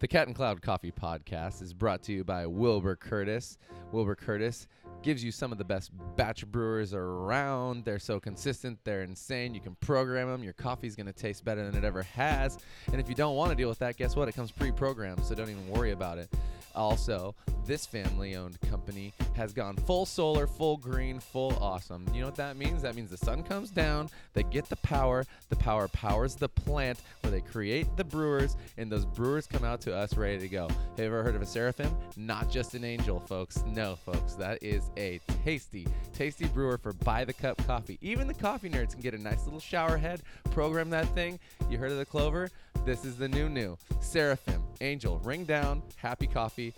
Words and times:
The 0.00 0.08
Cat 0.08 0.26
and 0.26 0.34
Cloud 0.34 0.60
Coffee 0.60 0.90
Podcast 0.90 1.62
is 1.62 1.72
brought 1.72 2.02
to 2.02 2.12
you 2.12 2.24
by 2.24 2.46
Wilbur 2.46 2.96
Curtis. 2.96 3.58
Wilbur 3.92 4.16
Curtis 4.16 4.66
gives 5.02 5.22
you 5.22 5.30
some 5.30 5.52
of 5.52 5.56
the 5.56 5.64
best 5.64 5.92
batch 6.16 6.44
brewers 6.48 6.92
around. 6.92 7.84
They're 7.84 8.00
so 8.00 8.18
consistent, 8.18 8.78
they're 8.84 9.02
insane. 9.02 9.54
You 9.54 9.60
can 9.60 9.76
program 9.76 10.28
them. 10.28 10.42
Your 10.42 10.52
coffee's 10.52 10.96
going 10.96 11.06
to 11.06 11.12
taste 11.12 11.44
better 11.44 11.64
than 11.64 11.76
it 11.76 11.86
ever 11.86 12.02
has. 12.02 12.58
And 12.90 13.00
if 13.00 13.08
you 13.08 13.14
don't 13.14 13.36
want 13.36 13.50
to 13.50 13.56
deal 13.56 13.68
with 13.68 13.78
that, 13.78 13.96
guess 13.96 14.16
what? 14.16 14.28
It 14.28 14.32
comes 14.32 14.50
pre 14.50 14.72
programmed, 14.72 15.24
so 15.24 15.34
don't 15.34 15.48
even 15.48 15.68
worry 15.68 15.92
about 15.92 16.18
it. 16.18 16.28
Also, 16.74 17.34
this 17.66 17.86
family 17.86 18.36
owned 18.36 18.60
company 18.62 19.12
has 19.34 19.52
gone 19.52 19.76
full 19.76 20.04
solar, 20.04 20.46
full 20.46 20.76
green, 20.76 21.18
full 21.18 21.56
awesome. 21.60 22.06
You 22.12 22.20
know 22.20 22.26
what 22.26 22.36
that 22.36 22.56
means? 22.56 22.82
That 22.82 22.94
means 22.94 23.10
the 23.10 23.16
sun 23.16 23.42
comes 23.42 23.70
down, 23.70 24.10
they 24.34 24.42
get 24.42 24.68
the 24.68 24.76
power, 24.76 25.24
the 25.48 25.56
power 25.56 25.88
powers 25.88 26.34
the 26.34 26.48
plant 26.48 26.98
where 27.20 27.30
they 27.30 27.40
create 27.40 27.86
the 27.96 28.04
brewers, 28.04 28.56
and 28.76 28.90
those 28.90 29.04
brewers 29.04 29.46
come 29.46 29.64
out 29.64 29.80
to 29.82 29.94
us 29.94 30.16
ready 30.16 30.38
to 30.38 30.48
go. 30.48 30.68
Have 30.68 30.98
you 30.98 31.04
ever 31.06 31.22
heard 31.22 31.34
of 31.34 31.42
a 31.42 31.46
seraphim? 31.46 31.94
Not 32.16 32.50
just 32.50 32.74
an 32.74 32.84
angel, 32.84 33.20
folks. 33.20 33.62
No, 33.66 33.96
folks. 33.96 34.34
That 34.34 34.62
is 34.62 34.90
a 34.96 35.20
tasty, 35.44 35.86
tasty 36.12 36.46
brewer 36.46 36.78
for 36.78 36.92
buy 36.92 37.24
the 37.24 37.32
cup 37.32 37.64
coffee. 37.66 37.98
Even 38.02 38.26
the 38.26 38.34
coffee 38.34 38.68
nerds 38.68 38.92
can 38.92 39.00
get 39.00 39.14
a 39.14 39.18
nice 39.18 39.44
little 39.44 39.60
shower 39.60 39.96
head, 39.96 40.22
program 40.50 40.90
that 40.90 41.06
thing. 41.14 41.38
You 41.70 41.78
heard 41.78 41.92
of 41.92 41.98
the 41.98 42.04
clover? 42.04 42.50
This 42.84 43.04
is 43.04 43.16
the 43.16 43.28
new 43.28 43.48
new. 43.48 43.78
Seraphim, 44.00 44.62
Angel, 44.80 45.18
Ring 45.20 45.44
Down, 45.44 45.82
Happy 45.96 46.26
Coffee. 46.26 46.74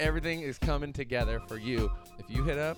Everything 0.00 0.40
is 0.40 0.58
coming 0.58 0.92
together 0.92 1.40
for 1.46 1.56
you. 1.56 1.90
If 2.18 2.28
you 2.28 2.42
hit 2.42 2.58
up 2.58 2.76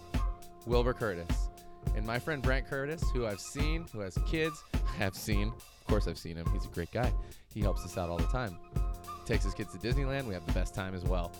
Wilbur 0.66 0.92
Curtis 0.92 1.48
and 1.94 2.06
my 2.06 2.18
friend 2.18 2.42
Brent 2.42 2.68
Curtis, 2.68 3.02
who 3.12 3.26
I've 3.26 3.40
seen, 3.40 3.86
who 3.92 4.00
has 4.00 4.18
kids, 4.26 4.62
I 4.74 4.96
have 4.96 5.14
seen. 5.14 5.48
Of 5.48 5.86
course, 5.86 6.06
I've 6.06 6.18
seen 6.18 6.36
him. 6.36 6.46
He's 6.52 6.66
a 6.66 6.68
great 6.68 6.92
guy. 6.92 7.12
He 7.54 7.60
helps 7.60 7.84
us 7.84 7.96
out 7.96 8.10
all 8.10 8.18
the 8.18 8.26
time. 8.26 8.58
Takes 9.24 9.44
his 9.44 9.54
kids 9.54 9.72
to 9.72 9.78
Disneyland. 9.78 10.26
We 10.26 10.34
have 10.34 10.44
the 10.44 10.52
best 10.52 10.74
time 10.74 10.94
as 10.94 11.04
well. 11.04 11.32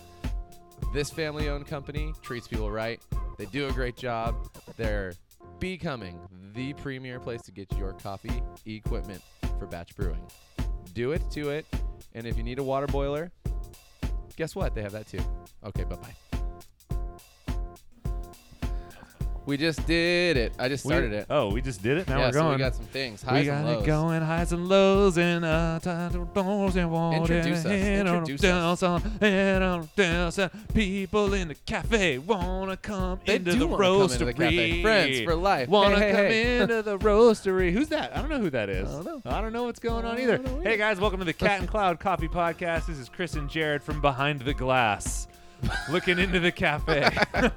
This 0.93 1.09
family 1.09 1.49
owned 1.49 1.67
company 1.67 2.13
treats 2.21 2.47
people 2.47 2.71
right. 2.71 2.99
They 3.37 3.45
do 3.45 3.67
a 3.67 3.71
great 3.71 3.97
job. 3.97 4.35
They're 4.77 5.13
becoming 5.59 6.19
the 6.53 6.73
premier 6.73 7.19
place 7.19 7.41
to 7.43 7.51
get 7.51 7.71
your 7.77 7.93
coffee 7.93 8.41
equipment 8.65 9.21
for 9.59 9.67
batch 9.67 9.95
brewing. 9.95 10.25
Do 10.97 11.11
it 11.11 11.21
to 11.29 11.51
it. 11.51 11.67
And 12.15 12.25
if 12.25 12.37
you 12.37 12.43
need 12.43 12.57
a 12.57 12.63
water 12.63 12.87
boiler, 12.87 13.31
guess 14.35 14.55
what? 14.55 14.73
They 14.73 14.81
have 14.81 14.93
that 14.93 15.07
too. 15.07 15.19
Okay, 15.63 15.83
bye 15.83 15.95
bye. 15.95 16.26
We 19.47 19.55
just 19.55 19.87
did 19.87 20.35
it. 20.35 20.51
I 20.59 20.67
just 20.67 20.83
We- 20.83 20.89
started 20.89 21.13
it. 21.13 21.27
Oh, 21.29 21.49
we 21.53 21.61
just 21.61 21.81
did 21.81 21.97
it. 21.99 22.09
Now 22.09 22.17
yeah, 22.19 22.25
we're 22.25 22.31
so 22.33 22.39
going. 22.41 22.51
we 22.55 22.57
got 22.57 22.75
some 22.75 22.83
things. 22.87 23.23
We 23.23 23.29
Highs 23.29 23.45
got 23.45 23.53
and 23.59 23.65
lows. 23.67 23.81
it 23.81 23.85
going 23.85 24.21
highs 24.21 24.51
and 24.51 24.67
lows 24.67 25.17
and 25.17 25.45
uh, 25.45 25.79
doors 26.33 26.75
and 26.75 26.91
water 26.91 27.15
Introduce 27.15 27.59
us. 27.65 27.71
Introduce 27.71 28.43
us. 28.43 28.79
some 28.81 29.01
and 29.21 29.63
on. 29.63 30.49
People 30.73 31.33
in 31.33 31.47
the 31.47 31.55
cafe 31.65 32.17
wanna 32.17 32.75
come 32.75 33.21
They 33.25 33.37
into 33.37 33.53
do 33.53 33.59
the 33.59 33.67
wanna 33.67 33.83
come 33.85 34.01
into 34.01 34.15
roastery. 34.15 34.25
the 34.25 34.33
cafe. 34.33 34.81
Friends 34.81 35.21
for 35.21 35.35
life. 35.35 35.69
Wanna 35.69 35.97
Hey, 35.97 36.11
come 36.11 36.25
hey. 36.25 36.57
into 36.63 36.81
the 36.81 36.97
roastery. 36.97 37.71
Who's 37.71 37.87
that? 37.87 38.17
I 38.17 38.19
don't 38.19 38.29
know 38.29 38.39
who 38.41 38.49
that 38.49 38.67
is. 38.67 38.89
I 38.89 38.91
don't 39.01 39.05
know. 39.05 39.21
I 39.31 39.39
don't 39.39 39.53
know 39.53 39.63
what's 39.63 39.79
going 39.79 40.03
on 40.03 40.19
either. 40.19 40.41
Hey 40.61 40.75
guys, 40.75 40.99
welcome 40.99 41.19
to 41.19 41.25
the 41.25 41.31
Cat 41.31 41.61
and 41.61 41.69
Cloud 41.69 42.01
Coffee 42.01 42.27
Podcast. 42.27 42.87
This 42.87 42.97
is 42.97 43.07
Chris 43.07 43.35
and 43.35 43.49
Jared 43.49 43.81
from 43.81 44.01
behind 44.01 44.41
the 44.41 44.53
glass, 44.53 45.29
looking 45.89 46.19
into 46.19 46.39
the 46.39 46.51
cafe. 46.51 47.09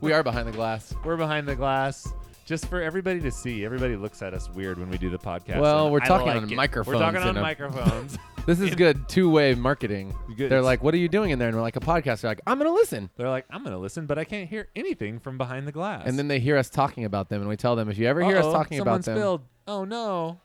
We 0.00 0.14
are 0.14 0.22
behind 0.22 0.48
the 0.48 0.52
glass. 0.52 0.94
We're 1.04 1.18
behind 1.18 1.46
the 1.46 1.54
glass. 1.54 2.10
Just 2.46 2.66
for 2.66 2.80
everybody 2.80 3.20
to 3.20 3.30
see. 3.30 3.66
Everybody 3.66 3.96
looks 3.96 4.22
at 4.22 4.32
us 4.32 4.48
weird 4.48 4.78
when 4.78 4.88
we 4.88 4.96
do 4.96 5.10
the 5.10 5.18
podcast. 5.18 5.60
Well, 5.60 5.84
and 5.84 5.92
we're 5.92 6.00
I 6.00 6.06
talking 6.06 6.26
like 6.28 6.36
on 6.38 6.50
it. 6.50 6.56
microphones 6.56 6.94
We're 6.94 7.00
talking 7.00 7.20
in 7.20 7.36
on 7.36 7.42
microphones. 7.42 8.18
This 8.46 8.58
is 8.58 8.74
good 8.74 9.06
two-way 9.06 9.54
marketing. 9.54 10.14
Good. 10.36 10.50
They're 10.50 10.62
like, 10.62 10.82
"What 10.82 10.94
are 10.94 10.96
you 10.96 11.10
doing 11.10 11.30
in 11.30 11.38
there?" 11.38 11.48
And 11.48 11.56
we're 11.56 11.62
like, 11.62 11.76
"A 11.76 11.80
podcast." 11.80 12.22
They're 12.22 12.30
like, 12.30 12.40
"I'm 12.46 12.56
gonna 12.56 12.72
listen." 12.72 13.10
They're 13.16 13.28
like, 13.28 13.44
I'm 13.50 13.62
gonna 13.62 13.78
listen, 13.78 14.06
but 14.06 14.18
I 14.18 14.24
can't 14.24 14.48
hear 14.48 14.68
anything 14.74 15.20
from 15.20 15.36
behind 15.36 15.68
the 15.68 15.72
glass. 15.72 16.04
And 16.06 16.18
then 16.18 16.26
they 16.26 16.40
hear 16.40 16.56
us 16.56 16.70
talking 16.70 17.04
about 17.04 17.28
them, 17.28 17.42
and 17.42 17.50
we 17.50 17.56
tell 17.58 17.76
them, 17.76 17.90
"If 17.90 17.98
you 17.98 18.06
ever 18.06 18.24
hear 18.24 18.38
us 18.38 18.46
Uh-oh, 18.46 18.52
talking 18.54 18.78
someone 18.78 18.94
about 18.94 19.04
them, 19.04 19.18
spilled. 19.18 19.42
Oh 19.68 19.84
no! 19.84 20.40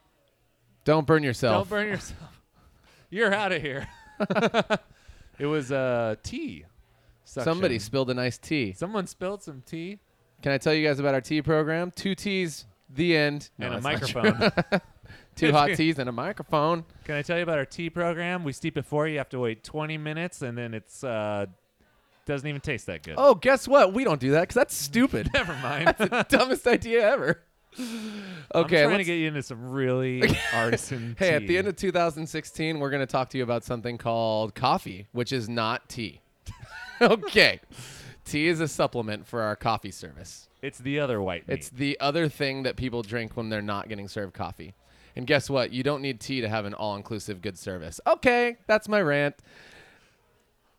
don't 0.83 1.07
burn 1.07 1.23
yourself." 1.23 1.69
Don't 1.69 1.69
burn 1.69 1.87
yourself. 1.87 2.41
You're 3.09 3.33
out 3.33 3.53
of 3.53 3.61
here. 3.61 3.87
it 5.39 5.45
was 5.45 5.71
uh, 5.71 6.15
tea. 6.21 6.65
Suction. 7.25 7.51
Somebody 7.51 7.79
spilled 7.79 8.09
a 8.09 8.13
nice 8.13 8.37
tea. 8.37 8.73
Someone 8.73 9.07
spilled 9.07 9.41
some 9.43 9.63
tea 9.65 9.99
Can 10.41 10.51
I 10.51 10.57
tell 10.57 10.73
you 10.73 10.87
guys 10.87 10.99
about 10.99 11.13
our 11.15 11.21
tea 11.21 11.41
program? 11.41 11.91
Two 11.91 12.15
teas, 12.15 12.65
the 12.93 13.17
end. 13.17 13.49
No, 13.57 13.65
and 13.67 13.75
a 13.75 13.79
that's 13.81 14.01
not 14.01 14.09
true. 14.09 14.31
microphone. 14.31 14.81
Two 15.35 15.51
hot 15.51 15.71
teas 15.75 15.99
and 15.99 16.07
a 16.07 16.11
microphone. 16.11 16.85
Can 17.03 17.15
I 17.15 17.21
tell 17.21 17.37
you 17.37 17.43
about 17.43 17.57
our 17.57 17.65
tea 17.65 17.89
program? 17.89 18.43
We 18.43 18.53
steep 18.53 18.77
it 18.77 18.85
for 18.85 19.05
you. 19.07 19.13
You 19.13 19.17
have 19.19 19.29
to 19.29 19.39
wait 19.39 19.63
20 19.63 19.97
minutes, 19.97 20.41
and 20.41 20.57
then 20.57 20.73
it's 20.73 21.03
uh, 21.03 21.47
doesn't 22.25 22.47
even 22.47 22.61
taste 22.61 22.85
that 22.87 23.03
good. 23.03 23.15
Oh, 23.17 23.35
guess 23.35 23.67
what? 23.67 23.93
We 23.93 24.03
don't 24.03 24.19
do 24.19 24.31
that 24.31 24.41
because 24.41 24.55
that's 24.55 24.75
stupid. 24.75 25.29
never 25.33 25.53
mind. 25.55 25.93
Dumbest 26.29 26.65
idea 26.67 27.09
ever. 27.11 27.41
Okay, 27.77 27.83
I'm 27.83 28.65
trying 28.67 28.69
to 28.83 28.87
let's- 28.89 29.05
get 29.07 29.15
you 29.15 29.27
into 29.27 29.43
some 29.43 29.69
really 29.71 30.23
artisan. 30.53 31.15
Hey, 31.19 31.33
at 31.33 31.39
tea. 31.39 31.47
the 31.47 31.57
end 31.57 31.67
of 31.67 31.75
2016, 31.75 32.79
we're 32.79 32.89
going 32.89 33.01
to 33.01 33.05
talk 33.05 33.29
to 33.31 33.37
you 33.37 33.43
about 33.43 33.63
something 33.63 33.97
called 33.97 34.55
coffee, 34.55 35.07
which 35.11 35.31
is 35.33 35.49
not 35.49 35.89
tea. 35.89 36.21
okay. 37.01 37.59
Tea 38.23 38.47
is 38.47 38.59
a 38.59 38.67
supplement 38.67 39.27
for 39.27 39.41
our 39.41 39.55
coffee 39.55 39.91
service. 39.91 40.49
it's 40.61 40.79
the 40.79 40.99
other 40.99 41.21
white. 41.21 41.47
Meat. 41.47 41.53
It's 41.53 41.69
the 41.69 41.97
other 41.99 42.27
thing 42.27 42.63
that 42.63 42.75
people 42.75 43.03
drink 43.03 43.37
when 43.37 43.49
they're 43.49 43.61
not 43.61 43.87
getting 43.87 44.07
served 44.07 44.33
coffee. 44.33 44.73
And 45.15 45.25
guess 45.27 45.49
what? 45.49 45.71
You 45.71 45.83
don't 45.83 46.01
need 46.01 46.19
tea 46.19 46.41
to 46.41 46.49
have 46.49 46.65
an 46.65 46.73
all 46.73 46.95
inclusive 46.95 47.41
good 47.41 47.57
service. 47.57 48.01
Okay, 48.05 48.57
that's 48.67 48.89
my 48.89 49.01
rant. 49.01 49.35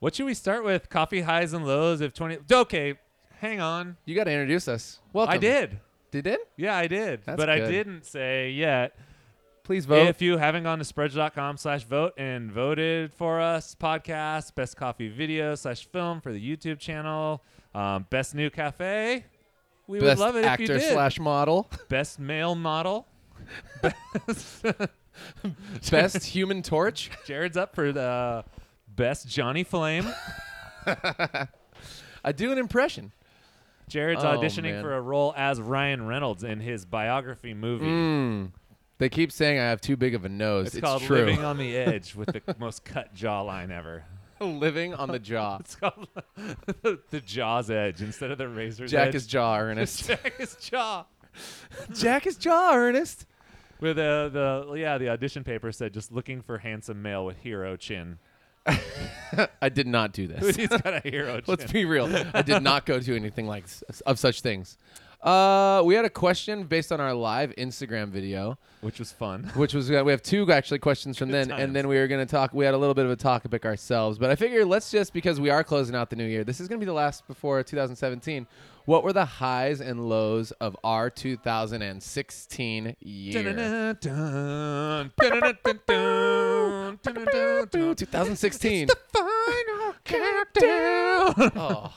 What 0.00 0.14
should 0.14 0.26
we 0.26 0.34
start 0.34 0.64
with? 0.64 0.90
Coffee 0.90 1.22
highs 1.22 1.52
and 1.52 1.66
lows 1.66 2.00
of 2.00 2.12
20. 2.12 2.38
Okay, 2.52 2.94
hang 3.38 3.60
on. 3.60 3.96
You 4.04 4.14
got 4.14 4.24
to 4.24 4.32
introduce 4.32 4.68
us. 4.68 4.98
Welcome. 5.12 5.34
I 5.34 5.38
did. 5.38 5.80
You 6.12 6.22
did? 6.22 6.40
Yeah, 6.56 6.76
I 6.76 6.86
did. 6.86 7.22
That's 7.24 7.36
but 7.36 7.48
I 7.48 7.60
good. 7.60 7.70
didn't 7.70 8.04
say 8.06 8.50
yet. 8.50 8.96
Please 9.66 9.84
vote. 9.84 10.06
If 10.06 10.22
you 10.22 10.38
haven't 10.38 10.62
gone 10.62 10.78
to 10.78 10.84
sprudge.com 10.84 11.56
slash 11.56 11.82
vote 11.82 12.14
and 12.16 12.52
voted 12.52 13.12
for 13.12 13.40
us, 13.40 13.74
podcast, 13.74 14.54
best 14.54 14.76
coffee 14.76 15.08
video 15.08 15.56
slash 15.56 15.88
film 15.88 16.20
for 16.20 16.32
the 16.32 16.38
YouTube 16.40 16.78
channel, 16.78 17.42
um, 17.74 18.06
best 18.08 18.32
new 18.36 18.48
cafe, 18.48 19.24
we 19.88 19.98
Best 19.98 20.20
would 20.20 20.24
love 20.24 20.36
it 20.36 20.40
if 20.40 20.44
you 20.44 20.48
actor 20.50 20.78
did. 20.78 20.92
slash 20.92 21.18
model. 21.18 21.68
best 21.88 22.20
male 22.20 22.54
model. 22.54 23.08
Best 25.90 26.24
human 26.26 26.62
torch. 26.62 27.10
Jared's 27.26 27.56
up 27.56 27.74
for 27.74 27.90
the 27.92 28.44
best 28.94 29.26
Johnny 29.26 29.64
Flame. 29.64 30.06
I 30.86 32.32
do 32.34 32.52
an 32.52 32.58
impression. 32.58 33.12
Jared's 33.88 34.22
Oh, 34.24 34.28
auditioning 34.36 34.72
man. 34.74 34.82
for 34.82 34.94
a 34.94 35.00
role 35.00 35.32
as 35.36 35.60
Ryan 35.60 36.06
Reynolds 36.06 36.44
in 36.44 36.60
his 36.60 36.84
biography 36.84 37.54
movie. 37.54 37.86
Mm. 37.86 38.52
They 38.98 39.08
keep 39.08 39.30
saying 39.30 39.58
I 39.58 39.64
have 39.64 39.80
too 39.80 39.96
big 39.96 40.14
of 40.14 40.24
a 40.24 40.28
nose. 40.28 40.68
It's, 40.68 40.76
It's, 40.76 40.84
called 40.84 41.02
true. 41.02 41.18
Living 41.18 41.44
on 41.44 41.58
the 41.58 41.76
Edge 41.76 42.14
with 42.14 42.28
the 42.32 42.54
most 42.58 42.84
cut 42.84 43.14
jawline 43.14 43.70
ever. 43.70 44.04
Living 44.40 44.94
on 44.94 45.08
the 45.08 45.18
jaw. 45.18 45.56
It's 45.60 45.74
called 45.76 46.08
the 47.10 47.20
Jaw's 47.24 47.70
Edge 47.70 48.02
instead 48.02 48.30
of 48.30 48.38
the 48.38 48.48
Razor's 48.48 48.90
Jack 48.90 49.08
Edge. 49.08 49.14
is 49.16 49.26
jaw, 49.26 49.58
Ernest. 49.58 50.06
Jack 50.06 50.34
is 50.38 50.56
Jaw. 50.56 51.04
Jack 51.94 52.26
is 52.26 52.36
jaw, 52.36 52.72
Ernest. 52.74 53.26
With 53.80 53.98
uh, 53.98 54.28
the 54.30 54.74
yeah, 54.78 54.96
the 54.96 55.10
audition 55.10 55.44
paper 55.44 55.70
said 55.72 55.92
just 55.92 56.10
looking 56.10 56.40
for 56.40 56.56
handsome 56.58 57.02
male 57.02 57.24
with 57.26 57.36
hero 57.38 57.76
chin. 57.76 58.18
I 59.60 59.68
did 59.68 59.86
not 59.86 60.12
do 60.12 60.26
this. 60.26 60.56
He's 60.56 60.68
got 60.68 60.86
a 60.86 61.00
hero 61.08 61.34
chin. 61.36 61.44
Let's 61.46 61.70
be 61.70 61.84
real. 61.84 62.08
I 62.34 62.42
did 62.42 62.62
not 62.62 62.84
go 62.86 62.98
to 62.98 63.14
anything 63.16 63.46
like 63.46 63.64
s- 63.64 63.82
of 64.06 64.18
such 64.18 64.40
things. 64.40 64.76
Uh, 65.26 65.82
we 65.84 65.94
had 65.96 66.04
a 66.04 66.10
question 66.10 66.62
based 66.64 66.92
on 66.92 67.00
our 67.00 67.12
live 67.12 67.52
Instagram 67.56 68.10
video, 68.10 68.56
which 68.80 69.00
was 69.00 69.10
fun. 69.10 69.42
which 69.56 69.74
was 69.74 69.90
uh, 69.90 70.02
we 70.04 70.12
have 70.12 70.22
two 70.22 70.50
actually 70.52 70.78
questions 70.78 71.18
from 71.18 71.30
Good 71.30 71.34
then, 71.34 71.48
times. 71.48 71.62
and 71.64 71.74
then 71.74 71.88
we 71.88 71.96
were 71.96 72.06
going 72.06 72.24
to 72.24 72.30
talk. 72.30 72.54
We 72.54 72.64
had 72.64 72.74
a 72.74 72.78
little 72.78 72.94
bit 72.94 73.06
of 73.06 73.10
a 73.10 73.16
topic 73.16 73.66
ourselves, 73.66 74.18
but 74.18 74.30
I 74.30 74.36
figure 74.36 74.64
let's 74.64 74.88
just 74.88 75.12
because 75.12 75.40
we 75.40 75.50
are 75.50 75.64
closing 75.64 75.96
out 75.96 76.10
the 76.10 76.16
new 76.16 76.26
year. 76.26 76.44
This 76.44 76.60
is 76.60 76.68
going 76.68 76.78
to 76.78 76.84
be 76.84 76.86
the 76.86 76.92
last 76.92 77.26
before 77.26 77.60
2017. 77.64 78.46
What 78.84 79.02
were 79.02 79.12
the 79.12 79.24
highs 79.24 79.80
and 79.80 80.08
lows 80.08 80.52
of 80.52 80.76
our 80.84 81.10
2016 81.10 82.96
year? 83.00 83.42
Dun-dun-dun-dun. 83.42 85.12
Dun-dun-dun-dun-dun. 85.20 86.98
Dun-dun-dun-dun. 87.02 87.96
2016. 87.96 88.88
Final 89.12 89.94
countdown. 90.04 91.52
oh, 91.56 91.92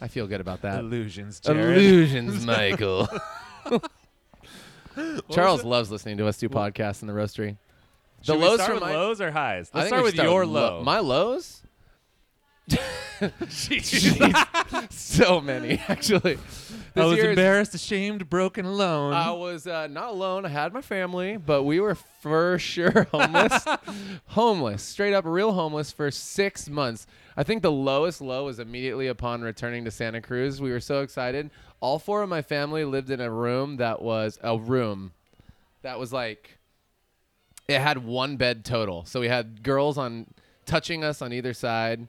I 0.00 0.08
feel 0.08 0.26
good 0.26 0.40
about 0.40 0.62
that. 0.62 0.80
Illusions, 0.80 1.40
Jared. 1.40 1.58
Illusions, 1.78 2.46
Michael. 2.46 3.08
Charles 5.30 5.64
loves 5.64 5.90
listening 5.90 6.18
to 6.18 6.26
us 6.26 6.38
do 6.38 6.48
podcasts 6.48 7.02
in 7.02 7.08
the 7.08 7.14
roastery. 7.14 7.56
The 8.20 8.24
Should 8.32 8.36
we 8.40 8.44
lows 8.46 8.54
start 8.56 8.66
from 8.70 8.74
with 8.76 8.82
my 8.82 8.94
lows 8.96 9.20
or 9.20 9.30
highs? 9.30 9.70
I 9.72 9.78
Let's 9.78 9.84
think 9.84 9.86
start 9.88 10.02
we 10.02 10.06
with 10.06 10.14
should 10.16 10.24
your 10.24 10.44
lo- 10.46 10.78
low. 10.78 10.82
My 10.82 10.98
lows. 10.98 11.62
Jeez. 13.20 14.92
so 14.92 15.40
many 15.40 15.80
actually. 15.88 16.38
I 16.94 17.04
was 17.04 17.16
year 17.16 17.26
is- 17.26 17.30
embarrassed, 17.30 17.74
ashamed, 17.74 18.28
broken, 18.28 18.64
alone. 18.64 19.12
I 19.12 19.30
was 19.30 19.66
uh, 19.66 19.86
not 19.88 20.10
alone. 20.10 20.44
I 20.44 20.48
had 20.48 20.72
my 20.72 20.80
family, 20.80 21.36
but 21.36 21.62
we 21.62 21.80
were 21.80 21.94
for 21.94 22.58
sure 22.58 23.06
homeless. 23.12 23.64
homeless, 24.26 24.82
straight 24.82 25.14
up 25.14 25.24
real 25.26 25.52
homeless 25.52 25.92
for 25.92 26.10
six 26.10 26.68
months. 26.68 27.06
I 27.36 27.44
think 27.44 27.62
the 27.62 27.70
lowest 27.72 28.20
low 28.20 28.46
was 28.46 28.58
immediately 28.58 29.06
upon 29.06 29.42
returning 29.42 29.84
to 29.84 29.90
Santa 29.90 30.20
Cruz. 30.20 30.60
We 30.60 30.70
were 30.70 30.80
so 30.80 31.02
excited. 31.02 31.50
All 31.80 31.98
four 32.00 32.22
of 32.22 32.28
my 32.28 32.42
family 32.42 32.84
lived 32.84 33.10
in 33.10 33.20
a 33.20 33.30
room 33.30 33.76
that 33.76 34.02
was 34.02 34.38
a 34.42 34.58
room 34.58 35.12
that 35.82 35.98
was 36.00 36.12
like 36.12 36.58
it 37.68 37.80
had 37.80 38.04
one 38.04 38.36
bed 38.36 38.64
total. 38.64 39.04
So 39.04 39.20
we 39.20 39.28
had 39.28 39.62
girls 39.62 39.98
on 39.98 40.26
touching 40.66 41.04
us 41.04 41.22
on 41.22 41.32
either 41.32 41.52
side 41.52 42.08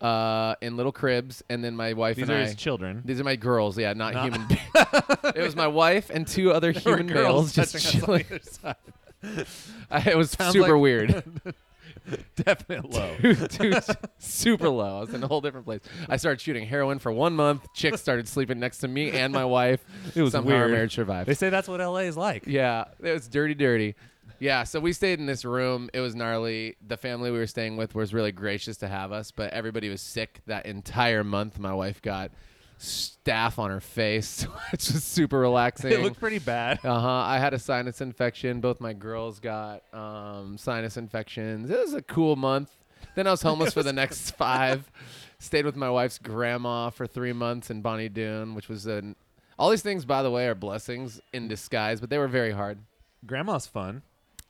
uh, 0.00 0.54
in 0.60 0.76
little 0.76 0.92
cribs, 0.92 1.42
and 1.48 1.64
then 1.64 1.74
my 1.76 1.92
wife 1.94 2.16
These 2.16 2.28
and 2.28 2.32
are 2.38 2.40
I. 2.42 2.44
his 2.46 2.54
children. 2.54 3.02
These 3.04 3.20
are 3.20 3.24
my 3.24 3.36
girls, 3.36 3.78
yeah, 3.78 3.92
not, 3.94 4.14
Not- 4.14 4.24
human 4.24 4.46
beings. 4.46 4.60
it 5.34 5.42
was 5.42 5.56
my 5.56 5.66
wife 5.66 6.10
and 6.10 6.26
two 6.26 6.52
other 6.52 6.68
were 6.72 6.80
human 6.80 7.06
girls 7.06 7.24
males 7.26 7.52
just 7.54 7.72
touching 7.72 7.88
us 7.88 7.94
on 7.94 8.00
chilling. 8.06 8.24
either 8.30 8.40
side. 8.42 9.46
I- 9.90 10.10
it 10.10 10.16
was 10.16 10.30
Sounds 10.30 10.52
super 10.52 10.72
like- 10.74 10.80
weird. 10.82 11.24
Definite 12.36 12.88
low. 12.90 13.16
Dude, 13.20 13.48
dude, 13.48 13.82
super 14.18 14.68
low. 14.68 14.98
I 14.98 15.00
was 15.00 15.12
in 15.14 15.24
a 15.24 15.26
whole 15.26 15.40
different 15.40 15.66
place. 15.66 15.80
I 16.08 16.18
started 16.18 16.40
shooting 16.40 16.64
heroin 16.64 17.00
for 17.00 17.10
one 17.10 17.34
month. 17.34 17.66
Chicks 17.74 18.00
started 18.00 18.28
sleeping 18.28 18.60
next 18.60 18.78
to 18.78 18.88
me 18.88 19.10
and 19.10 19.32
my 19.32 19.44
wife. 19.44 19.84
It 20.14 20.22
was 20.22 20.30
Somehow 20.32 20.52
our 20.52 20.58
weird. 20.60 20.70
marriage 20.70 20.94
survived. 20.94 21.28
They 21.28 21.34
say 21.34 21.50
that's 21.50 21.66
what 21.66 21.80
LA 21.80 22.00
is 22.00 22.16
like. 22.16 22.46
Yeah, 22.46 22.84
it 23.02 23.10
was 23.12 23.26
dirty, 23.26 23.54
dirty. 23.54 23.96
Yeah, 24.38 24.64
so 24.64 24.80
we 24.80 24.92
stayed 24.92 25.18
in 25.18 25.26
this 25.26 25.44
room. 25.44 25.88
It 25.94 26.00
was 26.00 26.14
gnarly. 26.14 26.76
The 26.86 26.96
family 26.96 27.30
we 27.30 27.38
were 27.38 27.46
staying 27.46 27.76
with 27.76 27.94
was 27.94 28.12
really 28.12 28.32
gracious 28.32 28.76
to 28.78 28.88
have 28.88 29.12
us, 29.12 29.30
but 29.30 29.52
everybody 29.52 29.88
was 29.88 30.00
sick 30.00 30.40
that 30.46 30.66
entire 30.66 31.24
month. 31.24 31.58
My 31.58 31.72
wife 31.72 32.02
got 32.02 32.30
staph 32.78 33.58
on 33.58 33.70
her 33.70 33.80
face, 33.80 34.42
which 34.70 34.90
was 34.90 35.02
super 35.04 35.38
relaxing. 35.38 35.92
It 35.92 36.00
looked 36.00 36.20
pretty 36.20 36.38
bad. 36.38 36.80
Uh 36.84 37.00
huh. 37.00 37.08
I 37.08 37.38
had 37.38 37.54
a 37.54 37.58
sinus 37.58 38.00
infection. 38.00 38.60
Both 38.60 38.80
my 38.80 38.92
girls 38.92 39.40
got 39.40 39.82
um, 39.94 40.58
sinus 40.58 40.96
infections. 40.96 41.70
It 41.70 41.78
was 41.78 41.94
a 41.94 42.02
cool 42.02 42.36
month. 42.36 42.70
Then 43.14 43.26
I 43.26 43.30
was 43.30 43.42
homeless 43.48 43.72
for 43.74 43.82
the 43.82 43.92
next 43.92 44.32
five. 44.32 44.90
Stayed 45.38 45.64
with 45.64 45.76
my 45.76 45.90
wife's 45.90 46.18
grandma 46.18 46.90
for 46.90 47.06
three 47.06 47.32
months 47.32 47.70
in 47.70 47.82
Bonny 47.82 48.08
Doon, 48.08 48.54
which 48.54 48.68
was 48.68 48.86
an. 48.86 49.16
All 49.58 49.70
these 49.70 49.82
things, 49.82 50.04
by 50.04 50.22
the 50.22 50.30
way, 50.30 50.46
are 50.48 50.54
blessings 50.54 51.18
in 51.32 51.48
disguise, 51.48 52.00
but 52.00 52.10
they 52.10 52.18
were 52.18 52.28
very 52.28 52.52
hard. 52.52 52.78
Grandma's 53.24 53.66
fun. 53.66 54.02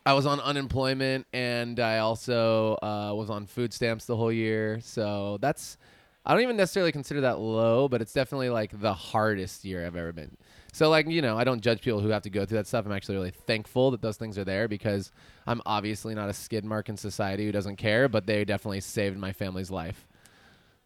I 0.06 0.12
was 0.12 0.24
on 0.24 0.38
unemployment 0.38 1.26
and 1.32 1.80
I 1.80 1.98
also 1.98 2.74
uh, 2.80 3.12
was 3.12 3.28
on 3.28 3.46
food 3.46 3.74
stamps 3.74 4.06
the 4.06 4.16
whole 4.16 4.30
year. 4.30 4.78
So 4.80 5.36
that's, 5.40 5.76
I 6.24 6.32
don't 6.32 6.42
even 6.42 6.56
necessarily 6.56 6.92
consider 6.92 7.22
that 7.22 7.40
low, 7.40 7.88
but 7.88 8.00
it's 8.00 8.12
definitely 8.12 8.48
like 8.48 8.80
the 8.80 8.94
hardest 8.94 9.64
year 9.64 9.84
I've 9.84 9.96
ever 9.96 10.12
been. 10.12 10.36
So, 10.72 10.90
like, 10.90 11.08
you 11.08 11.22
know, 11.22 11.36
I 11.36 11.42
don't 11.42 11.60
judge 11.60 11.80
people 11.80 12.00
who 12.00 12.10
have 12.10 12.22
to 12.22 12.30
go 12.30 12.46
through 12.46 12.58
that 12.58 12.68
stuff. 12.68 12.86
I'm 12.86 12.92
actually 12.92 13.16
really 13.16 13.32
thankful 13.32 13.90
that 13.90 14.00
those 14.00 14.16
things 14.16 14.38
are 14.38 14.44
there 14.44 14.68
because 14.68 15.10
I'm 15.44 15.60
obviously 15.66 16.14
not 16.14 16.28
a 16.28 16.32
skid 16.32 16.64
mark 16.64 16.88
in 16.88 16.96
society 16.96 17.44
who 17.44 17.50
doesn't 17.50 17.76
care, 17.76 18.08
but 18.08 18.26
they 18.26 18.44
definitely 18.44 18.82
saved 18.82 19.18
my 19.18 19.32
family's 19.32 19.72
life. 19.72 20.06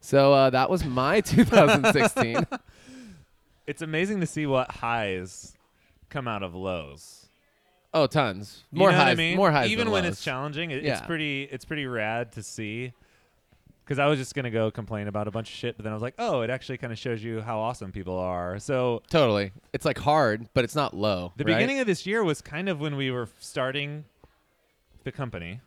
So 0.00 0.32
uh, 0.32 0.50
that 0.50 0.70
was 0.70 0.82
my 0.84 1.20
2016. 1.20 2.46
It's 3.66 3.82
amazing 3.82 4.18
to 4.18 4.26
see 4.26 4.46
what 4.46 4.68
highs 4.68 5.52
come 6.08 6.26
out 6.26 6.42
of 6.42 6.56
lows. 6.56 7.19
Oh, 7.94 8.06
tons. 8.06 8.64
You 8.72 8.78
More 8.80 8.90
know 8.90 8.96
highs. 8.98 9.12
I 9.12 9.14
mean? 9.14 9.36
More 9.36 9.50
highs. 9.50 9.70
Even 9.70 9.90
when 9.90 10.04
lows. 10.04 10.12
it's 10.14 10.24
challenging, 10.24 10.70
it, 10.70 10.84
it's 10.84 11.00
pretty. 11.02 11.44
It's 11.44 11.64
pretty 11.64 11.86
rad 11.86 12.32
to 12.32 12.42
see. 12.42 12.92
Because 13.84 13.98
I 13.98 14.06
was 14.06 14.20
just 14.20 14.36
gonna 14.36 14.52
go 14.52 14.70
complain 14.70 15.08
about 15.08 15.26
a 15.26 15.32
bunch 15.32 15.48
of 15.50 15.54
shit, 15.56 15.76
but 15.76 15.82
then 15.82 15.92
I 15.92 15.96
was 15.96 16.02
like, 16.02 16.14
oh, 16.18 16.42
it 16.42 16.50
actually 16.50 16.78
kind 16.78 16.92
of 16.92 16.98
shows 16.98 17.24
you 17.24 17.40
how 17.40 17.58
awesome 17.58 17.90
people 17.90 18.16
are. 18.16 18.60
So 18.60 19.02
Totally. 19.10 19.50
It's 19.72 19.84
like 19.84 19.98
hard, 19.98 20.48
but 20.54 20.62
it's 20.62 20.76
not 20.76 20.94
low. 20.94 21.32
the 21.36 21.42
right? 21.42 21.54
beginning 21.54 21.80
of 21.80 21.88
this 21.88 22.06
year 22.06 22.22
was 22.22 22.40
kind 22.40 22.68
of 22.68 22.80
when 22.80 22.94
we 22.94 23.10
were 23.10 23.28
starting 23.40 24.04
the 25.02 25.10
company. 25.10 25.60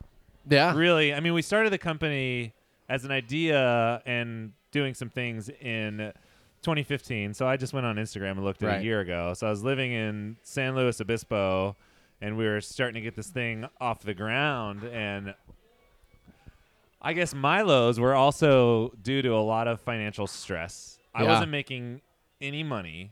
Yeah. 0.49 0.73
Really, 0.73 1.13
I 1.13 1.19
mean, 1.19 1.33
we 1.33 1.41
started 1.41 1.73
the 1.73 1.77
company 1.77 2.53
as 2.87 3.03
an 3.03 3.11
idea 3.11 4.01
and 4.05 4.53
doing 4.71 4.93
some 4.93 5.09
things 5.09 5.49
in 5.49 6.13
2015. 6.61 7.33
So 7.33 7.45
I 7.45 7.57
just 7.57 7.73
went 7.73 7.85
on 7.85 7.97
Instagram 7.97 8.31
and 8.31 8.45
looked 8.45 8.63
at 8.63 8.67
Right. 8.67 8.79
a 8.81 8.83
year 8.83 9.01
ago. 9.01 9.33
So 9.35 9.47
I 9.47 9.49
was 9.49 9.63
living 9.63 9.91
in 9.91 10.37
San 10.43 10.75
Luis 10.77 11.01
Obispo, 11.01 11.75
and 12.23 12.37
we 12.37 12.45
were 12.45 12.61
starting 12.61 12.93
to 12.95 13.01
get 13.01 13.15
this 13.15 13.27
thing 13.27 13.67
off 13.81 14.01
the 14.01 14.13
ground. 14.13 14.85
And 14.85 15.35
I 17.01 17.11
guess 17.11 17.33
Milo's 17.33 17.99
were 17.99 18.15
also 18.15 18.93
due 19.01 19.21
to 19.21 19.29
a 19.35 19.43
lot 19.43 19.67
of 19.67 19.81
financial 19.81 20.25
stress. 20.25 20.99
I 21.13 21.23
Yeah. 21.23 21.29
wasn't 21.31 21.51
making 21.51 21.99
any 22.39 22.63
money 22.63 23.11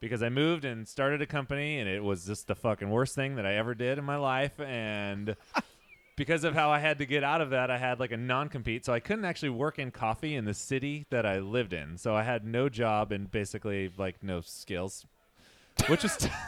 because 0.00 0.22
I 0.22 0.28
moved 0.28 0.66
and 0.66 0.86
started 0.86 1.22
a 1.22 1.26
company, 1.26 1.78
and 1.78 1.88
it 1.88 2.04
was 2.04 2.26
just 2.26 2.46
the 2.46 2.54
fucking 2.54 2.90
worst 2.90 3.14
thing 3.14 3.36
that 3.36 3.46
I 3.46 3.54
ever 3.54 3.74
did 3.74 3.96
in 3.96 4.04
my 4.04 4.16
life. 4.16 4.60
And 4.60 5.34
because 6.16 6.44
of 6.44 6.52
how 6.54 6.68
I 6.70 6.78
had 6.78 6.98
to 6.98 7.06
get 7.06 7.24
out 7.24 7.40
of 7.40 7.48
that, 7.50 7.70
I 7.70 7.78
had 7.78 8.00
like 8.00 8.12
a 8.12 8.18
non 8.18 8.50
compete. 8.50 8.84
So 8.84 8.92
I 8.92 9.00
couldn't 9.00 9.24
actually 9.24 9.48
work 9.50 9.78
in 9.78 9.90
coffee 9.90 10.36
in 10.36 10.44
the 10.44 10.52
city 10.54 11.06
that 11.08 11.24
I 11.24 11.38
lived 11.38 11.72
in. 11.72 11.96
So 11.96 12.14
I 12.14 12.22
had 12.24 12.44
no 12.44 12.68
job 12.68 13.12
and 13.12 13.30
basically 13.30 13.90
like 13.96 14.22
no 14.22 14.42
skills, 14.42 15.06
which 15.88 16.02
was. 16.02 16.28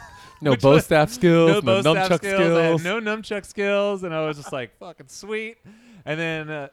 No 0.43 0.55
bow 0.55 0.71
was- 0.71 0.85
staff 0.85 1.09
skills, 1.09 1.63
no, 1.63 1.81
staff 1.81 2.09
nunchuck 2.09 2.17
skills. 2.17 2.35
skills. 2.41 2.83
No 2.83 2.99
nunchuck 2.99 3.45
skills, 3.45 4.03
and 4.03 4.13
I 4.13 4.25
was 4.25 4.37
just 4.37 4.51
like, 4.53 4.77
"Fucking 4.79 5.07
sweet." 5.07 5.57
And 6.05 6.19
then 6.19 6.49
uh, 6.49 6.67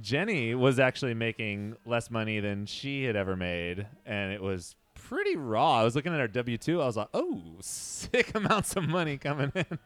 Jenny 0.00 0.54
was 0.54 0.78
actually 0.78 1.14
making 1.14 1.76
less 1.86 2.10
money 2.10 2.40
than 2.40 2.66
she 2.66 3.04
had 3.04 3.16
ever 3.16 3.36
made, 3.36 3.86
and 4.04 4.32
it 4.32 4.42
was 4.42 4.74
pretty 4.94 5.36
raw. 5.36 5.80
I 5.80 5.84
was 5.84 5.94
looking 5.94 6.12
at 6.12 6.20
her 6.20 6.28
W 6.28 6.58
two. 6.58 6.82
I 6.82 6.86
was 6.86 6.96
like, 6.96 7.08
"Oh, 7.14 7.40
sick 7.60 8.34
amounts 8.34 8.74
of 8.76 8.88
money 8.88 9.16
coming 9.18 9.52
in." 9.54 9.78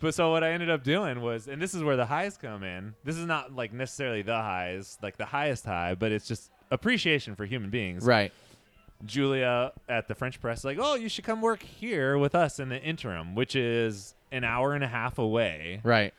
But 0.00 0.14
so 0.14 0.30
what 0.30 0.42
I 0.42 0.52
ended 0.52 0.70
up 0.70 0.82
doing 0.82 1.20
was, 1.20 1.46
and 1.46 1.60
this 1.60 1.74
is 1.74 1.82
where 1.82 1.96
the 1.96 2.06
highs 2.06 2.38
come 2.38 2.62
in. 2.62 2.94
This 3.04 3.16
is 3.16 3.26
not 3.26 3.54
like 3.54 3.72
necessarily 3.72 4.22
the 4.22 4.34
highs, 4.36 4.96
like 5.02 5.18
the 5.18 5.26
highest 5.26 5.66
high, 5.66 5.94
but 5.94 6.10
it's 6.10 6.26
just 6.26 6.50
appreciation 6.70 7.34
for 7.36 7.44
human 7.44 7.68
beings. 7.70 8.04
right. 8.04 8.32
Julia 9.04 9.72
at 9.88 10.08
the 10.08 10.14
French 10.14 10.40
press 10.40 10.64
like, 10.64 10.78
"Oh, 10.80 10.94
you 10.94 11.08
should 11.08 11.24
come 11.24 11.40
work 11.40 11.62
here 11.62 12.18
with 12.18 12.34
us 12.34 12.58
in 12.58 12.68
the 12.68 12.80
interim, 12.82 13.34
which 13.34 13.56
is 13.56 14.14
an 14.32 14.44
hour 14.44 14.74
and 14.74 14.84
a 14.84 14.88
half 14.88 15.18
away." 15.18 15.80
Right. 15.82 16.12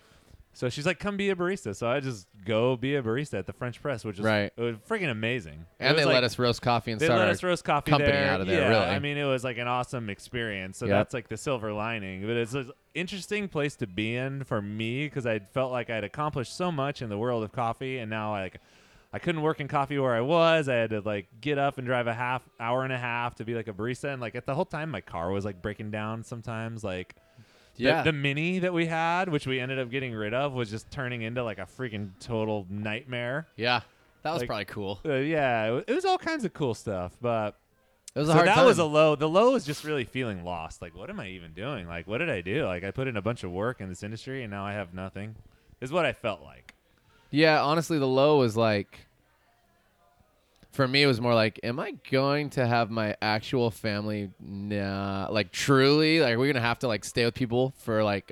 So 0.54 0.68
she's 0.68 0.86
like, 0.86 1.00
"Come 1.00 1.16
be 1.16 1.30
a 1.30 1.36
barista." 1.36 1.74
So 1.74 1.88
I 1.90 2.02
just 2.02 2.28
go 2.44 2.76
be 2.76 2.96
a 2.96 3.02
barista 3.02 3.40
at 3.40 3.46
the 3.46 3.54
French 3.54 3.82
press, 3.82 4.04
which 4.04 4.20
is 4.20 4.26
Right. 4.26 4.52
it 4.58 4.62
was 4.62 4.76
freaking 4.90 5.10
amazing. 5.10 5.66
And 5.80 5.98
they 5.98 6.04
like- 6.04 6.16
let 6.16 6.24
us 6.26 6.38
roast 6.38 6.62
coffee 6.62 6.92
and 6.92 7.00
they 7.00 7.08
let 7.08 7.30
us 7.30 7.42
roast 7.42 7.64
coffee 7.64 7.92
company 7.92 8.12
there. 8.12 8.30
out 8.30 8.42
of 8.42 8.48
there, 8.48 8.62
Yeah, 8.64 8.68
really. 8.70 8.86
I 8.86 9.00
mean, 9.00 9.16
it 9.18 9.24
was 9.24 9.46
like 9.46 9.58
an 9.58 9.68
awesome 9.70 10.10
experience. 10.10 10.78
So 10.78 10.88
Yep. 10.88 10.94
that's 10.98 11.14
like 11.14 11.28
the 11.30 11.38
silver 11.38 11.72
lining. 11.72 12.28
But 12.28 12.36
it's 12.36 12.54
an 12.54 12.70
interesting 12.94 13.48
place 13.48 13.78
to 13.78 13.88
be 13.88 14.16
in 14.18 14.44
for 14.44 14.62
me 14.62 15.06
because 15.06 15.26
I 15.26 15.40
felt 15.40 15.72
like 15.72 15.90
I'd 15.90 16.04
accomplished 16.04 16.54
so 16.58 16.70
much 16.70 17.02
in 17.02 17.08
the 17.08 17.18
world 17.18 17.44
of 17.46 17.54
coffee, 17.54 17.98
and 18.00 18.10
now 18.10 18.34
I 18.34 18.42
like 18.42 18.58
I 19.14 19.20
couldn't 19.20 19.42
work 19.42 19.60
in 19.60 19.68
coffee 19.68 20.00
where 20.00 20.14
I 20.14 20.22
was. 20.22 20.70
I 20.70 20.76
had 20.76 20.92
to 20.92 21.02
like 21.02 21.28
get 21.42 21.58
up 21.58 21.78
and 21.78 21.86
drive 21.86 22.08
a 22.08 22.14
half 22.14 22.42
hour 22.60 22.84
and 22.84 22.94
a 22.94 22.98
half 22.98 23.36
to 23.36 23.46
be 23.46 23.54
like 23.56 23.68
a 23.68 23.74
barista, 23.74 24.12
and 24.14 24.22
like 24.22 24.36
at 24.36 24.46
the 24.46 24.56
whole 24.56 24.66
time 24.66 24.90
my 24.90 25.02
car 25.02 25.32
was 25.32 25.44
like 25.46 25.62
breaking 25.62 25.92
down 25.92 26.24
sometimes. 26.24 26.84
Like 26.84 27.16
the- 27.76 27.84
Yeah. 27.84 28.04
the, 28.04 28.14
mini 28.14 28.60
that 28.60 28.74
we 28.74 28.86
had, 28.86 29.28
which 29.30 29.46
we 29.48 29.60
ended 29.60 29.80
up 29.80 29.90
getting 29.90 30.14
rid 30.14 30.34
of, 30.34 30.54
was 30.54 30.70
just 30.70 30.90
turning 30.92 31.22
into 31.24 31.44
like 31.44 31.58
a 31.60 31.66
freaking 31.78 32.12
total 32.20 32.66
nightmare. 32.70 33.48
yeah. 33.56 33.82
That 34.24 34.34
was 34.34 34.42
like- 34.42 34.48
probably 34.48 34.66
cool. 34.66 35.00
Uh, 35.04 35.14
yeah, 35.16 35.66
it, 35.68 35.72
wa- 35.72 35.84
it 35.88 35.94
was 35.96 36.06
all 36.06 36.18
kinds 36.20 36.46
of 36.46 36.54
cool 36.54 36.74
stuff, 36.76 37.18
but 37.20 37.58
It 38.16 38.20
was 38.20 38.30
a 38.30 38.32
so 38.32 38.36
hard 38.36 38.48
that 38.50 38.56
time. 38.56 38.66
was 38.66 38.78
a 38.78 38.86
low. 38.86 39.16
The 39.16 39.28
low 39.28 39.52
was 39.54 39.66
just 39.66 39.84
really 39.84 40.06
feeling 40.06 40.44
lost. 40.46 40.80
Like, 40.82 40.96
what 40.96 41.10
am 41.10 41.20
I 41.20 41.30
even 41.30 41.54
doing? 41.54 41.88
Like, 41.88 42.06
what 42.08 42.20
did 42.20 42.30
I 42.30 42.42
do? 42.42 42.66
Like, 42.66 42.84
I 42.84 42.92
put 42.92 43.08
in 43.08 43.18
a 43.18 43.22
bunch 43.22 43.44
of 43.44 43.52
work 43.52 43.82
in 43.82 43.90
this 43.90 44.04
industry, 44.04 44.44
and 44.44 44.52
now 44.52 44.64
I 44.64 44.74
have 44.74 44.94
nothing. 44.94 45.36
Is 45.82 45.92
what 45.92 46.06
I 46.06 46.14
felt 46.14 46.44
like. 46.44 46.76
Yeah, 47.32 47.62
honestly, 47.62 47.98
the 47.98 48.08
low 48.08 48.38
was 48.40 48.56
like. 48.56 49.08
For 50.74 50.88
me, 50.88 51.04
it 51.04 51.08
was 51.08 51.20
more 51.20 51.36
like, 51.36 51.60
am 51.64 51.82
I 51.82 51.96
going 52.10 52.50
to 52.52 52.66
have 52.66 52.90
my 52.90 53.18
actual 53.22 53.72
family? 53.72 54.32
Nah, 54.40 55.28
like 55.30 55.52
truly, 55.52 56.22
like 56.22 56.38
we're 56.38 56.48
gonna 56.48 56.66
have 56.66 56.80
to 56.80 56.88
like 56.88 57.04
stay 57.04 57.26
with 57.26 57.34
people 57.34 57.74
for 57.80 58.06
like 58.06 58.32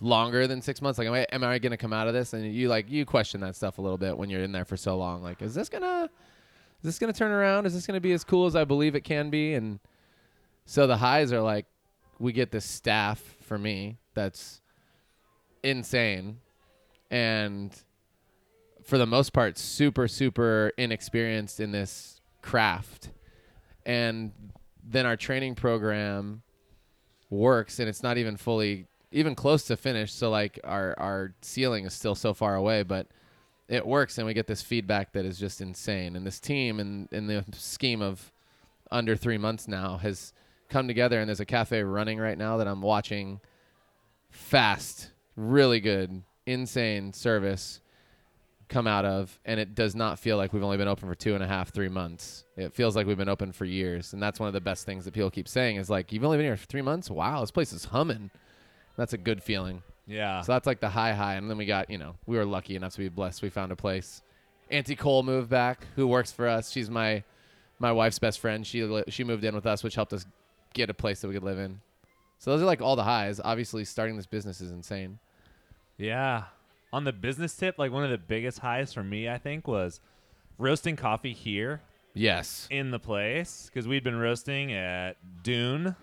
longer 0.00 0.46
than 0.46 0.62
six 0.62 0.80
months. 0.80 0.98
Like, 0.98 1.06
am 1.06 1.12
I, 1.12 1.26
am 1.30 1.44
I 1.44 1.58
gonna 1.58 1.76
come 1.76 1.92
out 1.92 2.08
of 2.08 2.14
this? 2.14 2.32
And 2.32 2.50
you 2.50 2.68
like 2.68 2.90
you 2.90 3.04
question 3.04 3.42
that 3.42 3.56
stuff 3.56 3.76
a 3.76 3.82
little 3.82 3.98
bit 3.98 4.16
when 4.16 4.30
you're 4.30 4.42
in 4.42 4.52
there 4.52 4.64
for 4.64 4.78
so 4.78 4.96
long. 4.96 5.22
Like, 5.22 5.42
is 5.42 5.54
this 5.54 5.68
gonna, 5.68 6.04
is 6.04 6.84
this 6.84 6.98
gonna 6.98 7.12
turn 7.12 7.30
around? 7.30 7.66
Is 7.66 7.74
this 7.74 7.86
gonna 7.86 8.00
be 8.00 8.12
as 8.12 8.24
cool 8.24 8.46
as 8.46 8.56
I 8.56 8.64
believe 8.64 8.94
it 8.94 9.02
can 9.02 9.28
be? 9.28 9.52
And 9.52 9.80
so 10.64 10.86
the 10.86 10.96
highs 10.96 11.30
are 11.30 11.42
like, 11.42 11.66
we 12.18 12.32
get 12.32 12.52
this 12.52 12.64
staff 12.64 13.36
for 13.42 13.58
me 13.58 13.98
that's 14.14 14.62
insane, 15.62 16.38
and 17.10 17.72
for 18.84 18.98
the 18.98 19.06
most 19.06 19.32
part, 19.32 19.58
super 19.58 20.08
super 20.08 20.72
inexperienced 20.78 21.60
in 21.60 21.72
this 21.72 22.20
craft, 22.42 23.10
and 23.84 24.32
then 24.82 25.06
our 25.06 25.16
training 25.16 25.54
program 25.54 26.42
works, 27.30 27.78
and 27.78 27.88
it's 27.88 28.02
not 28.02 28.16
even 28.18 28.36
fully 28.36 28.86
even 29.12 29.34
close 29.34 29.64
to 29.64 29.76
finished. 29.76 30.18
So 30.18 30.30
like 30.30 30.58
our 30.64 30.94
our 30.98 31.34
ceiling 31.42 31.84
is 31.84 31.94
still 31.94 32.14
so 32.14 32.34
far 32.34 32.54
away, 32.54 32.82
but 32.82 33.06
it 33.68 33.86
works 33.86 34.16
and 34.16 34.26
we 34.26 34.32
get 34.32 34.46
this 34.46 34.62
feedback 34.62 35.12
that 35.12 35.26
is 35.26 35.38
just 35.38 35.60
insane. 35.60 36.16
And 36.16 36.26
this 36.26 36.40
team 36.40 36.80
in 36.80 37.08
in 37.12 37.26
the 37.26 37.44
scheme 37.52 38.00
of 38.00 38.32
under 38.90 39.16
3 39.16 39.36
months 39.36 39.68
now 39.68 39.98
has 39.98 40.32
come 40.70 40.88
together 40.88 41.20
and 41.20 41.28
there's 41.28 41.40
a 41.40 41.44
cafe 41.44 41.82
running 41.82 42.18
right 42.18 42.38
now 42.38 42.56
that 42.56 42.66
I'm 42.66 42.80
watching 42.80 43.40
fast, 44.30 45.10
really 45.36 45.80
good, 45.80 46.22
insane 46.48 47.12
service 47.12 47.80
come 48.68 48.86
out 48.86 49.04
of 49.04 49.38
and 49.44 49.58
it 49.58 49.74
does 49.74 49.94
not 49.94 50.18
feel 50.18 50.36
like 50.36 50.52
we've 50.52 50.62
only 50.62 50.76
been 50.76 50.88
open 50.88 51.08
for 51.08 51.14
two 51.14 51.34
and 51.34 51.42
a 51.42 51.46
half 51.46 51.70
three 51.70 51.88
months. 51.88 52.44
It 52.56 52.74
feels 52.74 52.94
like 52.94 53.06
we've 53.06 53.16
been 53.16 53.28
open 53.28 53.52
for 53.52 53.64
years 53.64 54.12
and 54.12 54.22
that's 54.22 54.38
one 54.38 54.46
of 54.46 54.52
the 54.52 54.60
best 54.60 54.84
things 54.84 55.04
that 55.04 55.14
people 55.14 55.30
keep 55.30 55.48
saying 55.48 55.76
is 55.76 55.88
like 55.88 56.12
you've 56.12 56.24
only 56.24 56.36
been 56.36 56.46
here 56.46 56.56
for 56.56 56.66
three 56.66 56.82
months? 56.82 57.10
Wow 57.10 57.40
this 57.40 57.50
place 57.50 57.72
is 57.72 57.86
humming. 57.86 58.30
That's 58.96 59.12
a 59.12 59.18
good 59.18 59.42
feeling. 59.42 59.82
Yeah. 60.06 60.40
so 60.40 60.52
that's 60.52 60.66
like 60.66 60.80
the 60.80 60.88
high 60.88 61.12
high 61.12 61.34
and 61.34 61.50
then 61.50 61.58
we 61.58 61.66
got 61.66 61.90
you 61.90 61.98
know 61.98 62.16
we 62.26 62.36
were 62.36 62.44
lucky 62.44 62.76
enough 62.76 62.92
to 62.92 62.98
be 62.98 63.08
blessed. 63.08 63.42
We 63.42 63.50
found 63.50 63.72
a 63.72 63.76
place. 63.76 64.22
Auntie 64.70 64.96
cole 64.96 65.22
moved 65.22 65.48
back 65.48 65.86
who 65.96 66.06
works 66.06 66.32
for 66.32 66.46
us. 66.46 66.70
She's 66.70 66.90
my 66.90 67.22
my 67.78 67.92
wife's 67.92 68.18
best 68.18 68.40
friend. 68.40 68.66
She 68.66 68.82
li- 68.84 69.04
she 69.08 69.24
moved 69.24 69.44
in 69.44 69.54
with 69.54 69.66
us 69.66 69.82
which 69.82 69.94
helped 69.94 70.12
us 70.12 70.26
get 70.74 70.90
a 70.90 70.94
place 70.94 71.20
that 71.22 71.28
we 71.28 71.34
could 71.34 71.42
live 71.42 71.58
in. 71.58 71.80
So 72.38 72.50
those 72.50 72.62
are 72.62 72.66
like 72.66 72.82
all 72.82 72.96
the 72.96 73.04
highs. 73.04 73.40
Obviously 73.42 73.84
starting 73.84 74.16
this 74.16 74.26
business 74.26 74.60
is 74.60 74.72
insane 74.72 75.18
Yeah. 75.98 76.44
On 76.92 77.04
the 77.04 77.12
business 77.12 77.54
tip, 77.54 77.78
like 77.78 77.92
one 77.92 78.04
of 78.04 78.10
the 78.10 78.18
biggest 78.18 78.60
highs 78.60 78.94
for 78.94 79.02
me, 79.02 79.28
I 79.28 79.36
think, 79.36 79.68
was 79.68 80.00
roasting 80.56 80.96
coffee 80.96 81.32
here 81.34 81.82
yes 82.14 82.66
in 82.70 82.90
the 82.90 82.98
place 82.98 83.66
because 83.72 83.86
we'd 83.86 84.02
been 84.02 84.16
roasting 84.18 84.72
at 84.72 85.16
Dune, 85.42 85.94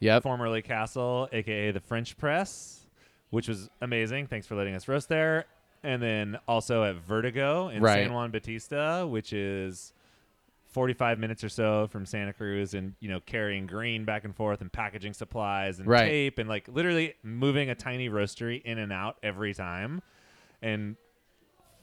yep 0.00 0.22
formerly 0.22 0.62
Castle, 0.62 1.28
aka 1.32 1.70
the 1.72 1.80
French 1.80 2.16
Press, 2.16 2.86
which 3.30 3.48
was 3.48 3.68
amazing. 3.82 4.26
Thanks 4.28 4.46
for 4.46 4.54
letting 4.54 4.74
us 4.74 4.88
roast 4.88 5.08
there. 5.10 5.44
And 5.82 6.02
then 6.02 6.38
also 6.48 6.82
at 6.84 6.96
Vertigo 6.96 7.68
in 7.68 7.82
Right. 7.82 8.04
San 8.04 8.14
Juan 8.14 8.30
Bautista, 8.30 9.06
which 9.06 9.34
is 9.34 9.92
45 10.74 11.18
minutes 11.20 11.42
or 11.44 11.48
so 11.48 11.86
from 11.86 12.04
Santa 12.04 12.32
Cruz, 12.32 12.74
and 12.74 12.94
you 13.00 13.08
know 13.08 13.20
carrying 13.20 13.66
green 13.66 14.04
back 14.04 14.24
and 14.24 14.34
forth 14.36 14.60
and 14.60 14.70
packaging 14.70 15.14
supplies 15.14 15.78
and 15.78 15.88
Right. 15.88 16.04
tape 16.08 16.38
and 16.38 16.48
like 16.48 16.68
literally 16.68 17.14
moving 17.22 17.70
a 17.70 17.74
tiny 17.76 18.10
roastery 18.10 18.60
in 18.62 18.78
and 18.78 18.92
out 18.92 19.16
every 19.22 19.54
time, 19.54 20.02
and 20.60 20.96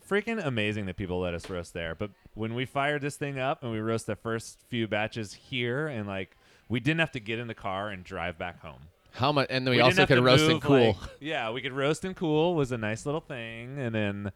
freaking 0.08 0.46
amazing 0.46 0.86
that 0.88 0.98
people 0.98 1.20
let 1.22 1.34
us 1.34 1.50
roast 1.50 1.74
there. 1.74 1.96
But 1.96 2.12
when 2.34 2.54
we 2.54 2.66
fired 2.66 3.02
this 3.02 3.16
thing 3.16 3.40
up 3.40 3.64
and 3.64 3.72
we 3.72 3.80
roast 3.80 4.08
the 4.08 4.16
first 4.18 4.60
few 4.68 4.88
batches 4.88 5.34
here, 5.34 5.88
and 5.88 6.06
like 6.06 6.36
we 6.68 6.80
didn't 6.82 7.00
have 7.00 7.12
to 7.14 7.20
get 7.20 7.40
in 7.40 7.48
the 7.48 7.56
car 7.56 7.90
and 7.90 8.04
drive 8.04 8.38
back 8.38 8.60
home. 8.62 8.82
how 9.14 9.32
much 9.32 9.48
and 9.50 9.66
then 9.66 9.72
we, 9.72 9.78
didn't 9.78 9.86
also 10.00 10.06
could 10.06 10.24
roast 10.24 10.44
and 10.50 10.62
cool 10.62 10.88
like- 10.88 10.96
yeah, 11.22 11.50
we 11.50 11.62
could 11.62 11.74
roast 11.74 12.04
and 12.06 12.16
cool 12.16 12.56
was 12.56 12.72
a 12.74 12.78
nice 12.78 13.06
little 13.06 13.20
thing, 13.22 13.78
and 13.80 13.96
then, 13.96 14.32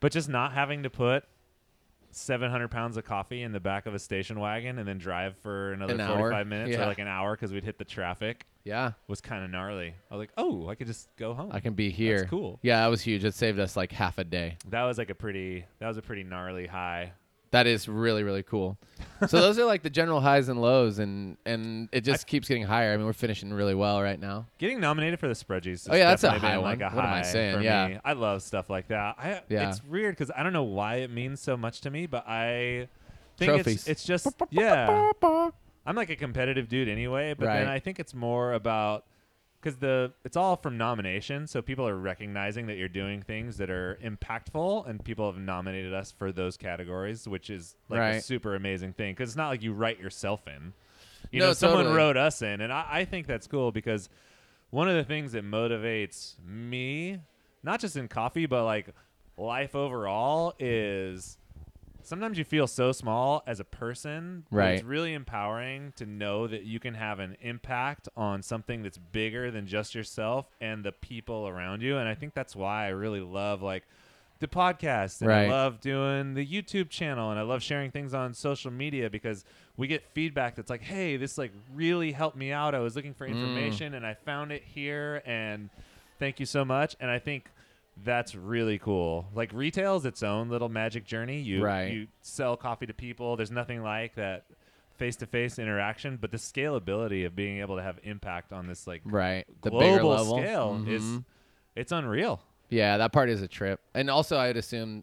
but 0.00 0.10
just 0.12 0.28
not 0.28 0.52
having 0.52 0.82
to 0.84 0.90
put. 0.90 1.24
700 2.12 2.68
pounds 2.70 2.96
of 2.96 3.04
coffee 3.04 3.42
in 3.42 3.52
the 3.52 3.60
back 3.60 3.86
of 3.86 3.94
a 3.94 3.98
station 3.98 4.38
wagon 4.40 4.78
and 4.78 4.86
then 4.88 4.98
drive 4.98 5.36
for 5.38 5.72
another 5.72 5.94
An 5.94 6.00
hour? 6.00 6.18
45 6.18 6.46
minutes 6.46 6.70
Yeah. 6.72 6.82
or 6.82 6.86
like 6.86 6.98
an 6.98 7.08
hour 7.08 7.34
because 7.36 7.52
we'd 7.52 7.64
hit 7.64 7.78
the 7.78 7.84
traffic 7.84 8.46
yeah 8.64 8.92
was 9.08 9.20
kind 9.22 9.42
of 9.42 9.50
gnarly. 9.50 9.94
I 10.10 10.14
was 10.14 10.20
like, 10.20 10.32
oh, 10.36 10.68
I 10.68 10.74
could 10.74 10.86
just 10.86 11.08
go 11.16 11.32
home. 11.32 11.50
I 11.52 11.60
can 11.60 11.72
be 11.74 11.90
here. 11.90 12.26
cool. 12.26 12.58
Yeah, 12.62 12.80
that 12.82 12.88
was 12.88 13.00
huge. 13.00 13.24
It 13.24 13.32
saved 13.34 13.58
us 13.58 13.74
like 13.76 13.90
half 13.90 14.18
a 14.18 14.24
day. 14.24 14.58
that 14.68 14.82
was 14.84 14.98
like 14.98 15.08
a 15.08 15.14
pretty, 15.14 15.64
that 15.78 15.88
was 15.88 15.96
a 15.96 16.02
pretty 16.02 16.24
gnarly 16.24 16.66
high. 16.66 17.12
That 17.52 17.66
is 17.66 17.88
really 17.88 18.22
really 18.22 18.42
cool. 18.42 18.78
so 19.26 19.40
those 19.40 19.58
are 19.58 19.64
like 19.64 19.82
the 19.82 19.90
general 19.90 20.20
highs 20.20 20.48
and 20.48 20.60
lows, 20.60 20.98
and 20.98 21.36
and 21.44 21.88
it 21.92 22.02
just 22.02 22.26
keeps 22.26 22.48
getting 22.48 22.62
higher. 22.64 22.92
I 22.92 22.96
mean, 22.96 23.06
we're 23.06 23.12
finishing 23.12 23.52
really 23.52 23.74
well 23.74 24.00
right 24.00 24.20
now. 24.20 24.46
Getting 24.58 24.80
nominated 24.80 25.18
for 25.18 25.28
the 25.28 25.34
Sprudgies. 25.34 25.88
Oh, 25.90 25.94
yeah, 25.96 26.10
that's 26.10 26.24
a 26.24 26.30
high 26.30 26.54
been, 26.54 26.62
Like 26.62 26.80
one. 26.80 26.92
a 26.92 26.96
What 26.96 27.04
am 27.04 27.12
I 27.12 27.22
saying? 27.22 27.62
Yeah. 27.62 27.88
me. 27.88 27.98
I 28.04 28.12
love 28.12 28.42
stuff 28.42 28.70
like 28.70 28.88
that. 28.88 29.16
I, 29.18 29.42
Yeah. 29.48 29.68
It's 29.68 29.84
weird 29.84 30.16
because 30.16 30.30
I 30.36 30.42
don't 30.42 30.52
know 30.52 30.62
why 30.62 30.96
it 30.96 31.10
means 31.10 31.40
so 31.40 31.56
much 31.56 31.80
to 31.82 31.90
me, 31.90 32.06
but 32.06 32.26
I 32.28 32.88
think 33.36 33.50
Trophies. 33.52 33.88
it's 33.88 33.88
it's 33.88 34.04
just 34.04 34.28
yeah. 34.50 35.10
I'm 35.86 35.96
like 35.96 36.10
a 36.10 36.16
competitive 36.16 36.68
dude 36.68 36.88
anyway, 36.88 37.34
but 37.34 37.46
then 37.46 37.68
I 37.68 37.78
think 37.80 37.98
it's 37.98 38.14
more 38.14 38.52
about 38.52 39.04
because 39.60 39.78
the 39.78 40.12
it's 40.24 40.36
all 40.36 40.56
from 40.56 40.78
nomination, 40.78 41.46
so 41.46 41.60
people 41.60 41.86
are 41.86 41.96
recognizing 41.96 42.66
that 42.66 42.76
you're 42.76 42.88
doing 42.88 43.22
things 43.22 43.58
that 43.58 43.70
are 43.70 43.98
impactful, 44.02 44.88
and 44.88 45.04
people 45.04 45.30
have 45.30 45.40
nominated 45.40 45.92
us 45.92 46.10
for 46.10 46.32
those 46.32 46.56
categories, 46.56 47.28
which 47.28 47.50
is 47.50 47.76
like 47.88 48.00
a 48.00 48.00
Right. 48.00 48.22
super 48.22 48.54
amazing 48.54 48.92
thing 48.94 49.12
because 49.14 49.30
it's 49.30 49.36
not 49.36 49.48
like 49.48 49.62
you 49.62 49.72
write 49.72 50.00
yourself 50.00 50.46
in. 50.48 50.72
You 51.30 51.40
No, 51.40 51.48
know, 51.48 51.52
someone 51.52 51.84
totally. 51.84 51.96
wrote 51.96 52.16
us 52.16 52.42
in, 52.42 52.60
and 52.60 52.72
I, 52.72 52.86
I 52.90 53.04
think 53.04 53.26
that's 53.26 53.46
cool 53.46 53.70
because 53.70 54.08
one 54.70 54.88
of 54.88 54.94
the 54.96 55.04
things 55.04 55.32
that 55.32 55.44
motivates 55.44 56.34
me, 56.44 57.20
not 57.62 57.80
just 57.80 57.96
in 57.96 58.08
coffee, 58.08 58.46
but 58.46 58.64
like 58.64 58.88
life 59.36 59.74
overall, 59.74 60.54
is 60.58 61.36
sometimes 62.02 62.38
you 62.38 62.44
feel 62.44 62.66
so 62.66 62.92
small 62.92 63.42
as 63.46 63.60
a 63.60 63.64
person. 63.64 64.44
but 64.50 64.74
It's 64.74 64.82
really 64.82 65.14
empowering 65.14 65.92
to 65.96 66.06
know 66.06 66.46
that 66.46 66.64
you 66.64 66.80
can 66.80 66.94
have 66.94 67.18
an 67.18 67.36
impact 67.40 68.08
on 68.16 68.42
something 68.42 68.82
that's 68.82 68.98
bigger 68.98 69.50
than 69.50 69.66
just 69.66 69.94
yourself 69.94 70.46
and 70.60 70.84
the 70.84 70.92
people 70.92 71.48
around 71.48 71.82
you. 71.82 71.96
And 71.98 72.08
I 72.08 72.14
think 72.14 72.34
that's 72.34 72.54
why 72.56 72.86
I 72.86 72.88
really 72.90 73.20
love 73.20 73.62
like 73.62 73.84
the 74.40 74.48
podcast 74.48 75.20
and 75.20 75.28
Right. 75.30 75.46
I 75.46 75.50
love 75.50 75.80
doing 75.80 76.32
the 76.34 76.46
YouTube 76.46 76.88
channel 76.88 77.30
and 77.30 77.38
I 77.38 77.42
love 77.42 77.62
sharing 77.62 77.90
things 77.90 78.14
on 78.14 78.32
social 78.32 78.70
media 78.70 79.10
because 79.10 79.44
we 79.76 79.86
get 79.86 80.02
feedback 80.14 80.54
that's 80.56 80.70
like, 80.70 80.80
"Hey, 80.82 81.18
this 81.18 81.36
like 81.36 81.52
really 81.74 82.12
helped 82.12 82.36
me 82.38 82.50
out. 82.50 82.74
I 82.74 82.78
was 82.78 82.96
looking 82.96 83.12
for 83.12 83.26
Mm. 83.26 83.32
information 83.32 83.92
and 83.94 84.06
I 84.06 84.14
found 84.14 84.50
it 84.50 84.62
here 84.64 85.22
and 85.26 85.68
thank 86.18 86.40
you 86.40 86.46
so 86.46 86.64
much." 86.64 86.96
And 87.00 87.10
I 87.10 87.18
think 87.18 87.50
that's 88.04 88.34
really 88.34 88.78
cool. 88.78 89.28
Like 89.34 89.52
retail 89.52 89.96
is 89.96 90.04
its 90.04 90.22
own 90.22 90.48
little 90.48 90.68
magic 90.68 91.04
journey. 91.04 91.40
You 91.40 91.62
Right. 91.62 91.92
you 91.92 92.06
sell 92.22 92.56
coffee 92.56 92.86
to 92.86 92.94
people. 92.94 93.36
There's 93.36 93.50
nothing 93.50 93.82
like 93.82 94.14
that 94.14 94.44
face-to-face 94.96 95.58
interaction, 95.58 96.18
but 96.20 96.30
the 96.30 96.36
scalability 96.36 97.24
of 97.26 97.34
being 97.34 97.60
able 97.60 97.76
to 97.76 97.82
have 97.82 97.98
impact 98.02 98.52
on 98.52 98.66
this 98.66 98.86
like 98.86 99.02
Right. 99.04 99.46
The 99.62 99.70
global 99.70 100.10
level 100.10 100.38
scale 100.38 100.84
is 100.86 101.02
Mhm. 101.02 101.24
it's 101.76 101.92
unreal. 101.92 102.42
Yeah, 102.68 102.98
that 102.98 103.12
part 103.12 103.28
is 103.30 103.42
a 103.42 103.48
trip. 103.48 103.80
And 103.94 104.08
also, 104.10 104.38
I'd 104.38 104.56
assume, 104.56 105.02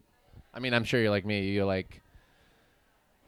I 0.53 0.59
mean, 0.59 0.73
I'm 0.73 0.83
sure 0.83 1.01
you're 1.01 1.09
like 1.09 1.25
me. 1.25 1.49
You're 1.49 1.65
like, 1.65 2.01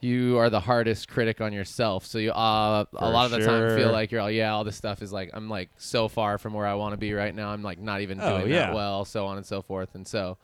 you 0.01 0.38
are 0.38 0.50
the 0.50 0.60
hardest 0.60 1.10
critic 1.10 1.41
on 1.41 1.51
yourself. 1.53 2.06
So 2.06 2.18
you, 2.20 2.32
uh, 2.32 2.86
a 2.94 3.10
lot 3.10 3.25
of 3.25 3.32
the 3.32 3.46
time, 3.46 3.75
feel 3.77 3.91
like 3.91 4.12
you're 4.12 4.22
all, 4.22 4.32
yeah, 4.32 4.53
all 4.53 4.63
this 4.63 4.75
stuff 4.77 5.01
is 5.01 5.12
like, 5.12 5.29
I'm 5.34 5.50
like 5.50 5.70
so 5.77 6.08
far 6.08 6.38
from 6.38 6.53
where 6.53 6.65
I 6.65 6.74
want 6.75 6.94
to 6.94 6.98
be 6.98 7.13
right 7.13 7.36
now. 7.36 7.50
I'm 7.50 7.63
like 7.63 7.79
not 7.79 8.01
even 8.01 8.20
Oh, 8.22 8.39
doing 8.39 8.51
yeah. 8.51 8.68
that 8.68 8.75
well, 8.75 9.03
so 9.06 9.25
on 9.25 9.38
and 9.38 9.46
so 9.46 9.62
forth. 9.62 9.96
And 9.96 10.08
so, 10.08 10.38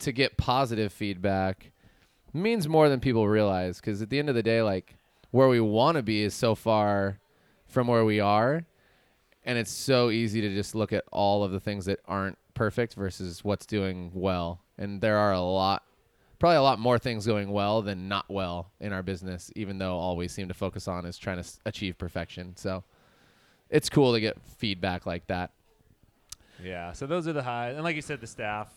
to 0.00 0.12
get 0.12 0.36
positive 0.36 0.92
feedback 0.92 1.72
means 2.32 2.68
more 2.68 2.88
than 2.88 3.00
people 3.00 3.28
realize. 3.28 3.80
Because 3.80 4.00
at 4.02 4.08
the 4.10 4.18
end 4.18 4.28
of 4.28 4.34
the 4.34 4.42
day, 4.42 4.62
like 4.62 4.96
where 5.30 5.48
we 5.48 5.60
want 5.60 5.96
to 5.96 6.02
be 6.02 6.22
is 6.22 6.34
so 6.34 6.54
far 6.54 7.18
from 7.66 7.86
where 7.86 8.04
we 8.04 8.18
are 8.20 8.64
and 9.44 9.56
it's 9.56 9.70
so 9.70 10.10
easy 10.10 10.40
to 10.40 10.52
just 10.54 10.74
look 10.74 10.92
at 10.92 11.04
all 11.12 11.44
of 11.44 11.52
the 11.52 11.60
things 11.60 11.84
that 11.86 11.98
aren't 12.06 12.36
perfect 12.54 12.94
versus 12.94 13.44
what's 13.44 13.64
doing 13.64 14.10
well 14.12 14.60
and 14.76 15.00
there 15.00 15.16
are 15.16 15.32
a 15.32 15.40
lot 15.40 15.84
probably 16.40 16.56
a 16.56 16.62
lot 16.62 16.78
more 16.80 16.98
things 16.98 17.24
going 17.26 17.50
well 17.52 17.82
than 17.82 18.08
not 18.08 18.24
well 18.28 18.72
in 18.80 18.92
our 18.92 19.02
business 19.04 19.52
even 19.54 19.78
though 19.78 19.94
all 19.96 20.16
we 20.16 20.26
seem 20.26 20.48
to 20.48 20.54
focus 20.54 20.88
on 20.88 21.06
is 21.06 21.16
trying 21.16 21.36
to 21.36 21.40
s- 21.44 21.60
achieve 21.64 21.96
perfection 21.98 22.56
so 22.56 22.82
it's 23.68 23.88
cool 23.88 24.12
to 24.12 24.20
get 24.20 24.36
feedback 24.58 25.06
like 25.06 25.26
that 25.28 25.52
Yeah. 26.62 26.92
So 26.92 27.06
those 27.06 27.26
are 27.28 27.32
the 27.32 27.42
highs, 27.42 27.74
and 27.76 27.84
like 27.84 27.96
you 27.96 28.02
said, 28.02 28.20
the 28.20 28.26
staff. 28.26 28.68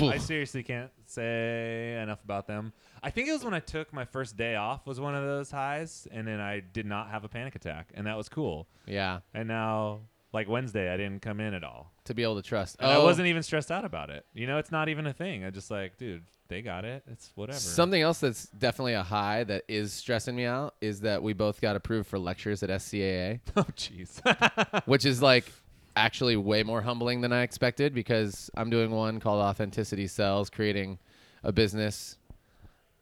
I 0.00 0.18
seriously 0.18 0.62
can't 0.62 0.90
say 1.06 1.98
enough 2.00 2.22
about 2.22 2.46
them. 2.46 2.72
I 3.02 3.10
think 3.10 3.28
it 3.28 3.32
was 3.32 3.44
when 3.44 3.54
I 3.54 3.60
took 3.60 3.92
my 3.92 4.04
first 4.04 4.36
day 4.36 4.54
off 4.54 4.86
was 4.86 5.00
one 5.00 5.14
of 5.16 5.24
those 5.24 5.50
highs, 5.50 6.06
and 6.12 6.26
then 6.28 6.38
I 6.38 6.60
did 6.60 6.86
not 6.86 7.08
have 7.10 7.24
a 7.24 7.28
panic 7.28 7.54
attack, 7.56 7.90
and 7.94 8.06
that 8.06 8.16
was 8.16 8.28
cool. 8.28 8.68
yeah 8.86 9.20
And 9.34 9.48
now, 9.48 10.00
like 10.32 10.48
Wednesday, 10.48 10.92
I 10.92 10.96
didn't 10.96 11.22
come 11.22 11.40
in 11.40 11.54
at 11.54 11.64
all, 11.64 11.90
to 12.04 12.14
be 12.14 12.22
able 12.22 12.36
to 12.36 12.42
trust 12.42 12.76
and 12.78 12.88
I 12.90 12.96
Oh, 12.96 13.04
wasn't 13.04 13.26
even 13.28 13.42
stressed 13.42 13.72
out 13.72 13.84
about 13.84 14.10
it. 14.10 14.24
You 14.34 14.46
know, 14.46 14.58
it's 14.58 14.70
not 14.70 14.88
even 14.88 15.06
a 15.06 15.12
thing. 15.12 15.44
I 15.44 15.50
just 15.50 15.70
like, 15.72 15.96
dude, 15.96 16.22
they 16.50 16.60
got 16.60 16.84
it. 16.84 17.02
It's 17.10 17.30
whatever. 17.34 17.58
something 17.58 18.02
else 18.02 18.18
that's 18.20 18.46
definitely 18.48 18.92
a 18.92 19.02
high 19.02 19.44
that 19.44 19.64
is 19.68 19.94
stressing 19.94 20.36
me 20.36 20.44
out 20.44 20.74
is 20.82 21.00
that 21.00 21.22
we 21.22 21.32
both 21.32 21.60
got 21.62 21.76
approved 21.76 22.08
for 22.08 22.18
lectures 22.18 22.62
at 22.62 22.68
scaa 22.68 23.40
oh, 23.56 23.62
jeez. 23.76 24.82
which 24.86 25.06
is 25.06 25.22
like 25.22 25.50
actually 25.96 26.36
way 26.36 26.62
more 26.62 26.82
humbling 26.82 27.20
than 27.22 27.32
I 27.32 27.42
expected 27.42 27.94
because 27.94 28.50
I'm 28.54 28.68
doing 28.68 28.90
one 28.90 29.20
called 29.20 29.40
Authenticity 29.40 30.06
Sells, 30.06 30.50
creating 30.50 30.98
a 31.42 31.52
business 31.52 32.16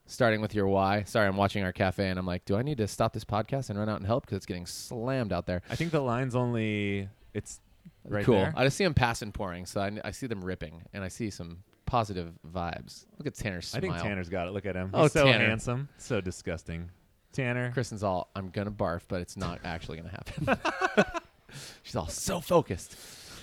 starting 0.05 0.41
with 0.41 0.55
your 0.55 0.67
why. 0.67 1.03
Sorry, 1.03 1.27
I'm 1.27 1.37
watching 1.37 1.63
our 1.63 1.73
cafe 1.73 2.07
and 2.07 2.17
I'm 2.17 2.25
like, 2.25 2.45
do 2.45 2.55
I 2.55 2.61
need 2.61 2.77
to 2.77 2.87
stop 2.87 3.13
this 3.13 3.25
podcast 3.25 3.69
and 3.69 3.77
run 3.77 3.89
out 3.89 3.97
and 3.97 4.05
help 4.05 4.25
because 4.25 4.37
it's 4.37 4.45
getting 4.45 4.65
slammed 4.65 5.33
out 5.33 5.45
there? 5.45 5.61
I 5.69 5.75
think 5.75 5.91
the 5.91 6.01
line's 6.01 6.35
only 6.35 7.09
it's 7.33 7.59
right 8.07 8.25
cool. 8.25 8.35
there. 8.35 8.53
I 8.55 8.63
just 8.63 8.77
see 8.77 8.83
them 8.83 8.93
passing 8.93 9.31
pouring, 9.31 9.65
so 9.65 9.81
I, 9.81 9.91
I 10.03 10.11
see 10.11 10.27
them 10.27 10.43
ripping 10.43 10.83
and 10.93 11.03
I 11.03 11.07
see 11.07 11.29
some 11.29 11.63
positive 11.89 12.31
vibes. 12.47 13.05
Look 13.17 13.25
at 13.25 13.33
Tanner 13.33 13.61
I 13.73 13.79
think 13.79 13.97
Tanner's 13.97 14.29
got 14.29 14.47
it. 14.47 14.51
Look 14.51 14.67
at 14.67 14.75
him. 14.75 14.91
Oh, 14.93 15.03
He's 15.03 15.11
so 15.13 15.25
Tanner. 15.25 15.47
handsome. 15.47 15.89
So 15.97 16.21
disgusting. 16.21 16.91
Tanner. 17.33 17.71
Kristen's 17.71 18.03
all, 18.03 18.29
I'm 18.35 18.49
gonna 18.51 18.71
barf, 18.71 19.01
but 19.07 19.21
it's 19.21 19.35
not 19.35 19.59
actually 19.63 19.97
gonna 19.97 20.09
happen. 20.11 21.05
She's 21.83 21.95
all 21.95 22.07
so 22.07 22.39
focused. 22.39 22.95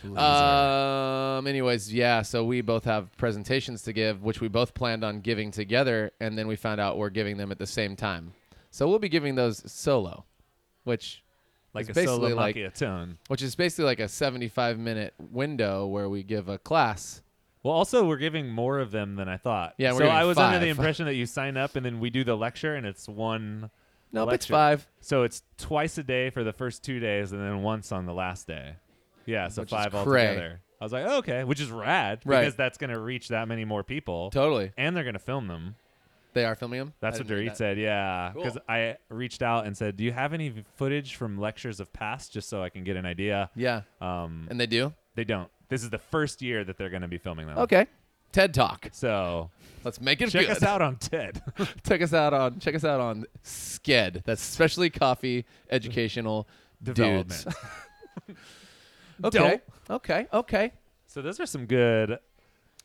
Um. 0.05 1.47
Anyways, 1.49 1.93
yeah. 1.93 2.23
So 2.23 2.45
we 2.45 2.61
both 2.61 2.85
have 2.85 3.17
presentations 3.17 3.83
to 3.83 3.93
give, 3.93 4.23
which 4.23 4.41
we 4.41 4.47
both 4.47 4.75
planned 4.75 5.03
on 5.03 5.21
giving 5.21 5.51
together, 5.51 6.13
and 6.21 6.39
then 6.39 6.47
we 6.47 6.55
found 6.55 6.81
out 6.81 6.99
we're 6.99 7.11
giving 7.11 7.37
them 7.37 7.51
at 7.51 7.59
the 7.59 7.67
same 7.67 7.97
time. 7.97 8.33
So 8.71 8.89
we'll 8.89 9.01
be 9.01 9.09
giving 9.09 9.35
those 9.35 9.63
solo, 9.71 10.25
which 10.85 11.25
like 11.75 11.87
a 11.89 11.95
basically 11.95 12.31
solo 12.31 12.35
like- 12.37 12.55
macchiato 12.55 12.75
tone. 12.75 13.19
which 13.29 13.43
is 13.43 13.57
basically 13.57 13.87
like 13.87 14.01
a 14.01 14.09
75 14.09 14.79
minute 14.79 15.15
window 15.19 15.87
where 15.87 16.09
we 16.09 16.23
give 16.23 16.49
a 16.49 16.59
class. 16.59 17.23
Well, 17.67 17.75
also 17.75 18.07
we're 18.07 18.17
giving 18.17 18.49
more 18.49 18.79
of 18.79 18.91
them 18.93 19.17
than 19.17 19.29
I 19.29 19.37
thought. 19.37 19.75
Yeah, 19.77 19.91
we're 19.91 19.99
so 19.99 20.05
giving 20.05 20.17
I 20.17 20.25
was 20.25 20.39
under 20.39 20.59
the 20.61 20.69
impression 20.69 21.07
that 21.07 21.15
you 21.15 21.27
sign 21.27 21.57
up 21.57 21.75
and 21.77 21.85
then 21.85 21.99
we 22.01 22.11
do 22.11 22.23
the 22.25 22.37
lecture 22.37 22.75
and 22.77 22.87
it's 22.87 23.09
one. 23.09 23.71
Nope, 24.13 24.29
it's 24.33 24.45
Lecture. 24.49 24.53
five. 24.53 24.89
So 25.01 25.25
it's 25.25 25.43
twice 25.59 25.99
a 25.99 26.05
day 26.05 26.31
for 26.31 26.45
the 26.45 26.53
first 26.53 26.85
two 26.85 27.01
days 27.01 27.33
and 27.33 27.41
then 27.41 27.63
once 27.63 27.91
on 27.91 28.07
the 28.07 28.15
last 28.15 28.47
day. 28.47 28.77
Yeah, 29.27 29.49
so 29.49 29.63
Which 29.63 29.73
is 29.73 29.77
five 29.77 29.91
cray. 29.91 30.29
altogether. 30.29 30.61
I 30.81 30.85
was 30.85 30.93
like, 30.93 31.05
oh, 31.09 31.19
okay, 31.19 31.43
which 31.43 31.61
is 31.61 31.71
rad 31.71 32.21
Right. 32.25 32.41
because 32.43 32.55
that's 32.55 32.79
going 32.79 32.91
to 32.91 33.01
reach 33.01 33.29
that 33.29 33.49
many 33.49 33.65
more 33.65 33.83
people, 33.83 34.31
Totally. 34.31 34.71
and 34.77 34.95
they're 34.97 35.03
going 35.05 35.15
to 35.15 35.19
film 35.19 35.49
them. 35.49 35.75
They 36.35 36.45
are 36.45 36.55
filming 36.55 36.79
them. 36.79 36.93
That's 37.01 37.17
I 37.17 37.21
what 37.21 37.27
didn't 37.29 37.45
know 37.47 37.51
Dorit 37.51 37.55
that. 37.55 37.57
said. 37.57 37.79
Yeah, 37.79 38.31
Cool. 38.35 38.43
because 38.45 38.59
I 38.69 38.99
reached 39.09 39.43
out 39.43 39.67
and 39.67 39.75
said, 39.77 39.97
"Do 39.97 40.05
you 40.05 40.13
have 40.13 40.35
any 40.35 40.51
v- 40.51 40.65
footage 40.77 41.17
from 41.17 41.39
lectures 41.39 41.81
of 41.81 41.93
past, 41.95 42.33
just 42.33 42.49
so 42.51 42.63
I 42.63 42.69
can 42.69 42.85
get 42.85 42.97
an 42.97 43.07
idea?" 43.07 43.51
Yeah, 43.57 43.83
Um, 44.03 44.47
and 44.51 44.61
they 44.61 44.67
do. 44.67 44.93
they 45.15 45.25
don't. 45.25 45.51
This 45.69 45.83
is 45.83 45.91
the 45.91 45.99
first 45.99 46.43
year 46.43 46.65
that 46.65 46.77
they're 46.79 46.91
going 46.91 47.03
to 47.03 47.09
be 47.09 47.19
filming 47.19 47.47
them. 47.47 47.59
Okay. 47.59 47.87
TED 48.33 48.53
Talk. 48.55 48.89
So 48.93 49.51
Let's 49.85 50.01
make 50.01 50.21
it 50.21 50.31
check 50.31 50.47
good. 50.47 50.57
us 50.57 50.63
out 50.63 50.83
on 50.83 50.97
TED. 50.97 51.43
check 51.87 52.03
us 52.03 52.13
out 52.13 52.35
on 52.35 52.59
check 52.59 52.75
us 52.75 52.85
out 52.85 53.01
on 53.01 53.25
Sked. 53.45 54.25
That's 54.25 54.43
specially 54.43 54.91
coffee 54.91 55.45
educational 55.71 56.47
Development. 56.83 57.29
dudes. 58.27 58.37
okay. 59.25 59.61
Okay. 59.89 60.27
Okay. 60.33 60.73
so 61.07 61.23
those 61.23 61.41
are 61.41 61.47
some 61.47 61.67
good 61.67 62.19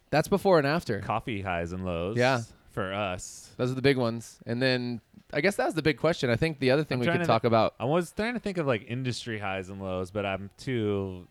That's 0.09 0.27
before 0.27 0.57
and 0.59 0.67
after. 0.67 0.99
coffee 1.01 1.41
highs 1.41 1.71
and 1.71 1.85
lows. 1.85 2.17
Yeah. 2.17 2.41
For 2.71 2.93
us, 2.93 3.49
Those 3.57 3.69
are 3.69 3.75
the 3.75 3.81
big 3.81 3.97
ones. 3.97 4.39
And 4.45 4.61
then 4.61 5.01
I 5.33 5.41
guess 5.41 5.57
that 5.57 5.65
was 5.65 5.73
the 5.73 5.81
big 5.81 5.97
question. 5.97 6.29
I 6.29 6.37
think 6.37 6.59
the 6.59 6.71
other 6.71 6.85
thing 6.85 6.95
I'm 6.95 6.99
we 7.01 7.05
trying 7.05 7.17
could 7.17 7.23
to 7.23 7.27
talk 7.27 7.43
about. 7.43 7.75
I 7.81 7.83
was 7.83 8.13
trying 8.13 8.33
to 8.35 8.39
think 8.39 8.57
of 8.57 8.65
like 8.65 8.85
industry 8.87 9.39
highs 9.39 9.67
and 9.67 9.81
lows, 9.81 10.09
but 10.09 10.25
I'm 10.25 10.49
too 10.57 11.27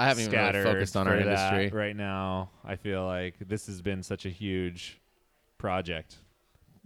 I 0.00 0.06
haven't 0.06 0.24
even 0.24 0.38
really 0.40 0.62
focused 0.64 0.96
on 0.96 1.06
our 1.08 1.16
industry. 1.16 1.68
right 1.68 1.96
now. 1.96 2.50
I 2.64 2.76
feel 2.76 3.04
like 3.06 3.34
this 3.40 3.66
has 3.66 3.82
been 3.82 4.02
such 4.02 4.26
a 4.26 4.30
huge 4.30 5.00
project. 5.58 6.16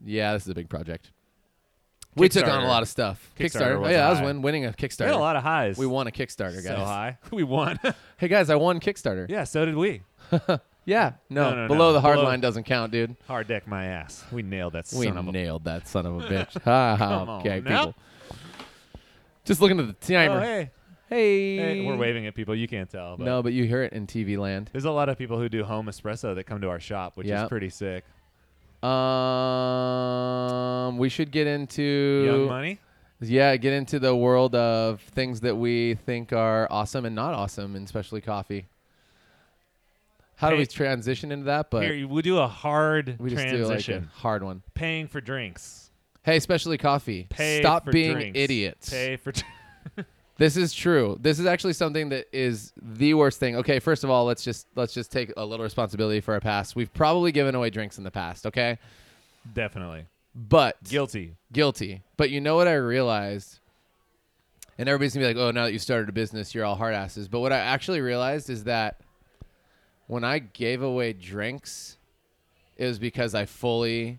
Yeah, 0.04 0.32
this 0.32 0.42
is 0.42 0.48
a 0.48 0.54
big 0.54 0.68
project. 0.68 1.10
We 2.16 2.28
took 2.28 2.46
on 2.46 2.62
a 2.62 2.66
lot 2.68 2.82
of 2.82 2.88
stuff. 2.88 3.30
Kickstarter 3.38 3.76
Kickstarter. 3.76 3.80
was 3.80 3.90
yeah, 3.92 4.06
I 4.06 4.10
was 4.10 4.18
high. 4.20 4.24
win, 4.26 4.42
winning 4.42 4.64
a 4.66 4.68
We 4.68 4.74
Kickstarter. 4.74 5.06
had 5.06 5.14
a 5.14 5.18
lot 5.18 5.34
of 5.36 5.42
highs. 5.42 5.76
We 5.78 5.86
won 5.86 6.06
a 6.06 6.12
Kickstarter, 6.12 6.54
guys. 6.56 6.64
so 6.64 6.76
high. 6.76 7.18
We 7.32 7.42
won. 7.44 7.78
Hey 8.16 8.28
guys, 8.28 8.50
I 8.50 8.54
won 8.54 8.78
Kickstarter. 8.80 9.28
yeah, 9.28 9.44
so 9.44 9.64
did 9.64 9.74
we. 9.76 10.02
Yeah, 10.86 11.12
no, 11.30 11.48
No, 11.50 11.56
no, 11.62 11.68
below 11.68 11.88
no. 11.88 11.92
the 11.94 12.00
hard 12.02 12.16
Below- 12.16 12.26
line 12.28 12.40
doesn't 12.40 12.64
count, 12.64 12.92
dude. 12.92 13.16
Hard 13.26 13.48
deck 13.48 13.66
my 13.66 13.86
ass. 13.86 14.22
We 14.30 14.42
nailed 14.42 14.74
that 14.74 14.84
We 14.94 15.06
son 15.06 15.16
of 15.16 15.28
a 15.28 15.32
nailed 15.32 15.64
that 15.64 15.88
son 15.88 16.04
of 16.04 16.16
a 16.22 16.26
bitch. 16.28 16.60
Ha 16.62 16.96
ha. 16.96 17.18
Come 17.20 17.28
on 17.30 17.40
Okay, 17.40 17.60
now. 17.60 17.86
people. 17.86 17.94
Just 19.46 19.60
looking 19.62 19.80
at 19.80 19.86
the 20.00 20.12
timer. 20.14 20.36
Oh, 20.36 20.40
hey. 20.40 20.70
Hey. 21.14 21.56
hey. 21.56 21.86
We're 21.86 21.96
waving 21.96 22.26
at 22.26 22.34
people. 22.34 22.54
You 22.54 22.68
can't 22.68 22.90
tell. 22.90 23.16
But 23.16 23.24
No, 23.24 23.42
but 23.42 23.52
you 23.52 23.64
hear 23.64 23.82
it 23.82 23.92
in 23.92 24.06
TV 24.06 24.38
land. 24.38 24.70
There's 24.72 24.84
a 24.84 24.90
lot 24.90 25.08
of 25.08 25.18
people 25.18 25.38
who 25.38 25.48
do 25.48 25.64
home 25.64 25.86
espresso 25.86 26.34
that 26.34 26.44
come 26.44 26.60
to 26.60 26.68
our 26.68 26.80
shop, 26.80 27.16
which 27.16 27.26
Yeah. 27.26 27.44
is 27.44 27.48
pretty 27.48 27.70
sick. 27.70 28.04
Um, 28.84 30.98
we 30.98 31.08
should 31.08 31.30
get 31.30 31.46
into 31.46 31.82
Young 32.26 32.46
Money? 32.48 32.78
yeah, 33.20 33.56
get 33.56 33.72
into 33.72 33.98
the 33.98 34.14
world 34.14 34.54
of 34.54 35.00
things 35.00 35.40
that 35.40 35.56
we 35.56 35.94
think 35.94 36.32
are 36.32 36.68
awesome 36.70 37.06
and 37.06 37.14
not 37.14 37.32
awesome, 37.34 37.76
and 37.76 37.84
especially 37.86 38.20
coffee. 38.20 38.66
How 40.36 40.50
do 40.50 40.56
we 40.56 40.66
transition 40.66 41.32
into 41.32 41.46
that? 41.46 41.70
But 41.70 41.84
Here, 41.84 42.06
we'll 42.06 42.20
do 42.20 42.38
a 42.38 42.48
hard 42.48 43.16
we 43.18 43.30
just 43.30 43.46
transition. 43.46 43.94
do 43.94 44.00
like 44.00 44.08
a 44.16 44.20
hard 44.20 44.42
one. 44.42 44.62
Paying 44.74 45.06
for 45.06 45.20
drinks. 45.20 45.90
Hey, 46.22 46.36
especially 46.36 46.76
coffee. 46.76 47.26
Pay 47.30 47.60
Stop 47.60 47.86
being 47.86 48.14
drinks. 48.14 48.38
idiots. 48.38 48.90
Pay 48.90 49.16
for 49.16 49.32
This 50.36 50.56
is 50.56 50.72
true. 50.72 51.16
This 51.20 51.38
is 51.38 51.46
actually 51.46 51.74
something 51.74 52.08
that 52.08 52.26
is 52.32 52.72
the 52.80 53.14
worst 53.14 53.38
thing. 53.38 53.56
Okay, 53.56 53.78
first 53.78 54.02
of 54.02 54.10
all, 54.10 54.24
let's 54.24 54.42
just 54.42 54.66
let's 54.74 54.92
just 54.92 55.12
take 55.12 55.32
a 55.36 55.44
little 55.44 55.62
responsibility 55.62 56.20
for 56.20 56.34
our 56.34 56.40
past. 56.40 56.74
We've 56.74 56.92
probably 56.92 57.30
given 57.30 57.54
away 57.54 57.70
drinks 57.70 57.98
in 57.98 58.04
the 58.04 58.10
past, 58.10 58.46
okay? 58.46 58.78
Definitely. 59.52 60.06
But 60.34 60.82
Guilty. 60.84 61.36
guilty. 61.52 62.02
But 62.16 62.30
you 62.30 62.40
know 62.40 62.56
what 62.56 62.66
I 62.66 62.74
realized? 62.74 63.60
And 64.76 64.88
everybody's 64.88 65.14
gonna 65.14 65.28
be 65.28 65.34
like, 65.34 65.40
"Oh, 65.40 65.52
now 65.52 65.66
that 65.66 65.72
you 65.72 65.78
started 65.78 66.08
a 66.08 66.12
business, 66.12 66.52
you're 66.52 66.64
all 66.64 66.74
hard 66.74 66.94
asses." 66.94 67.28
But 67.28 67.38
what 67.38 67.52
I 67.52 67.58
actually 67.58 68.00
realized 68.00 68.50
is 68.50 68.64
that 68.64 69.00
when 70.08 70.24
I 70.24 70.40
gave 70.40 70.82
away 70.82 71.12
drinks, 71.12 71.96
it 72.76 72.86
was 72.86 72.98
because 72.98 73.36
I 73.36 73.46
fully, 73.46 74.18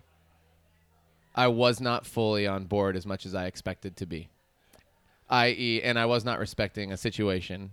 I 1.34 1.48
was 1.48 1.78
not 1.78 2.06
fully 2.06 2.46
on 2.46 2.64
board 2.64 2.96
as 2.96 3.04
much 3.04 3.26
as 3.26 3.34
I 3.34 3.44
expected 3.44 3.96
to 3.98 4.06
be. 4.06 4.30
I.e., 5.28 5.82
and 5.82 5.98
I 5.98 6.06
was 6.06 6.24
not 6.24 6.38
respecting 6.38 6.92
a 6.92 6.96
situation. 6.96 7.72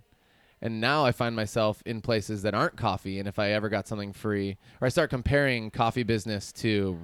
And 0.60 0.80
now 0.80 1.04
I 1.04 1.12
find 1.12 1.36
myself 1.36 1.82
in 1.84 2.00
places 2.00 2.42
that 2.42 2.54
aren't 2.54 2.76
coffee. 2.76 3.18
And 3.18 3.28
if 3.28 3.38
I 3.38 3.50
ever 3.50 3.68
got 3.68 3.86
something 3.86 4.12
free, 4.12 4.56
or 4.80 4.86
I 4.86 4.88
start 4.88 5.10
comparing 5.10 5.70
coffee 5.70 6.02
business 6.02 6.52
to 6.52 6.98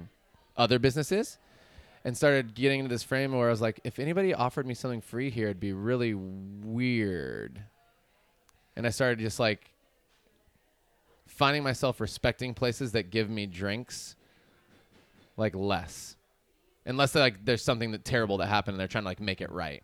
other 0.57 0.79
businesses, 0.79 1.37
and 2.03 2.17
started 2.17 2.55
getting 2.55 2.79
into 2.79 2.89
this 2.89 3.03
frame 3.03 3.31
where 3.31 3.47
I 3.47 3.51
was 3.51 3.61
like, 3.61 3.79
if 3.83 3.99
anybody 3.99 4.33
offered 4.33 4.65
me 4.65 4.73
something 4.73 5.01
free 5.01 5.29
here, 5.29 5.47
it'd 5.47 5.59
be 5.59 5.73
really 5.73 6.13
weird. 6.13 7.61
And 8.75 8.87
I 8.87 8.89
started 8.89 9.19
just 9.19 9.39
like 9.39 9.71
finding 11.27 11.63
myself 11.63 11.99
respecting 11.99 12.53
places 12.53 12.93
that 12.93 13.11
give 13.11 13.29
me 13.29 13.45
drinks 13.45 14.15
like 15.37 15.55
less. 15.55 16.15
Unless 16.85 17.13
like 17.13 17.45
there's 17.45 17.63
something 17.63 17.91
that 17.91 18.03
terrible 18.03 18.37
that 18.37 18.47
happened 18.47 18.73
and 18.73 18.79
they're 18.79 18.87
trying 18.87 19.03
to 19.03 19.09
like 19.09 19.19
make 19.19 19.41
it 19.41 19.51
right. 19.51 19.83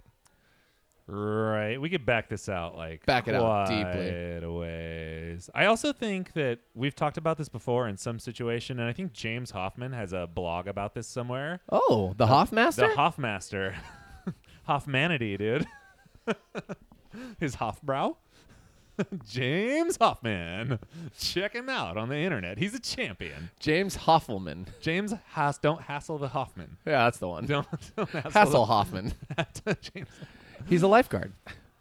Right. 1.08 1.80
We 1.80 1.90
could 1.90 2.06
back 2.06 2.28
this 2.28 2.50
out 2.50 2.76
like 2.76 3.06
Back 3.06 3.28
it 3.30 3.36
out 3.36 3.68
quite 3.68 3.94
deeply. 3.94 4.10
a 4.46 4.52
ways. 4.52 5.50
I 5.56 5.66
also 5.66 5.94
think 5.94 6.34
that 6.34 6.60
we've 6.76 6.96
talked 6.96 7.18
about 7.18 7.38
this 7.38 7.48
before 7.48 7.88
in 7.88 7.96
some 7.98 8.20
situation, 8.20 8.80
and 8.80 8.90
I 8.90 8.94
think 8.94 9.14
James 9.14 9.52
Hoffmann 9.52 9.94
has 9.94 10.12
a 10.12 10.28
blog 10.28 10.68
about 10.68 10.94
this 10.94 11.08
somewhere. 11.08 11.62
Oh, 11.72 12.14
the 12.18 12.28
Hoffmaster? 12.28 12.76
The 12.76 12.96
Hoffmaster. 12.96 13.76
Hoffmanity, 14.68 15.38
dude. 15.38 15.66
His 17.40 17.56
Hoffbrow. 17.56 18.18
James 19.30 19.98
Hoffmann. 19.98 20.80
Check 21.18 21.54
him 21.54 21.70
out 21.70 21.98
on 21.98 22.10
the 22.10 22.18
internet. 22.18 22.58
He's 22.58 22.74
a 22.74 22.80
champion. 22.80 23.52
James 23.60 23.96
Hoffelman. 23.96 24.66
James 24.82 25.14
Hass 25.30 25.58
don't 25.60 25.84
hassle 25.84 26.18
the 26.18 26.30
Hoffman. 26.30 26.78
Yeah, 26.86 27.06
that's 27.06 27.20
the 27.20 27.28
one. 27.28 27.46
Don't, 27.46 27.68
don't 27.96 28.10
hassle 28.10 28.32
Hassel 28.32 28.66
Hoffman. 28.66 29.14
James 29.82 30.08
He's 30.68 30.82
a 30.84 30.88
lifeguard. 30.88 31.34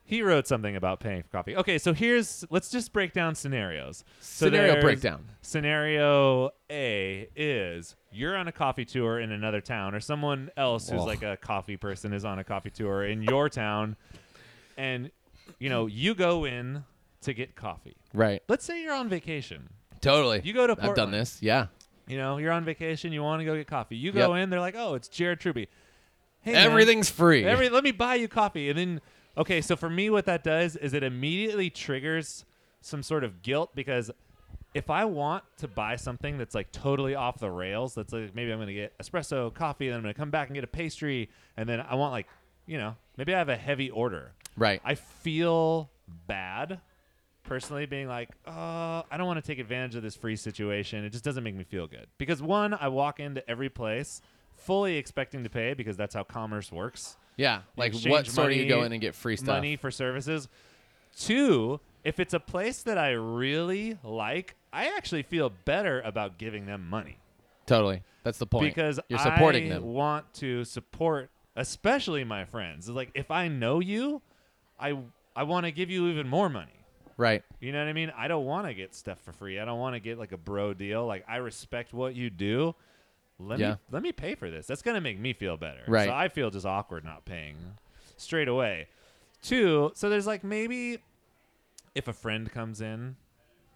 he 0.04 0.22
wrote 0.22 0.46
something 0.46 0.76
about 0.76 1.00
paying 1.00 1.22
for 1.22 1.28
coffee. 1.30 1.56
Okay, 1.56 1.78
so 1.78 1.92
here's 1.92 2.44
let's 2.50 2.70
just 2.70 2.92
break 2.92 3.12
down 3.12 3.34
scenarios. 3.34 4.04
So 4.20 4.46
Scenario 4.46 4.66
there's- 4.72 4.84
breakdown. 4.84 5.24
Scenario 5.42 6.50
A 6.70 7.28
is 7.34 7.96
you're 8.12 8.36
on 8.36 8.46
a 8.48 8.52
coffee 8.52 8.84
tour 8.84 9.18
in 9.20 9.32
another 9.32 9.60
town, 9.60 9.94
or 9.94 10.00
someone 10.00 10.50
else 10.56 10.88
who's 10.88 11.00
Ugh. 11.00 11.06
like 11.06 11.22
a 11.22 11.36
coffee 11.36 11.76
person 11.76 12.12
is 12.12 12.24
on 12.24 12.38
a 12.38 12.44
coffee 12.44 12.70
tour 12.70 13.04
in 13.04 13.22
your 13.22 13.48
town, 13.48 13.96
and 14.76 15.10
you 15.58 15.68
know 15.68 15.86
you 15.86 16.14
go 16.14 16.44
in 16.44 16.84
to 17.22 17.32
get 17.34 17.56
coffee. 17.56 17.96
Right. 18.14 18.42
Let's 18.48 18.64
say 18.64 18.82
you're 18.82 18.94
on 18.94 19.08
vacation. 19.08 19.68
Totally. 20.00 20.40
You 20.44 20.52
go 20.52 20.66
to 20.66 20.72
I've 20.74 20.78
done 20.78 20.86
Portland. 20.94 21.14
this. 21.14 21.42
Yeah. 21.42 21.66
You 22.06 22.16
know 22.18 22.38
you're 22.38 22.52
on 22.52 22.64
vacation. 22.64 23.12
You 23.12 23.22
want 23.22 23.40
to 23.40 23.44
go 23.44 23.56
get 23.56 23.66
coffee. 23.66 23.96
You 23.96 24.12
go 24.12 24.34
Yep. 24.34 24.42
in. 24.44 24.50
They're 24.50 24.60
like, 24.60 24.76
oh, 24.76 24.94
it's 24.94 25.08
Jared 25.08 25.40
Truby. 25.40 25.68
Hey, 26.46 26.52
man, 26.52 26.70
Everything's 26.70 27.10
free. 27.10 27.44
Every, 27.44 27.68
let 27.68 27.82
me 27.82 27.90
buy 27.90 28.14
you 28.14 28.28
coffee. 28.28 28.70
And 28.70 28.78
then, 28.78 29.00
okay, 29.36 29.60
so 29.60 29.74
for 29.74 29.90
me, 29.90 30.10
what 30.10 30.26
that 30.26 30.44
does 30.44 30.76
is 30.76 30.94
it 30.94 31.02
immediately 31.02 31.70
triggers 31.70 32.44
some 32.80 33.02
sort 33.02 33.24
of 33.24 33.42
guilt 33.42 33.74
because 33.74 34.12
if 34.72 34.88
I 34.88 35.06
want 35.06 35.42
to 35.58 35.66
buy 35.66 35.96
something 35.96 36.38
that's 36.38 36.54
like 36.54 36.70
totally 36.70 37.16
off 37.16 37.40
the 37.40 37.50
rails, 37.50 37.96
that's 37.96 38.12
like 38.12 38.32
maybe 38.32 38.52
I'm 38.52 38.58
going 38.58 38.68
to 38.68 38.74
get 38.74 38.96
espresso 38.98 39.52
coffee, 39.52 39.86
and 39.86 39.94
then 39.94 39.96
I'm 39.98 40.02
going 40.04 40.14
to 40.14 40.18
come 40.18 40.30
back 40.30 40.46
and 40.48 40.54
get 40.54 40.62
a 40.62 40.68
pastry, 40.68 41.30
and 41.56 41.68
then 41.68 41.80
I 41.80 41.96
want 41.96 42.12
like, 42.12 42.28
you 42.66 42.78
know, 42.78 42.94
maybe 43.16 43.34
I 43.34 43.38
have 43.38 43.48
a 43.48 43.56
heavy 43.56 43.90
order. 43.90 44.30
right. 44.56 44.80
I 44.84 44.94
feel 44.94 45.90
bad 46.28 46.80
personally 47.42 47.86
being 47.86 48.06
like, 48.06 48.28
uh, 48.46 49.02
I 49.10 49.16
don't 49.16 49.26
want 49.26 49.42
to 49.42 49.46
take 49.46 49.58
advantage 49.58 49.96
of 49.96 50.02
this 50.02 50.14
free 50.14 50.36
situation. 50.36 51.04
It 51.04 51.10
just 51.10 51.24
doesn't 51.24 51.42
make 51.42 51.54
me 51.56 51.64
feel 51.64 51.86
good. 51.86 52.06
Because 52.18 52.40
one, 52.42 52.74
I 52.74 52.88
walk 52.88 53.18
into 53.18 53.48
every 53.50 53.68
place 53.68 54.20
fully 54.56 54.96
expecting 54.96 55.44
to 55.44 55.50
pay 55.50 55.74
because 55.74 55.96
that's 55.96 56.14
how 56.14 56.24
commerce 56.24 56.72
works. 56.72 57.16
Yeah. 57.36 57.60
Like 57.76 57.92
exchange 57.92 58.10
what 58.10 58.26
store 58.26 58.48
do 58.48 58.54
you 58.56 58.68
go 58.68 58.82
in 58.82 58.92
and 58.92 59.00
get 59.00 59.14
free 59.14 59.36
stuff? 59.36 59.56
Money 59.56 59.76
for 59.76 59.90
services. 59.90 60.48
Two, 61.18 61.80
if 62.04 62.20
it's 62.20 62.34
a 62.34 62.40
place 62.40 62.82
that 62.84 62.98
I 62.98 63.10
really 63.12 63.98
like, 64.02 64.56
I 64.72 64.86
actually 64.96 65.22
feel 65.22 65.50
better 65.64 66.00
about 66.02 66.38
giving 66.38 66.66
them 66.66 66.88
money 66.88 67.18
Totally. 67.66 68.02
That's 68.22 68.38
the 68.38 68.46
point. 68.46 68.64
because 68.64 69.00
you're 69.08 69.18
supporting 69.18 69.70
I 69.72 69.76
them. 69.76 69.84
want 69.84 70.32
to 70.34 70.64
support, 70.64 71.30
especially 71.56 72.24
my 72.24 72.44
friends. 72.44 72.88
It's 72.88 72.96
like 72.96 73.10
if 73.14 73.30
I 73.30 73.48
know 73.48 73.80
you, 73.80 74.22
I 74.78 74.96
I 75.34 75.42
want 75.44 75.66
to 75.66 75.72
give 75.72 75.90
you 75.90 76.08
even 76.08 76.28
more 76.28 76.48
money. 76.48 76.72
Right. 77.16 77.42
You 77.60 77.72
know 77.72 77.78
what 77.82 77.88
I 77.88 77.92
mean? 77.92 78.12
I 78.16 78.28
don't 78.28 78.44
want 78.44 78.66
to 78.66 78.74
get 78.74 78.94
stuff 78.94 79.18
for 79.20 79.32
free. 79.32 79.58
I 79.58 79.64
don't 79.64 79.78
want 79.78 79.94
to 79.94 80.00
get 80.00 80.18
like 80.18 80.32
a 80.32 80.36
bro 80.36 80.74
deal. 80.74 81.06
Like 81.06 81.24
I 81.28 81.36
respect 81.36 81.92
what 81.94 82.14
you 82.14 82.30
do. 82.30 82.74
Let 83.38 83.58
Yeah. 83.58 83.70
me 83.72 83.76
let 83.90 84.02
me 84.02 84.12
pay 84.12 84.34
for 84.34 84.50
this. 84.50 84.66
That's 84.66 84.82
gonna 84.82 85.00
make 85.00 85.18
me 85.18 85.32
feel 85.32 85.56
better. 85.56 85.82
Right. 85.86 86.06
So 86.06 86.14
I 86.14 86.28
feel 86.28 86.50
just 86.50 86.64
awkward 86.66 87.04
not 87.04 87.24
paying 87.24 87.56
straight 88.16 88.48
away. 88.48 88.88
Two. 89.42 89.92
So 89.94 90.08
there's 90.08 90.26
like 90.26 90.42
maybe 90.42 90.98
if 91.94 92.08
a 92.08 92.12
friend 92.12 92.50
comes 92.50 92.80
in 92.80 93.16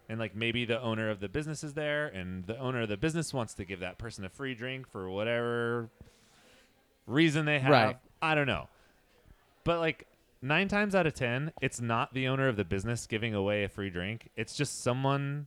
and 0.08 0.18
like 0.18 0.34
maybe 0.34 0.64
the 0.64 0.80
owner 0.80 1.10
of 1.10 1.20
the 1.20 1.28
business 1.28 1.62
is 1.62 1.74
there 1.74 2.06
and 2.08 2.44
the 2.46 2.58
owner 2.58 2.82
of 2.82 2.88
the 2.88 2.96
business 2.96 3.32
wants 3.34 3.54
to 3.54 3.64
give 3.64 3.80
that 3.80 3.98
person 3.98 4.24
a 4.24 4.28
free 4.28 4.54
drink 4.54 4.88
for 4.88 5.08
whatever 5.10 5.90
reason 7.06 7.44
they 7.44 7.58
have. 7.58 7.70
Right. 7.70 7.98
I 8.22 8.34
don't 8.34 8.46
know. 8.46 8.68
But 9.64 9.78
like 9.80 10.06
nine 10.42 10.68
times 10.68 10.94
out 10.94 11.06
of 11.06 11.14
ten, 11.14 11.52
it's 11.60 11.80
not 11.80 12.14
the 12.14 12.28
owner 12.28 12.48
of 12.48 12.56
the 12.56 12.64
business 12.64 13.06
giving 13.06 13.34
away 13.34 13.64
a 13.64 13.68
free 13.68 13.90
drink. 13.90 14.30
It's 14.36 14.56
just 14.56 14.82
someone 14.82 15.46